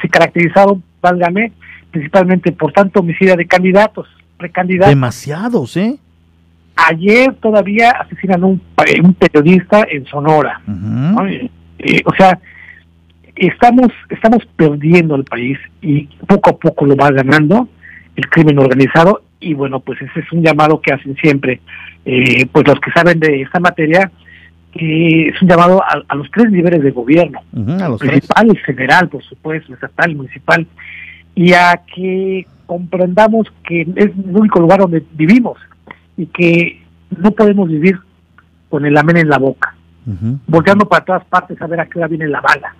se 0.00 0.08
caracterizaron, 0.08 0.82
válgame, 1.00 1.52
principalmente 1.90 2.52
por 2.52 2.72
tanto 2.72 3.00
homicidio 3.00 3.36
de 3.36 3.46
candidatos, 3.46 4.08
precandidatos. 4.36 4.90
Demasiados, 4.90 5.76
¿eh? 5.76 5.98
Ayer 6.76 7.34
todavía 7.34 7.90
asesinan 7.90 8.42
a 8.42 8.46
un, 8.46 8.62
un 9.02 9.14
periodista 9.14 9.86
en 9.90 10.06
Sonora. 10.06 10.60
Eh, 11.78 12.02
o 12.04 12.14
sea, 12.14 12.38
estamos, 13.36 13.88
estamos 14.08 14.46
perdiendo 14.56 15.14
el 15.14 15.24
país 15.24 15.58
y 15.82 16.04
poco 16.26 16.50
a 16.50 16.56
poco 16.56 16.86
lo 16.86 16.96
va 16.96 17.10
ganando 17.10 17.68
el 18.16 18.28
crimen 18.28 18.58
organizado 18.58 19.22
y 19.40 19.54
bueno, 19.54 19.80
pues 19.80 20.00
ese 20.02 20.20
es 20.20 20.32
un 20.32 20.42
llamado 20.42 20.80
que 20.80 20.92
hacen 20.92 21.16
siempre, 21.16 21.60
eh, 22.04 22.46
pues 22.52 22.66
los 22.66 22.78
que 22.80 22.92
saben 22.92 23.18
de 23.18 23.42
esta 23.42 23.58
materia, 23.58 24.10
que 24.72 25.28
es 25.28 25.42
un 25.42 25.48
llamado 25.48 25.82
a, 25.82 26.14
los 26.14 26.30
tres 26.30 26.50
niveles 26.50 26.82
de 26.82 26.90
gobierno, 26.90 27.40
a 27.80 27.88
los 27.88 28.00
principal, 28.00 28.56
federal, 28.64 29.08
por 29.08 29.22
supuesto, 29.24 29.74
estatal, 29.74 30.14
municipal, 30.14 30.66
y 31.34 31.52
a 31.52 31.80
que 31.94 32.46
comprendamos 32.66 33.48
que 33.64 33.82
es 33.82 33.96
el 33.96 34.36
único 34.36 34.60
lugar 34.60 34.80
donde 34.80 35.04
vivimos 35.12 35.58
y 36.16 36.26
que 36.26 36.82
no 37.16 37.32
podemos 37.32 37.68
vivir 37.68 37.98
con 38.68 38.86
el 38.86 38.96
amén 38.96 39.16
en 39.16 39.28
la 39.28 39.38
boca, 39.38 39.74
volteando 40.46 40.88
para 40.88 41.04
todas 41.04 41.24
partes 41.24 41.60
a 41.60 41.66
ver 41.66 41.80
a 41.80 41.86
qué 41.86 41.98
hora 41.98 42.08
viene 42.08 42.28
la 42.28 42.40
bala. 42.40 42.74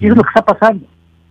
Y 0.00 0.06
es 0.06 0.16
lo 0.16 0.22
que 0.22 0.28
está 0.28 0.42
pasando, 0.42 0.86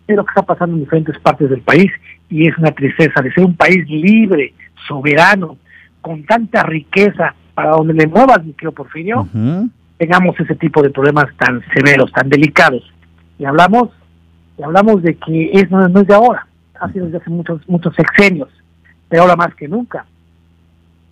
es 0.08 0.16
lo 0.16 0.24
que 0.24 0.30
está 0.30 0.44
pasando 0.44 0.76
en 0.76 0.84
diferentes 0.84 1.18
partes 1.20 1.50
del 1.50 1.62
país. 1.62 1.92
Y 2.30 2.48
es 2.48 2.58
una 2.58 2.72
tristeza 2.72 3.22
de 3.22 3.32
ser 3.34 3.44
un 3.44 3.56
país 3.56 3.90
libre, 3.90 4.54
soberano, 4.88 5.58
con 6.02 6.24
tanta 6.26 6.64
riqueza, 6.64 7.34
para 7.56 7.72
donde 7.72 7.94
le 7.94 8.08
muevas, 8.08 8.44
mi 8.44 8.54
querido 8.54 8.74
Porfirio, 8.74 9.28
tengamos 9.98 10.40
ese 10.40 10.56
tipo 10.56 10.82
de 10.82 10.90
problemas 10.90 11.26
tan 11.38 11.64
severos, 11.74 12.12
tan 12.12 12.30
delicados. 12.30 12.84
Y 13.38 13.46
hablamos, 13.46 13.90
y 14.58 14.64
hablamos 14.64 15.02
de 15.02 15.16
que 15.16 15.52
es, 15.54 15.70
no, 15.72 15.86
es 15.86 16.08
de 16.08 16.14
ahora, 16.14 16.48
ha 16.80 16.92
sido 16.92 17.06
desde 17.06 17.20
hace 17.20 17.30
muchos, 17.30 17.68
muchos 17.68 17.96
sexenios, 17.96 18.50
pero 19.10 19.24
ahora 19.24 19.36
más 19.36 19.56
que 19.56 19.68
nunca 19.68 20.06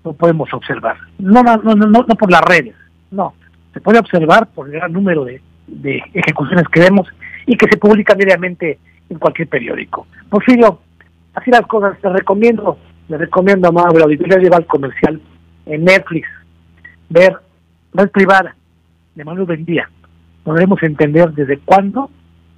lo 0.04 0.14
podemos 0.14 0.54
observar. 0.54 0.98
No, 1.18 1.44
no, 1.44 1.58
no, 1.58 1.76
no, 1.76 1.88
no 1.88 2.16
por 2.16 2.32
las 2.32 2.42
redes, 2.42 2.76
no, 3.12 3.34
se 3.74 3.82
puede 3.82 4.00
observar 4.00 4.48
por 4.48 4.68
el 4.68 4.74
gran 4.74 4.92
número 4.92 5.24
de, 5.24 5.42
de 5.68 6.02
ejecuciones 6.14 6.66
que 6.72 6.82
vemos 6.82 7.08
y 7.46 7.56
que 7.56 7.68
se 7.70 7.78
publican 7.78 8.18
diariamente 8.18 8.80
en 9.10 9.20
cualquier 9.20 9.48
periódico. 9.48 10.08
Porfirio, 10.30 10.80
así 11.34 11.52
las 11.52 11.66
cosas, 11.68 11.98
te 12.00 12.10
recomiendo, 12.10 12.78
le 13.08 13.18
recomiendo 13.18 13.68
a 13.68 13.72
Mauro, 13.72 14.04
auditoría 14.04 14.38
lleva 14.38 14.58
al 14.58 14.66
comercial 14.66 15.22
en 15.66 15.84
Netflix, 15.86 16.28
ver 17.10 17.38
Red 17.94 18.10
Privada 18.10 18.56
de 19.16 19.24
Manuel 19.24 19.46
Bendía. 19.46 19.90
Podremos 20.44 20.82
entender 20.84 21.32
desde 21.32 21.60
cuándo 21.60 22.10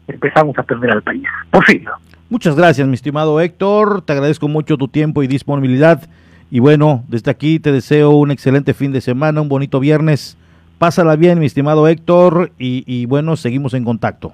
empezamos 0.08 0.58
a 0.58 0.64
perder 0.64 0.92
al 0.92 1.02
país. 1.02 1.24
Porfirio. 1.52 1.92
Muchas 2.30 2.56
gracias, 2.56 2.88
mi 2.88 2.96
estimado 2.96 3.40
Héctor. 3.40 4.02
Te 4.02 4.14
agradezco 4.14 4.48
mucho 4.48 4.78
tu 4.78 4.88
tiempo 4.88 5.24
y 5.24 5.28
disponibilidad. 5.28 6.02
Y 6.50 6.60
bueno, 6.60 7.04
desde 7.08 7.32
aquí 7.32 7.60
te 7.60 7.72
deseo 7.72 8.12
un 8.12 8.32
excelente 8.32 8.74
fin 8.74 8.92
de 8.92 9.02
semana, 9.02 9.42
un 9.42 9.50
bonito 9.50 9.80
viernes. 9.80 10.38
Pásala 10.78 11.16
bien, 11.16 11.40
mi 11.40 11.46
estimado 11.46 11.88
Héctor, 11.88 12.52
y, 12.60 12.84
y 12.86 13.06
bueno, 13.06 13.36
seguimos 13.36 13.74
en 13.74 13.86
contacto. 13.86 14.34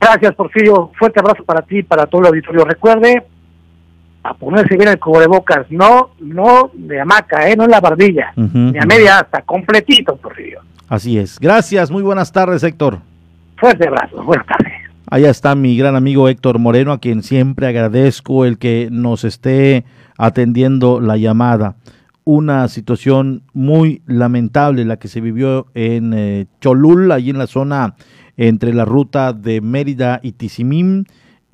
Gracias, 0.00 0.34
Porfirio. 0.34 0.90
Fuerte 0.98 1.20
abrazo 1.20 1.44
para 1.44 1.62
ti 1.62 1.78
y 1.78 1.82
para 1.82 2.06
todo 2.06 2.22
el 2.22 2.28
auditorio. 2.28 2.64
Recuerde 2.64 3.24
a 4.22 4.34
ponerse 4.34 4.76
bien 4.76 4.88
el 4.88 4.98
cubrebocas, 4.98 5.70
no, 5.70 6.10
no 6.18 6.70
de 6.72 7.00
hamaca, 7.00 7.48
¿eh? 7.48 7.56
no 7.56 7.64
en 7.64 7.70
la 7.70 7.80
barbilla, 7.80 8.32
ni 8.36 8.78
a 8.78 8.86
media 8.86 9.18
hasta, 9.18 9.42
completito, 9.42 10.16
Porfirio. 10.16 10.60
Así 10.88 11.18
es. 11.18 11.38
Gracias, 11.38 11.90
muy 11.90 12.02
buenas 12.02 12.32
tardes, 12.32 12.62
Héctor. 12.62 12.98
Fuerte 13.56 13.88
abrazo, 13.88 14.22
buenas 14.22 14.46
tardes. 14.46 14.72
Allá 15.10 15.30
está 15.30 15.54
mi 15.54 15.76
gran 15.76 15.96
amigo 15.96 16.28
Héctor 16.28 16.58
Moreno, 16.58 16.92
a 16.92 16.98
quien 16.98 17.22
siempre 17.22 17.66
agradezco 17.66 18.44
el 18.44 18.58
que 18.58 18.88
nos 18.90 19.24
esté 19.24 19.84
atendiendo 20.18 21.00
la 21.00 21.16
llamada. 21.16 21.76
Una 22.24 22.68
situación 22.68 23.42
muy 23.52 24.02
lamentable 24.06 24.84
la 24.84 24.98
que 24.98 25.08
se 25.08 25.20
vivió 25.20 25.66
en 25.74 26.14
eh, 26.14 26.46
Cholul, 26.60 27.12
allí 27.12 27.30
en 27.30 27.38
la 27.38 27.46
zona 27.46 27.94
entre 28.36 28.72
la 28.72 28.84
ruta 28.84 29.32
de 29.32 29.60
Mérida 29.60 30.20
y 30.22 30.32
Tizimín 30.32 31.06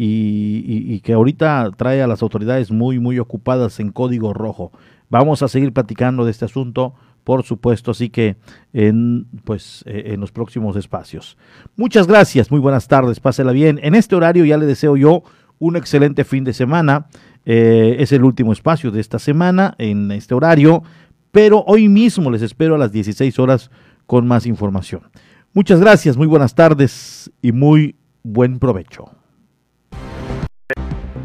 y, 0.02 1.00
que 1.00 1.12
ahorita 1.12 1.70
trae 1.76 2.02
a 2.02 2.06
las 2.06 2.22
autoridades 2.22 2.70
muy, 2.70 2.98
muy 2.98 3.18
ocupadas 3.18 3.80
en 3.80 3.92
código 3.92 4.32
rojo. 4.32 4.72
Vamos 5.10 5.42
a 5.42 5.48
seguir 5.48 5.72
platicando 5.72 6.24
de 6.24 6.30
este 6.30 6.46
asunto, 6.46 6.94
por 7.24 7.42
supuesto, 7.42 7.90
así 7.90 8.10
que 8.10 8.36
en, 8.72 9.26
pues, 9.44 9.84
eh, 9.86 10.12
en 10.12 10.20
los 10.20 10.32
próximos 10.32 10.76
espacios. 10.76 11.36
Muchas 11.76 12.06
gracias, 12.06 12.50
muy 12.50 12.60
buenas 12.60 12.88
tardes, 12.88 13.20
pásela 13.20 13.52
bien. 13.52 13.78
En 13.82 13.94
este 13.94 14.16
horario 14.16 14.44
ya 14.44 14.56
le 14.56 14.66
deseo 14.66 14.96
yo 14.96 15.22
un 15.58 15.76
excelente 15.76 16.24
fin 16.24 16.44
de 16.44 16.52
semana. 16.52 17.06
Eh, 17.44 17.96
es 17.98 18.12
el 18.12 18.24
último 18.24 18.52
espacio 18.52 18.90
de 18.90 19.00
esta 19.00 19.18
semana 19.18 19.74
en 19.78 20.10
este 20.10 20.34
horario, 20.34 20.82
pero 21.30 21.64
hoy 21.66 21.88
mismo 21.88 22.30
les 22.30 22.42
espero 22.42 22.74
a 22.74 22.78
las 22.78 22.92
16 22.92 23.38
horas 23.38 23.70
con 24.06 24.26
más 24.26 24.46
información. 24.46 25.02
Muchas 25.52 25.80
gracias, 25.80 26.16
muy 26.16 26.26
buenas 26.26 26.54
tardes 26.54 27.30
y 27.42 27.52
muy 27.52 27.96
buen 28.22 28.58
provecho. 28.58 29.19